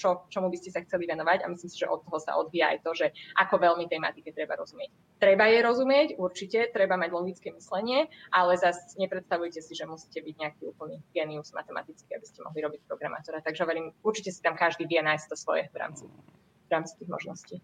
čo, 0.00 0.24
čomu 0.32 0.48
by 0.48 0.56
ste 0.56 0.72
sa 0.72 0.80
chceli 0.80 1.04
venovať 1.04 1.44
a 1.44 1.50
myslím 1.52 1.68
si, 1.68 1.76
že 1.76 1.92
od 1.92 2.00
toho 2.00 2.18
sa 2.18 2.40
odvíja 2.40 2.72
aj 2.72 2.78
to, 2.80 2.90
že 2.96 3.06
ako 3.36 3.60
veľmi 3.60 3.84
tej 3.84 4.00
matike 4.00 4.32
treba 4.32 4.56
rozumieť. 4.56 4.90
Treba 5.20 5.44
je 5.52 5.58
rozumieť, 5.60 6.08
určite, 6.16 6.72
treba 6.72 6.96
mať 6.96 7.10
logické 7.12 7.52
myslenie, 7.52 8.08
ale 8.32 8.56
zase 8.56 8.96
nepredstavujte 8.96 9.60
si, 9.60 9.76
že 9.76 9.84
musíte 9.84 10.24
byť 10.24 10.34
nejaký 10.40 10.62
úplný 10.72 11.04
genius 11.12 11.52
matematický, 11.52 12.16
aby 12.16 12.26
ste 12.26 12.40
mohli 12.40 12.64
robiť 12.64 12.80
programátora. 12.88 13.44
Takže 13.44 13.68
hovorím, 13.68 13.92
určite 14.00 14.32
si 14.32 14.40
tam 14.40 14.56
každý 14.56 14.88
vie 14.88 15.04
nájsť 15.04 15.26
to 15.28 15.36
svoje 15.36 15.68
v 15.68 15.76
rámci, 15.76 16.08
v 16.64 16.70
rámci 16.72 16.92
tých 16.96 17.10
možností. 17.12 17.56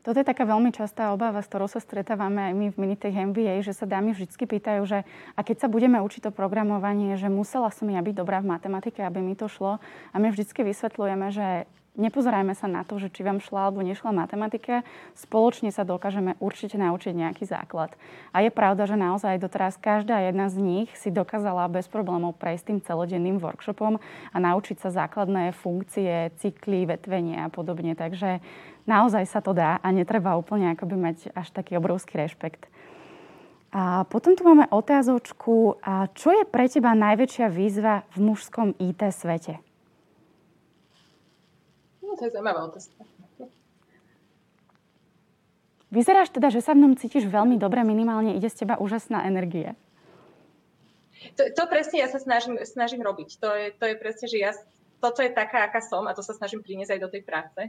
Toto 0.00 0.16
je 0.16 0.24
taká 0.24 0.48
veľmi 0.48 0.72
častá 0.72 1.12
obava, 1.12 1.44
s 1.44 1.48
ktorou 1.52 1.68
sa 1.68 1.76
stretávame 1.76 2.48
aj 2.48 2.54
my 2.56 2.66
v 2.72 2.80
Minitech 2.80 3.12
MBA, 3.12 3.60
že 3.60 3.76
sa 3.76 3.84
dámy 3.84 4.16
vždy 4.16 4.32
pýtajú, 4.32 4.82
že 4.88 5.04
a 5.36 5.40
keď 5.44 5.66
sa 5.66 5.68
budeme 5.68 6.00
učiť 6.00 6.28
to 6.28 6.30
programovanie, 6.32 7.20
že 7.20 7.28
musela 7.28 7.68
som 7.68 7.84
ja 7.92 8.00
byť 8.00 8.14
dobrá 8.16 8.40
v 8.40 8.56
matematike, 8.56 9.04
aby 9.04 9.20
mi 9.20 9.36
to 9.36 9.52
šlo. 9.52 9.76
A 10.12 10.16
my 10.16 10.32
vždy 10.32 10.48
vysvetľujeme, 10.48 11.26
že 11.28 11.68
nepozerajme 11.98 12.54
sa 12.54 12.70
na 12.70 12.86
to, 12.86 13.00
že 13.02 13.10
či 13.10 13.26
vám 13.26 13.42
šla 13.42 13.70
alebo 13.70 13.82
nešla 13.82 14.14
matematika, 14.14 14.86
spoločne 15.18 15.74
sa 15.74 15.82
dokážeme 15.82 16.38
určite 16.38 16.78
naučiť 16.78 17.14
nejaký 17.14 17.44
základ. 17.48 17.90
A 18.30 18.42
je 18.44 18.50
pravda, 18.52 18.86
že 18.86 18.94
naozaj 18.94 19.42
doteraz 19.42 19.74
každá 19.80 20.22
jedna 20.22 20.46
z 20.46 20.62
nich 20.62 20.88
si 20.94 21.10
dokázala 21.10 21.66
bez 21.66 21.90
problémov 21.90 22.38
prejsť 22.38 22.64
tým 22.70 22.78
celodenným 22.84 23.42
workshopom 23.42 23.98
a 24.30 24.36
naučiť 24.36 24.78
sa 24.78 24.94
základné 24.94 25.56
funkcie, 25.56 26.30
cykly, 26.38 26.86
vetvenie 26.86 27.42
a 27.42 27.48
podobne. 27.50 27.98
Takže 27.98 28.38
naozaj 28.86 29.26
sa 29.26 29.42
to 29.42 29.50
dá 29.50 29.82
a 29.82 29.88
netreba 29.90 30.38
úplne 30.38 30.72
akoby 30.74 30.96
mať 30.96 31.16
až 31.34 31.50
taký 31.50 31.76
obrovský 31.78 32.20
rešpekt. 32.20 32.70
A 33.70 34.02
potom 34.10 34.34
tu 34.34 34.42
máme 34.42 34.66
otázočku, 34.66 35.78
a 35.78 36.10
čo 36.10 36.34
je 36.34 36.42
pre 36.42 36.66
teba 36.66 36.90
najväčšia 36.90 37.46
výzva 37.46 38.02
v 38.18 38.34
mužskom 38.34 38.74
IT 38.82 38.98
svete? 39.14 39.69
To 42.20 42.28
je 42.28 42.36
zaujímavá 42.36 42.68
otázka. 42.68 43.00
Vyzeráš 45.88 46.30
teda, 46.30 46.52
že 46.52 46.60
sa 46.60 46.76
ňom 46.76 46.94
cítiš 46.94 47.24
veľmi 47.26 47.56
dobre, 47.56 47.80
minimálne 47.82 48.36
ide 48.36 48.46
z 48.46 48.62
teba 48.62 48.78
úžasná 48.78 49.24
energia. 49.24 49.74
To, 51.34 51.48
to 51.48 51.64
presne 51.66 52.04
ja 52.04 52.08
sa 52.12 52.20
snažím, 52.20 52.60
snažím 52.62 53.00
robiť. 53.00 53.40
To 53.40 53.48
je, 53.56 53.66
to 53.72 53.84
je 53.88 53.94
presne, 53.96 54.26
že 54.28 54.38
ja, 54.38 54.52
toto 55.00 55.24
je 55.24 55.32
taká, 55.32 55.64
aká 55.66 55.80
som 55.80 56.04
a 56.06 56.14
to 56.14 56.20
sa 56.20 56.36
snažím 56.36 56.60
priniesť 56.60 56.94
aj 56.94 57.00
do 57.00 57.08
tej 57.08 57.22
práce 57.24 57.60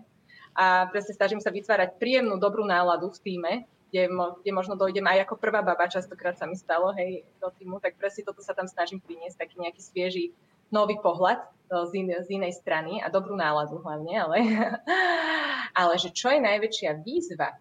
a 0.51 0.91
presne 0.91 1.15
snažím 1.15 1.39
sa 1.39 1.49
vytvárať 1.49 1.95
príjemnú, 1.95 2.35
dobrú 2.35 2.67
náladu 2.67 3.07
v 3.09 3.19
týme, 3.23 3.53
kde, 3.89 4.11
mo, 4.11 4.35
kde 4.43 4.51
možno 4.51 4.75
dojdem 4.75 5.03
aj 5.07 5.27
ako 5.27 5.35
prvá 5.39 5.63
baba, 5.63 5.87
častokrát 5.87 6.35
sa 6.35 6.43
mi 6.43 6.59
stalo, 6.59 6.91
hej, 6.95 7.23
do 7.39 7.47
týmu, 7.55 7.79
tak 7.79 7.95
presne 7.95 8.27
toto 8.27 8.43
sa 8.43 8.51
tam 8.51 8.67
snažím 8.67 8.99
priniesť, 8.99 9.47
taký 9.47 9.55
nejaký 9.63 9.81
svieži 9.81 10.25
nový 10.71 10.97
pohľad 11.03 11.39
e, 11.39 11.47
z, 11.87 11.91
in, 11.99 12.07
z 12.09 12.27
inej 12.31 12.57
strany 12.57 13.03
a 13.03 13.11
dobrú 13.11 13.35
náladu 13.35 13.79
hlavne, 13.83 14.15
ale, 14.15 14.37
ale 15.81 15.93
že 15.99 16.09
čo 16.15 16.31
je 16.31 16.39
najväčšia 16.39 17.03
výzva 17.03 17.55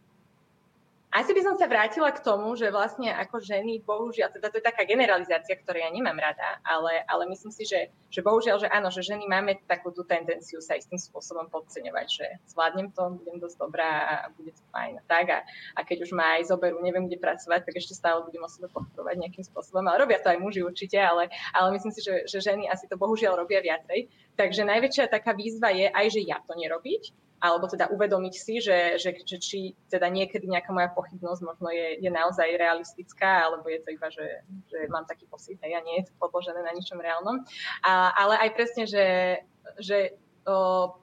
asi 1.11 1.35
by 1.35 1.43
som 1.43 1.55
sa 1.59 1.67
vrátila 1.67 2.15
k 2.15 2.23
tomu, 2.23 2.55
že 2.55 2.71
vlastne 2.71 3.11
ako 3.11 3.43
ženy, 3.43 3.83
bohužiaľ, 3.83 4.31
teda 4.31 4.47
to 4.47 4.63
je 4.63 4.69
taká 4.71 4.87
generalizácia, 4.87 5.59
ktorú 5.59 5.83
ja 5.83 5.91
nemám 5.91 6.15
rada, 6.15 6.63
ale, 6.63 7.03
ale 7.11 7.27
myslím 7.35 7.51
si, 7.51 7.67
že, 7.67 7.91
že 8.15 8.23
bohužiaľ, 8.23 8.63
že 8.63 8.71
áno, 8.71 8.95
že 8.95 9.03
ženy 9.03 9.27
máme 9.27 9.59
takú 9.67 9.91
tú 9.91 10.07
tendenciu 10.07 10.63
sa 10.63 10.79
istým 10.79 11.03
spôsobom 11.03 11.51
podceňovať, 11.51 12.07
že 12.07 12.27
zvládnem 12.55 12.95
to, 12.95 13.19
budem 13.19 13.43
dosť 13.43 13.57
dobrá 13.59 13.91
a 14.07 14.15
bude 14.39 14.55
to 14.55 14.63
fajn. 14.71 15.03
Tak 15.11 15.27
a, 15.35 15.39
a 15.75 15.81
keď 15.83 16.07
už 16.07 16.15
ma 16.15 16.39
aj 16.39 16.47
zoberú, 16.55 16.79
neviem, 16.79 17.11
kde 17.11 17.19
pracovať, 17.19 17.67
tak 17.67 17.75
ešte 17.75 17.99
stále 17.99 18.23
budem 18.23 18.47
o 18.47 18.51
sebe 18.51 18.71
pochopovať 18.71 19.15
nejakým 19.19 19.43
spôsobom. 19.43 19.83
Ale 19.91 20.07
robia 20.07 20.23
to 20.23 20.31
aj 20.31 20.39
muži 20.39 20.63
určite, 20.63 20.95
ale, 20.95 21.27
ale 21.51 21.75
myslím 21.75 21.91
si, 21.91 22.07
že, 22.07 22.31
že 22.31 22.39
ženy 22.39 22.71
asi 22.71 22.87
to 22.87 22.95
bohužiaľ 22.95 23.35
robia 23.35 23.59
viacej. 23.59 24.07
Takže 24.39 24.63
najväčšia 24.63 25.11
taká 25.11 25.35
výzva 25.35 25.75
je 25.75 25.91
aj, 25.91 26.07
že 26.07 26.23
ja 26.23 26.39
to 26.47 26.55
nerobiť, 26.55 27.30
alebo 27.41 27.67
teda 27.67 27.89
uvedomiť 27.89 28.35
si, 28.37 28.61
že, 28.61 29.01
že, 29.01 29.17
že 29.25 29.37
či 29.41 29.59
teda 29.89 30.13
niekedy 30.13 30.45
nejaká 30.45 30.71
moja 30.77 30.93
pochybnosť 30.93 31.41
možno 31.41 31.73
je, 31.73 31.97
je 32.05 32.11
naozaj 32.13 32.61
realistická, 32.61 33.49
alebo 33.49 33.65
je 33.73 33.81
to 33.81 33.89
iba, 33.97 34.09
že, 34.13 34.45
že 34.69 34.79
mám 34.93 35.09
taký 35.09 35.25
pocit 35.25 35.57
a 35.65 35.81
nie 35.81 36.05
je 36.05 36.13
to 36.13 36.13
podložené 36.21 36.61
na 36.61 36.77
ničom 36.77 37.01
reálnom. 37.01 37.41
A, 37.81 38.13
ale 38.13 38.37
aj 38.45 38.51
presne, 38.53 38.85
že, 38.85 39.41
že 39.81 40.21
o, 40.45 41.01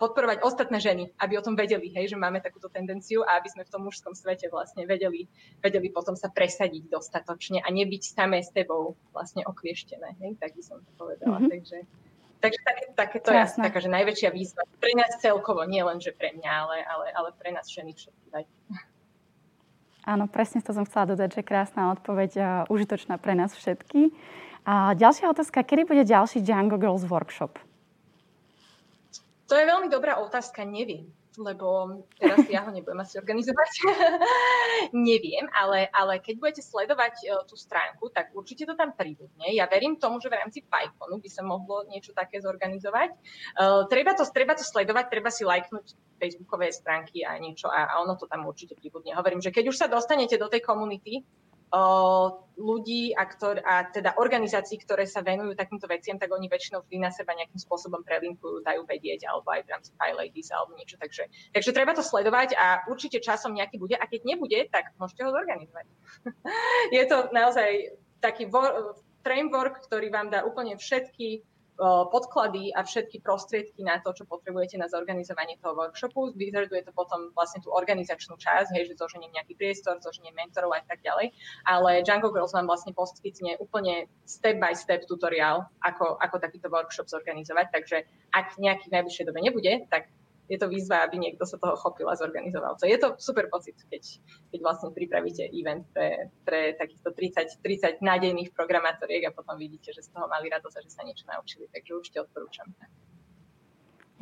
podporovať 0.00 0.40
ostatné 0.40 0.80
ženy, 0.80 1.12
aby 1.20 1.36
o 1.36 1.44
tom 1.44 1.52
vedeli, 1.52 1.92
hej, 1.92 2.16
že 2.16 2.16
máme 2.16 2.40
takúto 2.40 2.72
tendenciu 2.72 3.20
a 3.28 3.36
aby 3.36 3.52
sme 3.52 3.68
v 3.68 3.72
tom 3.72 3.84
mužskom 3.84 4.16
svete 4.16 4.48
vlastne 4.48 4.88
vedeli, 4.88 5.28
vedeli 5.60 5.92
potom 5.92 6.16
sa 6.16 6.32
presadiť 6.32 6.88
dostatočne 6.88 7.60
a 7.60 7.68
nebyť 7.68 8.02
samé 8.08 8.40
s 8.40 8.48
tebou 8.48 8.96
vlastne 9.12 9.44
oklieštené, 9.44 10.16
hej, 10.24 10.40
tak 10.40 10.56
by 10.56 10.62
som 10.64 10.80
to 10.80 10.90
povedala. 10.96 11.44
Mm-hmm. 11.44 11.52
Takže, 11.52 11.78
Takže 12.44 12.60
také, 12.60 12.84
také 12.92 13.16
to 13.24 13.32
Krásne. 13.32 13.64
je 13.64 13.66
taká, 13.72 13.78
že 13.80 13.88
najväčšia 13.88 14.28
výzva 14.28 14.68
pre 14.76 14.92
nás 14.92 15.16
celkovo, 15.16 15.64
nie 15.64 15.80
len, 15.80 15.96
že 15.96 16.12
pre 16.12 16.36
mňa, 16.36 16.50
ale, 16.52 16.76
ale, 16.84 17.06
ale 17.16 17.28
pre 17.40 17.56
nás 17.56 17.64
ženy 17.72 17.96
všetky. 17.96 18.44
Áno, 20.04 20.28
presne 20.28 20.60
to 20.60 20.76
som 20.76 20.84
chcela 20.84 21.16
dodať, 21.16 21.40
že 21.40 21.42
krásna 21.48 21.96
odpoveď, 21.96 22.30
a 22.36 22.48
užitočná 22.68 23.16
pre 23.16 23.32
nás 23.32 23.56
všetky. 23.56 24.12
A 24.68 24.92
ďalšia 24.92 25.32
otázka, 25.32 25.64
kedy 25.64 25.88
bude 25.88 26.04
ďalší 26.04 26.44
Django 26.44 26.76
Girls 26.76 27.08
Workshop? 27.08 27.56
To 29.48 29.54
je 29.56 29.64
veľmi 29.64 29.88
dobrá 29.88 30.20
otázka, 30.20 30.68
neviem 30.68 31.08
lebo 31.38 32.00
teraz 32.16 32.46
ja 32.46 32.62
ho 32.66 32.70
nebudem 32.70 33.00
asi 33.02 33.18
organizovať. 33.18 33.70
Neviem, 35.08 35.46
ale, 35.54 35.90
ale 35.90 36.22
keď 36.22 36.34
budete 36.38 36.62
sledovať 36.62 37.14
uh, 37.26 37.42
tú 37.46 37.58
stránku, 37.58 38.10
tak 38.14 38.30
určite 38.34 38.66
to 38.66 38.74
tam 38.78 38.94
pribudne. 38.94 39.50
Ja 39.54 39.66
verím 39.66 39.98
tomu, 39.98 40.22
že 40.22 40.30
v 40.30 40.38
rámci 40.38 40.62
PyConu 40.66 41.18
by 41.18 41.28
sa 41.30 41.42
mohlo 41.42 41.86
niečo 41.90 42.14
také 42.14 42.38
zorganizovať. 42.38 43.10
Uh, 43.58 43.84
treba, 43.90 44.14
to, 44.14 44.22
treba 44.30 44.54
to 44.54 44.62
sledovať, 44.62 45.04
treba 45.10 45.30
si 45.30 45.42
lajknúť 45.42 46.18
facebookové 46.18 46.70
stránky 46.70 47.26
a 47.26 47.36
niečo 47.36 47.66
a, 47.66 47.90
a 47.90 47.94
ono 48.00 48.14
to 48.14 48.30
tam 48.30 48.46
určite 48.46 48.78
pribudne. 48.78 49.12
Hovorím, 49.18 49.42
že 49.42 49.50
keď 49.50 49.64
už 49.68 49.76
sa 49.76 49.86
dostanete 49.90 50.38
do 50.38 50.46
tej 50.46 50.62
komunity, 50.62 51.26
ľudí 52.54 53.10
a, 53.18 53.26
ktor- 53.26 53.62
a 53.66 53.90
teda 53.90 54.14
organizácií, 54.14 54.78
ktoré 54.78 55.10
sa 55.10 55.26
venujú 55.26 55.58
takýmto 55.58 55.90
veciam, 55.90 56.14
tak 56.18 56.30
oni 56.30 56.46
väčšinou 56.46 56.86
vždy 56.86 57.02
na 57.02 57.10
seba 57.10 57.34
nejakým 57.34 57.58
spôsobom 57.58 58.06
prelinkujú, 58.06 58.62
dajú 58.62 58.86
vedieť, 58.86 59.26
alebo 59.26 59.50
aj 59.50 59.66
v 59.66 59.70
rámci 59.74 59.90
Ladies 59.98 60.54
alebo 60.54 60.78
niečo. 60.78 60.94
Takže, 61.02 61.26
takže 61.50 61.70
treba 61.74 61.92
to 61.98 62.06
sledovať 62.06 62.54
a 62.54 62.86
určite 62.86 63.18
časom 63.18 63.58
nejaký 63.58 63.82
bude. 63.82 63.98
A 63.98 64.06
keď 64.06 64.22
nebude, 64.22 64.58
tak 64.70 64.94
môžete 65.02 65.26
ho 65.26 65.34
zorganizovať. 65.34 65.86
Je 66.96 67.04
to 67.10 67.28
naozaj 67.34 67.98
taký 68.22 68.46
framework, 69.26 69.82
ktorý 69.82 70.14
vám 70.14 70.30
dá 70.30 70.46
úplne 70.46 70.78
všetky 70.78 71.42
podklady 71.82 72.70
a 72.74 72.86
všetky 72.86 73.20
prostriedky 73.20 73.82
na 73.82 73.98
to, 73.98 74.14
čo 74.14 74.24
potrebujete 74.30 74.78
na 74.78 74.86
zorganizovanie 74.86 75.58
toho 75.58 75.74
workshopu. 75.74 76.30
Vyžaduje 76.38 76.86
to 76.86 76.94
potom 76.94 77.34
vlastne 77.34 77.62
tú 77.62 77.74
organizačnú 77.74 78.38
časť, 78.38 78.70
hej, 78.78 78.94
že 78.94 78.98
zoženiem 78.98 79.34
nejaký 79.34 79.58
priestor, 79.58 79.98
zoženiem 79.98 80.34
mentorov 80.38 80.70
a 80.70 80.82
tak 80.86 81.02
ďalej. 81.02 81.34
Ale 81.66 82.06
Django 82.06 82.30
Girls 82.30 82.54
vám 82.54 82.70
vlastne 82.70 82.94
poskytne 82.94 83.58
úplne 83.58 84.06
step 84.22 84.62
by 84.62 84.74
step 84.74 85.06
tutoriál, 85.10 85.66
ako, 85.82 86.14
ako 86.22 86.36
takýto 86.38 86.70
workshop 86.70 87.10
zorganizovať. 87.10 87.66
Takže 87.74 87.96
ak 88.30 88.54
nejaký 88.58 88.90
v 88.90 88.94
najbližšej 88.94 89.26
dobe 89.26 89.40
nebude, 89.42 89.72
tak 89.90 90.10
je 90.44 90.58
to 90.60 90.68
výzva, 90.68 91.08
aby 91.08 91.16
niekto 91.16 91.48
sa 91.48 91.56
toho 91.56 91.72
chopil 91.80 92.04
a 92.12 92.18
zorganizoval. 92.20 92.76
To 92.76 92.84
je 92.84 92.96
to 93.00 93.16
super 93.16 93.48
pocit, 93.48 93.76
keď, 93.88 94.02
keď 94.52 94.60
vlastne 94.60 94.92
pripravíte 94.92 95.48
event 95.56 95.88
pre, 95.96 96.28
pre 96.44 96.76
takýchto 96.76 97.16
30, 97.16 97.64
30 97.64 98.04
nádejných 98.04 98.52
programátoriek 98.52 99.24
a 99.24 99.32
potom 99.32 99.56
vidíte, 99.56 99.96
že 99.96 100.04
z 100.04 100.12
toho 100.12 100.28
mali 100.28 100.52
radosť 100.52 100.76
a 100.76 100.84
že 100.84 100.90
sa 100.92 101.02
niečo 101.02 101.24
naučili. 101.24 101.64
Takže 101.72 101.90
určite 101.96 102.18
odporúčam. 102.20 102.68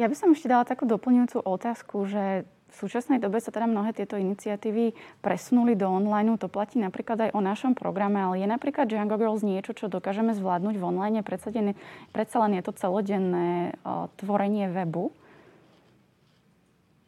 Ja 0.01 0.07
by 0.09 0.17
som 0.17 0.33
ešte 0.33 0.49
dala 0.49 0.65
takú 0.65 0.89
doplňujúcu 0.89 1.43
otázku, 1.43 2.07
že 2.09 2.49
v 2.73 2.75
súčasnej 2.89 3.21
dobe 3.21 3.37
sa 3.37 3.53
teda 3.53 3.69
mnohé 3.69 3.93
tieto 3.93 4.17
iniciatívy 4.17 4.97
presunuli 5.21 5.77
do 5.77 5.85
online. 5.85 6.41
To 6.41 6.49
platí 6.49 6.81
napríklad 6.81 7.29
aj 7.29 7.31
o 7.37 7.45
našom 7.45 7.77
programe, 7.77 8.17
ale 8.17 8.41
je 8.41 8.49
napríklad 8.49 8.89
Django 8.89 9.21
Girls 9.21 9.45
niečo, 9.45 9.77
čo 9.77 9.93
dokážeme 9.93 10.33
zvládnuť 10.33 10.81
v 10.81 10.85
online. 10.89 11.21
Predsa, 11.21 12.37
len 12.41 12.53
je 12.57 12.63
to 12.65 12.73
celodenné 12.73 13.77
tvorenie 14.17 14.73
webu. 14.73 15.13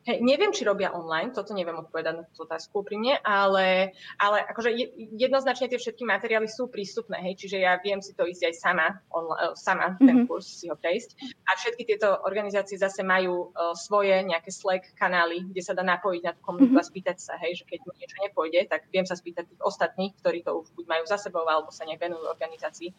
Hej, 0.04 0.20
neviem, 0.20 0.52
či 0.52 0.68
robia 0.68 0.92
online, 0.92 1.32
toto 1.32 1.56
neviem 1.56 1.80
odpovedať 1.80 2.12
na 2.12 2.24
tú 2.28 2.44
otázku 2.44 2.84
úprimne, 2.84 3.16
ale, 3.24 3.96
ale 4.20 4.44
akože 4.52 4.68
jednoznačne 5.16 5.72
tie 5.72 5.80
všetky 5.80 6.04
materiály 6.04 6.44
sú 6.44 6.68
prístupné, 6.68 7.24
hej, 7.24 7.40
čiže 7.40 7.64
ja 7.64 7.80
viem 7.80 8.04
si 8.04 8.12
to 8.12 8.28
ísť 8.28 8.52
aj 8.52 8.54
sama, 8.60 9.00
on, 9.08 9.32
e, 9.32 9.56
sama 9.56 9.96
mm-hmm. 9.96 10.04
ten 10.04 10.16
mhm. 10.20 10.26
kurz 10.28 10.60
si 10.60 10.68
ho 10.68 10.76
prejsť. 10.76 11.16
A 11.48 11.56
všetky 11.56 11.88
tieto 11.88 12.20
organizácie 12.28 12.76
zase 12.76 13.00
majú 13.00 13.48
uh, 13.48 13.72
svoje 13.72 14.12
nejaké 14.20 14.52
Slack 14.52 14.92
kanály, 14.92 15.40
kde 15.48 15.64
sa 15.64 15.72
dá 15.72 15.80
napojiť 15.80 16.20
na 16.20 16.36
tú 16.36 16.40
komunitu 16.44 16.76
mm-hmm. 16.76 16.84
a 16.84 16.90
spýtať 16.92 17.16
sa, 17.16 17.40
hej, 17.40 17.60
že 17.60 17.64
keď 17.64 17.88
mi 17.88 17.96
niečo 17.96 18.18
nepôjde, 18.20 18.60
tak 18.68 18.84
viem 18.92 19.08
sa 19.08 19.16
spýtať 19.16 19.48
tých 19.48 19.62
ostatných, 19.64 20.12
ktorí 20.20 20.44
to 20.44 20.52
už 20.60 20.68
buď 20.76 20.84
majú 20.84 21.04
za 21.08 21.16
sebou, 21.16 21.48
alebo 21.48 21.72
sa 21.72 21.88
nejak 21.88 22.04
venujú 22.04 22.28
organizácii 22.28 22.92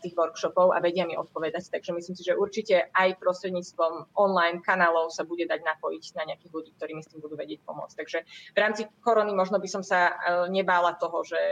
tých 0.00 0.16
workshopov 0.16 0.72
a 0.72 0.80
vedia 0.80 1.04
mi 1.04 1.14
odpovedať. 1.16 1.68
Takže 1.68 1.92
myslím 1.92 2.16
si, 2.16 2.22
že 2.24 2.36
určite 2.36 2.88
aj 2.96 3.20
prostredníctvom 3.20 4.16
online 4.16 4.64
kanálov 4.64 5.12
sa 5.12 5.28
bude 5.28 5.44
dať 5.44 5.60
napojiť 5.60 6.04
na 6.16 6.32
nejakých 6.32 6.52
ľudí, 6.52 6.70
ktorí 6.76 6.92
mi 6.96 7.02
s 7.04 7.10
tým 7.12 7.20
budú 7.20 7.36
vedieť 7.36 7.60
pomôcť. 7.68 7.94
Takže 7.96 8.18
v 8.56 8.58
rámci 8.58 8.88
korony 9.04 9.36
možno 9.36 9.60
by 9.60 9.68
som 9.68 9.84
sa 9.84 10.12
e, 10.12 10.14
nebála 10.48 10.96
toho, 10.96 11.20
že, 11.24 11.42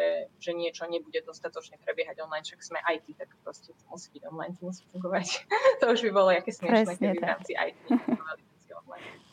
že 0.41 0.57
niečo 0.57 0.89
nebude 0.89 1.21
dostatočne 1.25 1.77
prebiehať 1.85 2.25
online, 2.25 2.45
však 2.45 2.61
sme 2.65 2.79
IT, 2.81 3.07
tak 3.21 3.29
proste 3.45 3.77
to 3.77 3.85
musí 3.93 4.09
byť 4.17 4.23
online, 4.33 4.57
to 4.57 4.63
musí 4.65 4.83
fungovať. 4.89 5.27
to 5.81 5.85
už 5.93 6.01
by 6.09 6.11
bolo 6.11 6.29
aké 6.33 6.51
smiešné, 6.53 6.97
keby 6.97 7.19
v 7.21 7.29
rámci 7.29 7.53
IT. 7.53 7.77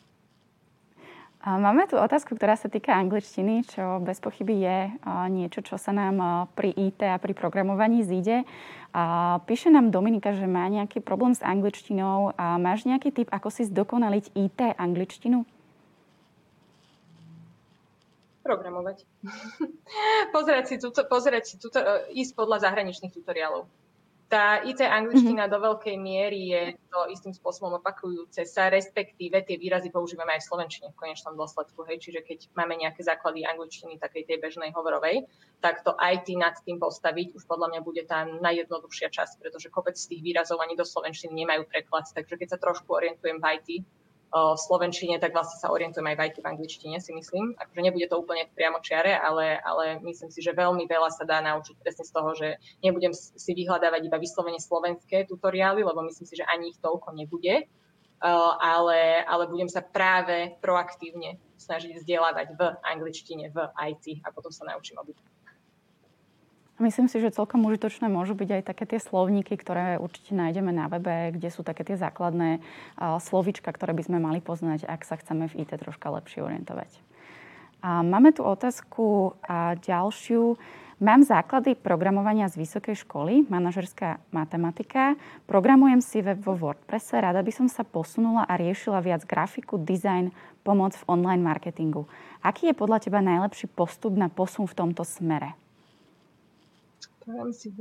Máme 1.46 1.86
tu 1.86 1.94
otázku, 1.94 2.34
ktorá 2.34 2.58
sa 2.58 2.66
týka 2.66 2.90
angličtiny, 2.90 3.62
čo 3.70 4.02
bez 4.02 4.18
pochyby 4.18 4.66
je 4.66 4.78
niečo, 5.30 5.62
čo 5.62 5.78
sa 5.78 5.94
nám 5.94 6.50
pri 6.58 6.74
IT 6.74 7.06
a 7.06 7.22
pri 7.22 7.38
programovaní 7.38 8.02
zíde. 8.02 8.42
Píše 9.46 9.70
nám 9.70 9.94
Dominika, 9.94 10.34
že 10.34 10.50
má 10.50 10.66
nejaký 10.66 10.98
problém 10.98 11.38
s 11.38 11.46
angličtinou. 11.46 12.34
Máš 12.34 12.82
nejaký 12.90 13.14
tip, 13.14 13.28
ako 13.30 13.54
si 13.54 13.62
zdokonaliť 13.62 14.34
IT 14.34 14.74
angličtinu? 14.74 15.46
Programovať. 18.42 19.06
pozerať 20.34 20.64
si, 20.66 20.74
tuto, 20.82 21.06
pozerať 21.06 21.42
si 21.46 21.54
tuto, 21.58 21.82
e, 21.82 22.14
ísť 22.14 22.38
podľa 22.38 22.62
zahraničných 22.62 23.10
tutoriálov 23.10 23.66
tá 24.26 24.58
IT 24.66 24.82
angličtina 24.82 25.46
mm-hmm. 25.46 25.54
do 25.54 25.58
veľkej 25.62 25.96
miery 26.02 26.50
je 26.50 26.62
to 26.90 27.06
istým 27.14 27.30
spôsobom 27.30 27.78
opakujúce 27.78 28.42
sa, 28.42 28.66
respektíve 28.66 29.38
tie 29.46 29.54
výrazy 29.54 29.94
používame 29.94 30.34
aj 30.34 30.42
v 30.42 30.48
slovenčine 30.50 30.86
v 30.90 30.98
konečnom 30.98 31.38
dôsledku. 31.38 31.86
Hej. 31.86 32.10
Čiže 32.10 32.20
keď 32.26 32.38
máme 32.58 32.74
nejaké 32.74 33.06
základy 33.06 33.46
angličtiny, 33.46 34.02
takej 34.02 34.26
tej 34.26 34.42
bežnej 34.42 34.74
hovorovej, 34.74 35.30
tak 35.62 35.86
to 35.86 35.94
IT 35.94 36.26
nad 36.34 36.58
tým 36.66 36.82
postaviť 36.82 37.38
už 37.38 37.46
podľa 37.46 37.70
mňa 37.74 37.80
bude 37.86 38.02
tá 38.02 38.26
najjednoduchšia 38.26 39.14
časť, 39.14 39.38
pretože 39.38 39.70
kopec 39.70 39.94
z 39.94 40.10
tých 40.10 40.22
výrazov 40.26 40.58
ani 40.58 40.74
do 40.74 40.82
slovenčiny 40.82 41.46
nemajú 41.46 41.62
preklad. 41.70 42.10
Takže 42.10 42.34
keď 42.34 42.48
sa 42.50 42.58
trošku 42.58 42.90
orientujem 42.90 43.38
v 43.38 43.46
IT, 43.62 43.68
v 44.32 44.58
slovenčine, 44.58 45.16
tak 45.22 45.32
vlastne 45.32 45.56
sa 45.56 45.70
orientujem 45.70 46.06
aj 46.12 46.16
v 46.18 46.22
v 46.42 46.50
angličtine, 46.50 46.98
si 46.98 47.14
myslím. 47.14 47.54
Akože 47.56 47.80
nebude 47.80 48.10
to 48.10 48.18
úplne 48.18 48.44
priamo 48.52 48.82
čiare, 48.82 49.14
ale, 49.16 49.56
ale 49.62 50.02
myslím 50.02 50.28
si, 50.28 50.42
že 50.42 50.52
veľmi 50.52 50.84
veľa 50.84 51.10
sa 51.14 51.24
dá 51.24 51.38
naučiť 51.40 51.78
presne 51.78 52.04
z 52.04 52.12
toho, 52.12 52.30
že 52.34 52.48
nebudem 52.82 53.14
si 53.14 53.52
vyhľadávať 53.54 54.02
iba 54.10 54.18
vyslovene 54.18 54.58
slovenské 54.58 55.24
tutoriály, 55.30 55.86
lebo 55.86 56.02
myslím 56.04 56.26
si, 56.26 56.34
že 56.36 56.44
ani 56.44 56.74
ich 56.74 56.78
toľko 56.82 57.14
nebude, 57.14 57.70
ale, 58.20 59.22
ale 59.24 59.44
budem 59.46 59.70
sa 59.70 59.84
práve 59.84 60.56
proaktívne 60.58 61.38
snažiť 61.56 61.96
vzdelávať 61.96 62.46
v 62.56 62.60
angličtine, 62.82 63.54
v 63.54 63.58
IT 63.94 64.26
a 64.26 64.32
potom 64.34 64.50
sa 64.52 64.66
naučím 64.68 65.00
obyť. 65.00 65.35
Myslím 66.76 67.08
si, 67.08 67.24
že 67.24 67.32
celkom 67.32 67.64
užitočné 67.64 68.04
môžu 68.12 68.36
byť 68.36 68.60
aj 68.60 68.62
také 68.68 68.84
tie 68.84 69.00
slovníky, 69.00 69.56
ktoré 69.56 69.96
určite 69.96 70.36
nájdeme 70.36 70.76
na 70.76 70.92
webe, 70.92 71.32
kde 71.32 71.48
sú 71.48 71.64
také 71.64 71.88
tie 71.88 71.96
základné 71.96 72.60
slovička, 73.00 73.72
ktoré 73.72 73.96
by 73.96 74.04
sme 74.04 74.18
mali 74.20 74.44
poznať, 74.44 74.84
ak 74.84 75.00
sa 75.08 75.16
chceme 75.16 75.48
v 75.48 75.64
IT 75.64 75.72
troška 75.72 76.12
lepšie 76.12 76.44
orientovať. 76.44 76.92
A 77.80 78.04
máme 78.04 78.36
tu 78.36 78.44
otázku 78.44 79.32
a 79.48 79.72
ďalšiu. 79.80 80.60
Mám 81.00 81.24
základy 81.28 81.76
programovania 81.76 82.48
z 82.48 82.60
vysokej 82.60 83.04
školy, 83.04 83.48
manažerská 83.48 84.20
matematika. 84.32 85.16
Programujem 85.44 86.00
si 86.00 86.24
web 86.24 86.40
vo 86.40 86.56
WordPresse. 86.56 87.20
Rada 87.20 87.40
by 87.40 87.52
som 87.52 87.68
sa 87.68 87.84
posunula 87.84 88.48
a 88.48 88.56
riešila 88.56 89.04
viac 89.04 89.24
grafiku, 89.28 89.76
design, 89.80 90.32
pomoc 90.60 90.96
v 90.96 91.04
online 91.08 91.44
marketingu. 91.44 92.08
Aký 92.44 92.68
je 92.68 92.76
podľa 92.76 93.04
teba 93.04 93.24
najlepší 93.24 93.68
postup 93.72 94.12
na 94.16 94.28
posun 94.28 94.68
v 94.68 94.76
tomto 94.76 95.04
smere? 95.04 95.56
Poviem 97.26 97.50
si 97.50 97.74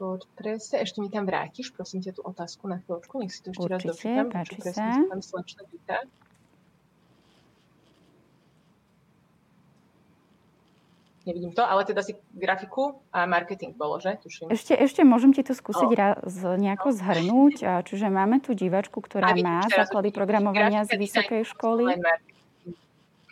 bod 0.00 0.24
prese. 0.32 0.80
Ešte 0.80 1.04
mi 1.04 1.12
tam 1.12 1.28
vrátiš, 1.28 1.76
prosím 1.76 2.00
ťa, 2.00 2.16
tú 2.16 2.22
otázku 2.24 2.64
na 2.72 2.80
chvíľočku. 2.80 3.20
Nech 3.20 3.36
si 3.36 3.44
to 3.44 3.52
ešte 3.52 3.60
Určite, 3.60 3.76
raz 3.76 3.84
dočítam. 3.84 4.26
páči 4.32 4.58
sa. 4.64 4.86
Tam 5.04 5.20
slečna 5.20 5.62
Vita. 5.68 5.98
Nevidím 11.28 11.52
to, 11.52 11.60
ale 11.60 11.84
teda 11.84 12.00
si 12.00 12.16
grafiku 12.32 13.04
a 13.12 13.28
marketing 13.28 13.76
bolo, 13.76 14.00
že? 14.00 14.16
Tuším. 14.24 14.48
Ešte, 14.48 14.72
ešte 14.72 15.04
môžem 15.04 15.36
ti 15.36 15.44
to 15.44 15.52
skúsiť 15.52 15.90
oh. 15.92 15.98
raz 16.00 16.32
nejako 16.56 16.88
zhrnúť. 16.88 17.84
Čiže 17.84 18.08
máme 18.08 18.40
tu 18.40 18.56
divačku, 18.56 19.04
ktorá 19.04 19.36
vidím, 19.36 19.52
má 19.52 19.68
základy 19.68 20.08
programovania 20.16 20.88
z 20.88 20.96
vysokej 20.96 21.44
školy. 21.44 21.92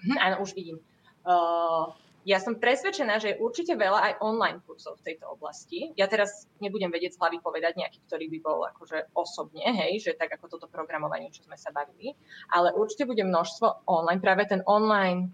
Mhm, 0.05 0.17
áno, 0.21 0.45
už 0.45 0.53
vidím. 0.53 0.77
Uh, 1.25 1.97
ja 2.27 2.43
som 2.43 2.59
presvedčená, 2.59 3.23
že 3.23 3.33
je 3.33 3.41
určite 3.41 3.79
veľa 3.79 4.03
aj 4.03 4.13
online 4.19 4.59
kurzov 4.67 4.99
v 4.99 5.15
tejto 5.15 5.31
oblasti. 5.31 5.95
Ja 5.95 6.11
teraz 6.11 6.51
nebudem 6.59 6.91
vedieť 6.91 7.15
z 7.15 7.21
hlavy 7.23 7.39
povedať 7.39 7.79
nejaký, 7.79 8.03
ktorý 8.03 8.27
by 8.35 8.39
bol 8.43 8.59
akože 8.75 9.15
osobne, 9.15 9.63
hej, 9.63 10.03
že 10.03 10.19
tak 10.19 10.35
ako 10.35 10.59
toto 10.59 10.67
programovanie, 10.67 11.31
čo 11.31 11.47
sme 11.47 11.55
sa 11.55 11.71
bavili, 11.71 12.19
ale 12.51 12.75
určite 12.75 13.07
bude 13.07 13.23
množstvo 13.23 13.87
online. 13.87 14.19
Práve 14.19 14.43
ten 14.51 14.67
online 14.67 15.31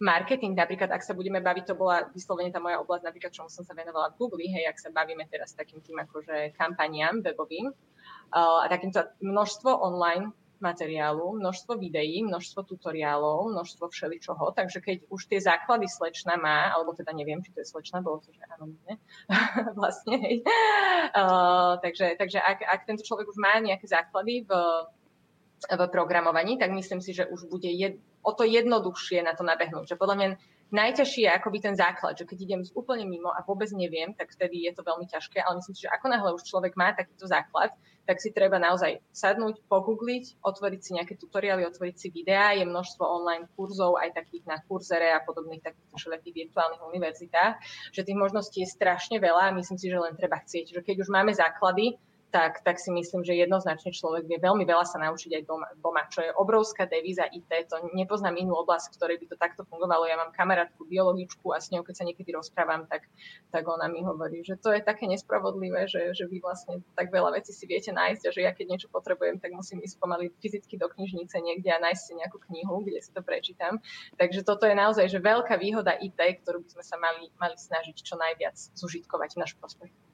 marketing, 0.00 0.56
napríklad, 0.56 0.88
ak 0.88 1.04
sa 1.04 1.12
budeme 1.12 1.44
baviť, 1.44 1.68
to 1.68 1.74
bola 1.76 2.08
vyslovene 2.08 2.48
tá 2.48 2.64
moja 2.64 2.80
oblasť, 2.80 3.12
napríklad, 3.12 3.32
čomu 3.36 3.52
som 3.52 3.68
sa 3.68 3.76
venovala 3.76 4.16
v 4.16 4.24
Google, 4.24 4.48
hej, 4.48 4.64
ak 4.72 4.80
sa 4.80 4.88
bavíme 4.88 5.28
teraz 5.28 5.52
takým 5.52 5.84
tým 5.84 6.00
akože 6.00 6.56
kampaniám 6.56 7.20
webovým, 7.20 7.76
a 8.32 8.66
takýmto 8.66 9.04
množstvo 9.22 9.70
online 9.84 10.32
materiálu, 10.60 11.36
množstvo 11.36 11.76
videí, 11.76 12.24
množstvo 12.24 12.62
tutoriálov, 12.64 13.52
množstvo 13.52 13.88
všeličoho, 13.88 14.52
takže 14.56 14.80
keď 14.80 14.96
už 15.08 15.20
tie 15.28 15.40
základy 15.40 15.86
slečna 15.86 16.36
má, 16.40 16.72
alebo 16.72 16.96
teda 16.96 17.12
neviem, 17.12 17.44
či 17.44 17.52
to 17.52 17.60
je 17.60 17.68
slečna, 17.68 18.00
bolo 18.00 18.24
to, 18.24 18.32
že 18.32 18.42
áno, 18.56 18.72
nie, 18.72 18.94
vlastne, 19.80 20.16
hej. 20.18 20.36
Uh, 21.12 21.76
takže 21.80 22.16
takže 22.16 22.38
ak, 22.40 22.58
ak 22.64 22.80
tento 22.88 23.04
človek 23.04 23.28
už 23.28 23.38
má 23.38 23.60
nejaké 23.60 23.86
základy 23.86 24.44
v, 24.48 24.50
v 25.66 25.80
programovaní, 25.92 26.56
tak 26.56 26.72
myslím 26.72 27.00
si, 27.00 27.12
že 27.12 27.28
už 27.28 27.48
bude 27.48 27.68
jed, 27.68 28.00
o 28.26 28.32
to 28.32 28.42
jednoduchšie 28.42 29.22
na 29.22 29.38
to 29.38 29.46
nabehnúť. 29.46 29.94
Že 29.94 30.00
podľa 30.00 30.16
mňa 30.16 30.28
najťažšie 30.74 31.26
je 31.26 31.30
akoby 31.30 31.58
ten 31.62 31.74
základ, 31.78 32.18
že 32.18 32.26
keď 32.26 32.38
idem 32.42 32.62
z 32.66 32.74
úplne 32.74 33.06
mimo 33.06 33.30
a 33.30 33.42
vôbec 33.46 33.70
neviem, 33.70 34.10
tak 34.14 34.34
vtedy 34.34 34.66
je 34.66 34.72
to 34.74 34.82
veľmi 34.82 35.06
ťažké, 35.06 35.38
ale 35.38 35.62
myslím 35.62 35.74
si, 35.74 35.84
že 35.86 35.94
ako 35.94 36.06
náhle 36.10 36.30
už 36.34 36.42
človek 36.42 36.74
má 36.74 36.90
takýto 36.90 37.26
základ, 37.30 37.70
tak 38.06 38.22
si 38.22 38.30
treba 38.30 38.62
naozaj 38.62 39.02
sadnúť, 39.10 39.66
pogoogliť, 39.66 40.38
otvoriť 40.38 40.80
si 40.80 40.90
nejaké 40.94 41.18
tutoriály, 41.18 41.66
otvoriť 41.66 41.96
si 41.98 42.08
videá, 42.14 42.54
je 42.54 42.62
množstvo 42.62 43.02
online 43.02 43.50
kurzov, 43.58 43.98
aj 43.98 44.14
takých 44.14 44.46
na 44.46 44.62
kurzere 44.62 45.10
a 45.10 45.18
podobných 45.26 45.62
takých 45.62 45.90
všelijakých 45.90 46.34
virtuálnych 46.46 46.82
univerzitách, 46.86 47.54
že 47.90 48.06
tých 48.06 48.18
možností 48.18 48.62
je 48.62 48.70
strašne 48.70 49.18
veľa 49.18 49.50
a 49.50 49.56
myslím 49.58 49.78
si, 49.78 49.90
že 49.90 49.98
len 49.98 50.14
treba 50.14 50.38
chcieť, 50.38 50.64
že 50.70 50.80
keď 50.86 51.02
už 51.02 51.08
máme 51.10 51.34
základy, 51.34 51.98
tak, 52.36 52.60
tak 52.60 52.76
si 52.76 52.92
myslím, 52.92 53.24
že 53.24 53.32
jednoznačne 53.32 53.96
človek 53.96 54.28
vie 54.28 54.36
veľmi 54.36 54.68
veľa 54.68 54.84
sa 54.84 55.00
naučiť 55.00 55.40
aj 55.40 55.42
doma, 55.48 55.66
doma, 55.80 56.04
čo 56.12 56.20
je 56.20 56.36
obrovská 56.36 56.84
devíza 56.84 57.24
IT. 57.32 57.48
To 57.72 57.80
nepoznám 57.96 58.36
inú 58.36 58.60
oblasť, 58.60 58.92
v 58.92 58.96
ktorej 59.00 59.16
by 59.24 59.26
to 59.32 59.36
takto 59.40 59.62
fungovalo. 59.64 60.04
Ja 60.04 60.20
mám 60.20 60.36
kamarátku, 60.36 60.84
biologičku 60.84 61.48
a 61.56 61.64
s 61.64 61.72
ňou, 61.72 61.80
keď 61.80 61.94
sa 61.96 62.04
niekedy 62.04 62.36
rozprávam, 62.36 62.84
tak, 62.92 63.08
tak 63.48 63.64
ona 63.64 63.88
mi 63.88 64.04
hovorí, 64.04 64.44
že 64.44 64.60
to 64.60 64.68
je 64.68 64.84
také 64.84 65.08
nespravodlivé, 65.08 65.88
že, 65.88 66.12
že 66.12 66.28
vy 66.28 66.44
vlastne 66.44 66.84
tak 66.92 67.08
veľa 67.08 67.40
vecí 67.40 67.56
si 67.56 67.64
viete 67.64 67.88
nájsť 67.88 68.22
a 68.28 68.30
že 68.36 68.40
ja 68.44 68.52
keď 68.52 68.66
niečo 68.68 68.88
potrebujem, 68.92 69.40
tak 69.40 69.56
musím 69.56 69.80
ísť 69.80 69.96
pomaly 69.96 70.28
fyzicky 70.44 70.76
do 70.76 70.92
knižnice 70.92 71.40
niekde 71.40 71.72
a 71.72 71.80
nájsť 71.80 72.02
si 72.04 72.12
nejakú 72.20 72.36
knihu, 72.52 72.84
kde 72.84 73.00
si 73.00 73.16
to 73.16 73.24
prečítam. 73.24 73.80
Takže 74.20 74.44
toto 74.44 74.68
je 74.68 74.76
naozaj 74.76 75.08
že 75.08 75.24
veľká 75.24 75.56
výhoda 75.56 75.96
IT, 75.96 76.20
ktorú 76.44 76.60
by 76.60 76.68
sme 76.68 76.84
sa 76.84 77.00
mali, 77.00 77.32
mali 77.40 77.56
snažiť 77.56 77.96
čo 77.96 78.20
najviac 78.20 78.60
zužitkovať 78.76 79.30
v 79.32 79.40
náš 79.40 79.56
prospech. 79.56 80.05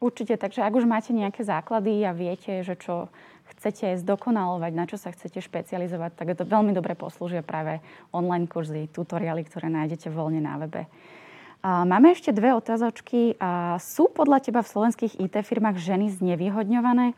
Určite, 0.00 0.40
takže 0.40 0.64
ak 0.64 0.72
už 0.72 0.88
máte 0.88 1.12
nejaké 1.12 1.44
základy 1.44 2.00
a 2.08 2.16
viete, 2.16 2.64
že 2.64 2.72
čo 2.72 3.12
chcete 3.52 4.00
zdokonalovať, 4.00 4.72
na 4.72 4.88
čo 4.88 4.96
sa 4.96 5.12
chcete 5.12 5.44
špecializovať, 5.44 6.16
tak 6.16 6.32
to 6.40 6.48
veľmi 6.48 6.72
dobre 6.72 6.96
poslúžia 6.96 7.44
práve 7.44 7.84
online 8.08 8.48
kurzy, 8.48 8.88
tutoriály, 8.88 9.44
ktoré 9.44 9.68
nájdete 9.68 10.08
voľne 10.08 10.40
na 10.40 10.56
webe. 10.56 10.88
Máme 11.60 12.16
ešte 12.16 12.32
dve 12.32 12.56
otázočky. 12.56 13.36
Sú 13.76 14.08
podľa 14.08 14.40
teba 14.40 14.64
v 14.64 14.72
slovenských 14.72 15.20
IT 15.20 15.44
firmách 15.44 15.76
ženy 15.76 16.08
znevýhodňované? 16.16 17.12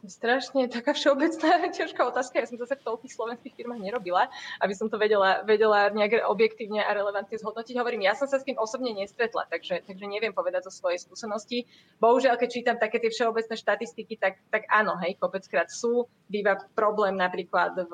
Strašne 0.00 0.64
taká 0.72 0.96
všeobecná 0.96 1.68
ťažká 1.76 2.00
otázka. 2.08 2.40
Ja 2.40 2.48
som 2.48 2.56
zase 2.56 2.80
v 2.80 2.86
toľkých 2.88 3.12
slovenských 3.12 3.52
firmách 3.52 3.84
nerobila, 3.84 4.32
aby 4.64 4.72
som 4.72 4.88
to 4.88 4.96
vedela, 4.96 5.44
vedela 5.44 5.92
nejak 5.92 6.24
objektívne 6.24 6.80
a 6.80 6.96
relevantne 6.96 7.36
zhodnotiť. 7.36 7.76
Hovorím, 7.76 8.08
ja 8.08 8.16
som 8.16 8.24
sa 8.24 8.40
s 8.40 8.48
tým 8.48 8.56
osobne 8.56 8.96
nestretla, 8.96 9.44
takže, 9.52 9.84
takže 9.84 10.04
neviem 10.08 10.32
povedať 10.32 10.68
zo 10.68 10.72
svojej 10.72 11.04
skúsenosti. 11.04 11.68
Bohužiaľ, 12.00 12.40
keď 12.40 12.48
čítam 12.48 12.76
také 12.80 12.96
tie 12.96 13.12
všeobecné 13.12 13.52
štatistiky, 13.60 14.16
tak, 14.16 14.40
tak 14.48 14.64
áno, 14.72 14.96
hej, 15.04 15.20
kopeckrát 15.20 15.68
sú. 15.68 16.08
Býva 16.32 16.56
problém 16.72 17.20
napríklad, 17.20 17.76
v, 17.76 17.92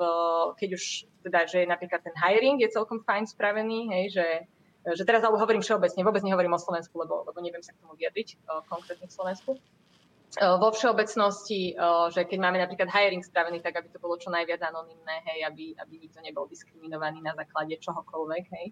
keď 0.55 0.69
už 0.79 0.83
teda, 1.27 1.43
že 1.43 1.67
napríklad 1.67 2.07
ten 2.07 2.15
hiring 2.15 2.63
je 2.63 2.71
celkom 2.71 3.03
fajn 3.03 3.27
spravený, 3.27 3.91
hej, 3.91 4.05
že 4.15 4.27
že 4.87 5.03
teraz 5.03 5.19
alebo 5.19 5.35
hovorím 5.35 5.59
všeobecne, 5.59 5.99
vôbec 5.99 6.23
nehovorím 6.23 6.55
o 6.55 6.63
Slovensku, 6.63 6.95
lebo, 6.95 7.27
lebo 7.27 7.35
neviem 7.43 7.59
sa 7.59 7.75
k 7.75 7.83
tomu 7.83 7.99
vyjadriť 7.99 8.39
konkrétne 8.71 9.11
v 9.11 9.11
Slovensku. 9.11 9.59
Vo 10.35 10.69
všeobecnosti, 10.75 11.79
že 12.11 12.21
keď 12.27 12.37
máme 12.43 12.59
napríklad 12.59 12.91
hiring 12.91 13.23
spravený, 13.23 13.63
tak 13.63 13.79
aby 13.79 13.87
to 13.87 13.97
bolo 13.97 14.19
čo 14.19 14.27
najviac 14.27 14.59
anonimné, 14.59 15.23
hej, 15.23 15.47
aby, 15.47 15.71
aby 15.79 16.03
nikto 16.03 16.19
nebol 16.19 16.45
diskriminovaný 16.51 17.23
na 17.23 17.31
základe 17.31 17.79
čohokoľvek, 17.79 18.45
hej. 18.51 18.65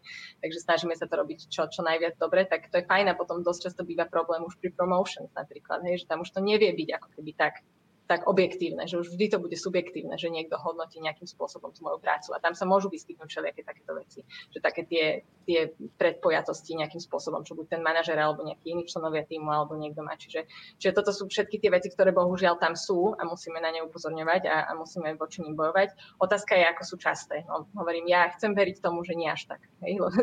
Takže 0.44 0.60
snažíme 0.62 0.94
sa 1.00 1.08
to 1.08 1.16
robiť 1.16 1.48
čo, 1.48 1.66
čo 1.72 1.82
najviac 1.82 2.20
dobre, 2.20 2.44
tak 2.44 2.68
to 2.68 2.84
je 2.84 2.86
fajn 2.86 3.08
a 3.08 3.18
potom 3.18 3.40
dosť 3.40 3.72
často 3.72 3.88
býva 3.88 4.04
problém 4.04 4.44
už 4.44 4.60
pri 4.60 4.76
promotions 4.76 5.32
napríklad, 5.32 5.82
hej, 5.88 6.04
že 6.04 6.10
tam 6.12 6.22
už 6.28 6.36
to 6.36 6.44
nevie 6.44 6.76
byť 6.76 6.90
ako 7.02 7.08
keby 7.18 7.32
tak 7.34 7.64
tak 8.06 8.30
objektívne, 8.30 8.86
že 8.86 9.02
už 9.02 9.18
vždy 9.18 9.26
to 9.34 9.38
bude 9.42 9.58
subjektívne, 9.58 10.14
že 10.22 10.30
niekto 10.30 10.62
hodnotí 10.62 11.02
nejakým 11.02 11.26
spôsobom 11.26 11.74
tú 11.74 11.82
moju 11.82 11.98
prácu. 11.98 12.38
A 12.38 12.42
tam 12.42 12.54
sa 12.54 12.70
môžu 12.70 12.94
vyskytnúť 12.94 13.26
všelijaké 13.26 13.66
takéto 13.66 13.98
veci. 13.98 14.22
Že 14.54 14.60
také 14.62 14.82
tie, 14.86 15.06
tie 15.50 15.74
predpojatosti 15.98 16.78
nejakým 16.78 17.02
spôsobom, 17.02 17.42
čo 17.42 17.58
buď 17.58 17.78
ten 17.78 17.82
manažer 17.82 18.18
alebo 18.22 18.46
nejaký 18.46 18.78
iný 18.78 18.86
členovia 18.86 19.26
týmu 19.26 19.50
alebo 19.50 19.74
niekto 19.74 20.06
má. 20.06 20.14
Čiže, 20.14 20.46
čiže 20.78 20.94
toto 20.94 21.10
sú 21.10 21.26
všetky 21.26 21.58
tie 21.58 21.74
veci, 21.74 21.90
ktoré 21.90 22.14
bohužiaľ 22.14 22.62
tam 22.62 22.78
sú 22.78 23.18
a 23.18 23.26
musíme 23.26 23.58
na 23.58 23.74
ne 23.74 23.82
upozorňovať 23.90 24.42
a, 24.46 24.70
a 24.70 24.72
musíme 24.78 25.18
voči 25.18 25.42
nim 25.42 25.58
bojovať. 25.58 26.22
Otázka 26.22 26.54
je, 26.62 26.66
ako 26.70 26.84
sú 26.86 26.96
časté. 27.02 27.42
No, 27.50 27.66
hovorím, 27.74 28.06
ja 28.06 28.30
chcem 28.38 28.54
veriť 28.54 28.86
tomu, 28.86 29.02
že 29.02 29.18
nie 29.18 29.28
až 29.28 29.50
tak. 29.50 29.66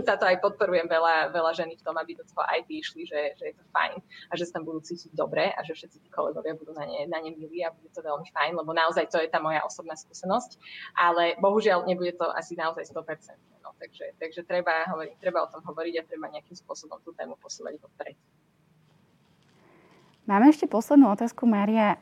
Táto 0.07 0.25
aj 0.31 0.39
podporujem 0.39 0.87
veľa, 0.87 1.35
veľa 1.35 1.53
ženy 1.59 1.75
v 1.75 1.85
tom, 1.85 1.99
aby 1.99 2.15
do 2.15 2.23
toho 2.31 2.47
IT 2.47 2.71
išli, 2.71 3.03
že, 3.11 3.35
že 3.35 3.45
je 3.51 3.55
to 3.59 3.65
fajn 3.75 3.99
a 4.31 4.33
že 4.39 4.47
sa 4.47 4.63
tam 4.63 4.71
budú 4.71 4.87
cítiť 4.87 5.11
dobre 5.19 5.51
a 5.51 5.61
že 5.67 5.75
všetci 5.75 5.99
tí 6.07 6.09
kolegovia 6.15 6.55
budú 6.55 6.75
na 6.79 6.87
ne, 6.87 7.11
na 7.11 7.19
ne 7.19 7.35
milí 7.35 7.65
a 7.67 7.72
bude 7.77 7.91
to 7.93 8.01
veľmi 8.05 8.29
fajn, 8.31 8.53
lebo 8.59 8.71
naozaj 8.77 9.09
to 9.09 9.19
je 9.21 9.29
tá 9.29 9.41
moja 9.41 9.65
osobná 9.65 9.97
skúsenosť, 9.97 10.59
ale 10.97 11.37
bohužiaľ 11.41 11.89
nebude 11.89 12.13
to 12.17 12.27
asi 12.33 12.57
naozaj 12.57 12.85
100%. 12.85 13.35
No, 13.63 13.73
takže, 13.79 14.19
takže 14.19 14.43
treba, 14.43 14.85
hovorím, 14.91 15.15
treba 15.23 15.47
o 15.47 15.51
tom 15.51 15.63
hovoriť 15.63 15.95
a 16.01 16.07
treba 16.07 16.29
nejakým 16.29 16.57
spôsobom 16.59 16.99
tú 17.01 17.15
tému 17.15 17.39
posúvať 17.39 17.79
vpred. 17.79 18.17
Máme 20.23 20.55
ešte 20.55 20.71
poslednú 20.71 21.11
otázku, 21.11 21.51
Mária. 21.51 21.99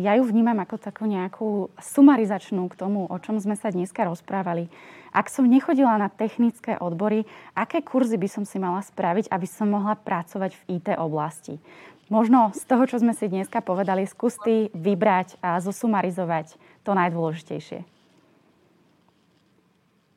Ja 0.00 0.16
ju 0.16 0.24
vnímam 0.24 0.56
ako 0.64 0.80
takú 0.80 1.04
nejakú 1.04 1.68
sumarizačnú 1.76 2.64
k 2.72 2.78
tomu, 2.80 3.04
o 3.04 3.16
čom 3.20 3.36
sme 3.36 3.52
sa 3.52 3.68
dneska 3.68 4.08
rozprávali. 4.08 4.72
Ak 5.12 5.28
som 5.28 5.44
nechodila 5.44 6.00
na 6.00 6.08
technické 6.08 6.80
odbory, 6.80 7.28
aké 7.52 7.84
kurzy 7.84 8.16
by 8.16 8.28
som 8.32 8.48
si 8.48 8.56
mala 8.56 8.80
spraviť, 8.80 9.28
aby 9.28 9.44
som 9.44 9.68
mohla 9.68 9.92
pracovať 9.92 10.56
v 10.56 10.80
IT 10.80 10.88
oblasti? 10.96 11.60
Možno 12.08 12.48
z 12.56 12.64
toho, 12.64 12.88
čo 12.88 12.96
sme 12.96 13.12
si 13.12 13.28
dneska 13.28 13.60
povedali, 13.60 14.08
skús 14.08 14.40
ty 14.40 14.72
vybrať 14.72 15.36
a 15.44 15.60
zosumarizovať 15.60 16.56
to 16.80 16.96
najdôležitejšie. 16.96 17.84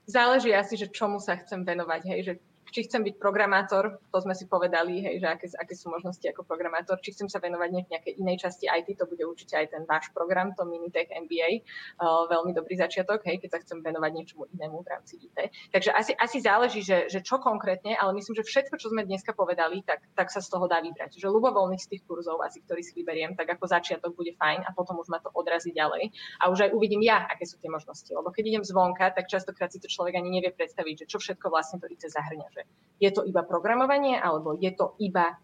Záleží 0.07 0.55
asi, 0.55 0.79
že 0.79 0.87
čomu 0.87 1.19
sa 1.19 1.35
chcem 1.43 1.67
venovať. 1.67 2.01
Hej, 2.07 2.19
že 2.23 2.33
či 2.73 2.89
chcem 2.89 3.05
byť 3.05 3.21
programátor, 3.21 4.01
to 4.09 4.17
sme 4.17 4.33
si 4.33 4.49
povedali, 4.49 5.05
hej, 5.05 5.21
že 5.21 5.27
aké, 5.29 5.45
aké 5.53 5.73
sú 5.77 5.93
možnosti 5.93 6.25
ako 6.25 6.41
programátor, 6.41 6.97
či 6.97 7.13
chcem 7.13 7.29
sa 7.29 7.37
venovať 7.37 7.69
nejakej 7.93 8.13
inej 8.17 8.49
časti 8.49 8.65
IT, 8.65 8.97
to 8.97 9.05
bude 9.05 9.21
určite 9.21 9.53
aj 9.53 9.77
ten 9.77 9.85
váš 9.85 10.09
program, 10.09 10.57
to 10.57 10.65
Minitech 10.65 11.13
MBA, 11.13 11.61
uh, 12.01 12.25
veľmi 12.25 12.57
dobrý 12.57 12.73
začiatok, 12.73 13.21
hej, 13.29 13.37
keď 13.37 13.49
sa 13.53 13.59
chcem 13.61 13.85
venovať 13.85 14.11
niečomu 14.17 14.49
inému 14.57 14.81
v 14.81 14.87
rámci 14.89 15.21
IT. 15.21 15.37
Takže 15.69 15.93
asi, 15.93 16.17
asi 16.17 16.41
záleží, 16.41 16.81
že, 16.81 17.05
že 17.13 17.21
čo 17.21 17.37
konkrétne, 17.37 17.93
ale 17.93 18.17
myslím, 18.17 18.33
že 18.41 18.43
všetko, 18.43 18.81
čo 18.81 18.89
sme 18.89 19.05
dneska 19.05 19.37
povedali, 19.37 19.85
tak, 19.85 20.01
tak 20.17 20.33
sa 20.33 20.41
z 20.41 20.49
toho 20.49 20.65
dá 20.65 20.81
vybrať. 20.81 21.21
Že 21.21 21.29
ľubovoľných 21.29 21.83
z 21.85 21.87
tých 21.93 22.03
kurzov, 22.09 22.41
asi 22.41 22.65
ktorý 22.65 22.81
si 22.81 22.97
vyberiem, 22.97 23.37
tak 23.37 23.53
ako 23.53 23.69
začiatok 23.69 24.17
bude 24.17 24.33
fajn 24.33 24.65
a 24.65 24.73
potom 24.73 24.97
už 24.97 25.13
ma 25.13 25.21
to 25.21 25.29
odrazí 25.37 25.69
ďalej. 25.69 26.09
A 26.41 26.49
už 26.49 26.65
aj 26.65 26.71
uvidím 26.73 27.05
ja, 27.05 27.21
aké 27.29 27.45
sú 27.45 27.61
tie 27.61 27.69
možnosti. 27.69 28.09
Lebo 28.09 28.33
keď 28.33 28.43
idem 28.49 28.63
zvonka, 28.65 29.13
tak 29.13 29.29
častokrát 29.29 29.69
si 29.69 29.77
to 29.77 29.91
človek 29.91 30.17
ani 30.17 30.41
nevie 30.41 30.49
predstaviť, 30.49 31.05
že 31.05 31.09
čo 31.11 31.17
všetko 31.21 31.51
vlastne 31.53 31.77
to 31.83 31.85
IT 31.91 32.07
zahrňa. 32.07 32.47
Že 32.49 32.62
je 32.99 33.09
to 33.11 33.21
iba 33.27 33.43
programovanie, 33.43 34.15
alebo 34.15 34.55
je 34.55 34.71
to 34.71 34.95
iba 35.01 35.35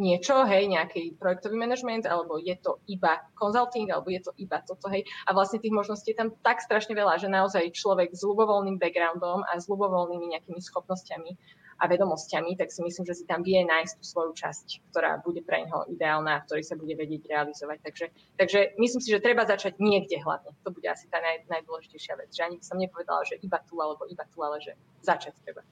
niečo, 0.00 0.48
hej, 0.48 0.72
nejaký 0.72 1.20
projektový 1.20 1.56
manažment, 1.60 2.08
alebo 2.08 2.40
je 2.40 2.56
to 2.56 2.80
iba 2.88 3.20
consulting, 3.36 3.92
alebo 3.92 4.08
je 4.08 4.24
to 4.24 4.32
iba 4.40 4.64
toto, 4.64 4.88
hej. 4.88 5.04
A 5.28 5.36
vlastne 5.36 5.60
tých 5.60 5.72
možností 5.72 6.16
je 6.16 6.20
tam 6.20 6.32
tak 6.40 6.64
strašne 6.64 6.96
veľa, 6.96 7.20
že 7.20 7.28
naozaj 7.28 7.76
človek 7.76 8.16
s 8.16 8.24
ľubovoľným 8.24 8.80
backgroundom 8.80 9.44
a 9.44 9.52
s 9.60 9.68
ľubovoľnými 9.68 10.32
nejakými 10.32 10.60
schopnosťami 10.64 11.60
a 11.82 11.84
vedomosťami, 11.90 12.54
tak 12.54 12.70
si 12.70 12.80
myslím, 12.86 13.04
že 13.04 13.18
si 13.20 13.24
tam 13.26 13.42
vie 13.42 13.58
nájsť 13.66 13.92
tú 13.98 14.04
svoju 14.06 14.32
časť, 14.38 14.94
ktorá 14.94 15.18
bude 15.18 15.42
pre 15.42 15.66
neho 15.66 15.82
ideálna, 15.90 16.40
v 16.40 16.46
ktorej 16.46 16.64
sa 16.70 16.78
bude 16.78 16.94
vedieť 16.94 17.26
realizovať. 17.26 17.78
Takže, 17.82 18.06
takže 18.38 18.60
myslím 18.78 19.02
si, 19.02 19.10
že 19.10 19.18
treba 19.18 19.42
začať 19.42 19.82
niekde 19.82 20.22
hlavne. 20.22 20.54
To 20.62 20.70
bude 20.70 20.86
asi 20.86 21.10
tá 21.10 21.18
naj, 21.18 21.50
najdôležitejšia 21.50 22.14
vec. 22.22 22.30
Že 22.30 22.42
ani 22.46 22.56
by 22.62 22.64
som 22.64 22.78
nepovedala, 22.78 23.26
že 23.26 23.42
iba 23.42 23.58
tu 23.66 23.74
alebo 23.82 24.06
iba 24.06 24.24
tu, 24.30 24.38
ale 24.46 24.62
že 24.62 24.78
začať 25.02 25.34
treba. 25.42 25.66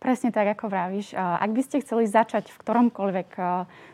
Presne 0.00 0.32
tak, 0.32 0.56
ako 0.56 0.72
vravíš. 0.72 1.12
Ak 1.12 1.52
by 1.52 1.60
ste 1.60 1.84
chceli 1.84 2.08
začať 2.08 2.48
v 2.48 2.56
ktoromkoľvek 2.64 3.36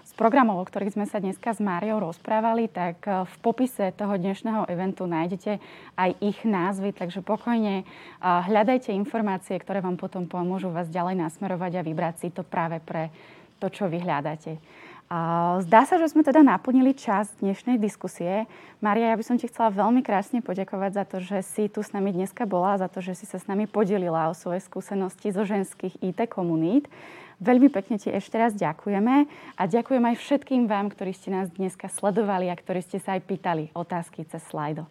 z 0.06 0.12
programov, 0.14 0.62
o 0.62 0.68
ktorých 0.70 0.94
sme 0.94 1.02
sa 1.02 1.18
dneska 1.18 1.50
s 1.50 1.58
Máriou 1.58 1.98
rozprávali, 1.98 2.70
tak 2.70 3.02
v 3.02 3.34
popise 3.42 3.90
toho 3.90 4.14
dnešného 4.14 4.70
eventu 4.70 5.02
nájdete 5.02 5.58
aj 5.98 6.10
ich 6.22 6.46
názvy, 6.46 6.94
takže 6.94 7.26
pokojne 7.26 7.82
hľadajte 8.22 8.94
informácie, 8.94 9.58
ktoré 9.58 9.82
vám 9.82 9.98
potom 9.98 10.30
pomôžu 10.30 10.70
vás 10.70 10.86
ďalej 10.86 11.18
nasmerovať 11.26 11.82
a 11.82 11.82
vybrať 11.82 12.14
si 12.22 12.28
to 12.30 12.46
práve 12.46 12.78
pre 12.86 13.10
to, 13.58 13.66
čo 13.66 13.90
vy 13.90 13.98
hľadáte. 13.98 14.62
Zdá 15.06 15.86
sa, 15.86 16.02
že 16.02 16.10
sme 16.10 16.26
teda 16.26 16.42
naplnili 16.42 16.90
čas 16.90 17.30
dnešnej 17.38 17.78
diskusie. 17.78 18.50
Maria, 18.82 19.14
ja 19.14 19.16
by 19.18 19.22
som 19.22 19.38
ti 19.38 19.46
chcela 19.46 19.70
veľmi 19.70 20.02
krásne 20.02 20.42
poďakovať 20.42 20.90
za 20.98 21.04
to, 21.06 21.16
že 21.22 21.38
si 21.46 21.70
tu 21.70 21.78
s 21.78 21.94
nami 21.94 22.10
dneska 22.10 22.42
bola, 22.42 22.74
za 22.74 22.90
to, 22.90 22.98
že 22.98 23.22
si 23.22 23.22
sa 23.22 23.38
s 23.38 23.46
nami 23.46 23.70
podelila 23.70 24.26
o 24.26 24.34
svoje 24.34 24.66
skúsenosti 24.66 25.30
zo 25.30 25.46
ženských 25.46 26.02
IT 26.02 26.26
komunít. 26.26 26.90
Veľmi 27.38 27.70
pekne 27.70 28.02
ti 28.02 28.10
ešte 28.10 28.34
raz 28.34 28.50
ďakujeme 28.58 29.30
a 29.54 29.62
ďakujem 29.62 30.02
aj 30.10 30.16
všetkým 30.18 30.66
vám, 30.66 30.90
ktorí 30.90 31.14
ste 31.14 31.30
nás 31.30 31.54
dneska 31.54 31.86
sledovali 31.86 32.50
a 32.50 32.58
ktorí 32.58 32.82
ste 32.82 32.98
sa 32.98 33.14
aj 33.14 33.30
pýtali 33.30 33.70
otázky 33.78 34.26
cez 34.26 34.42
slajdo. 34.50 34.90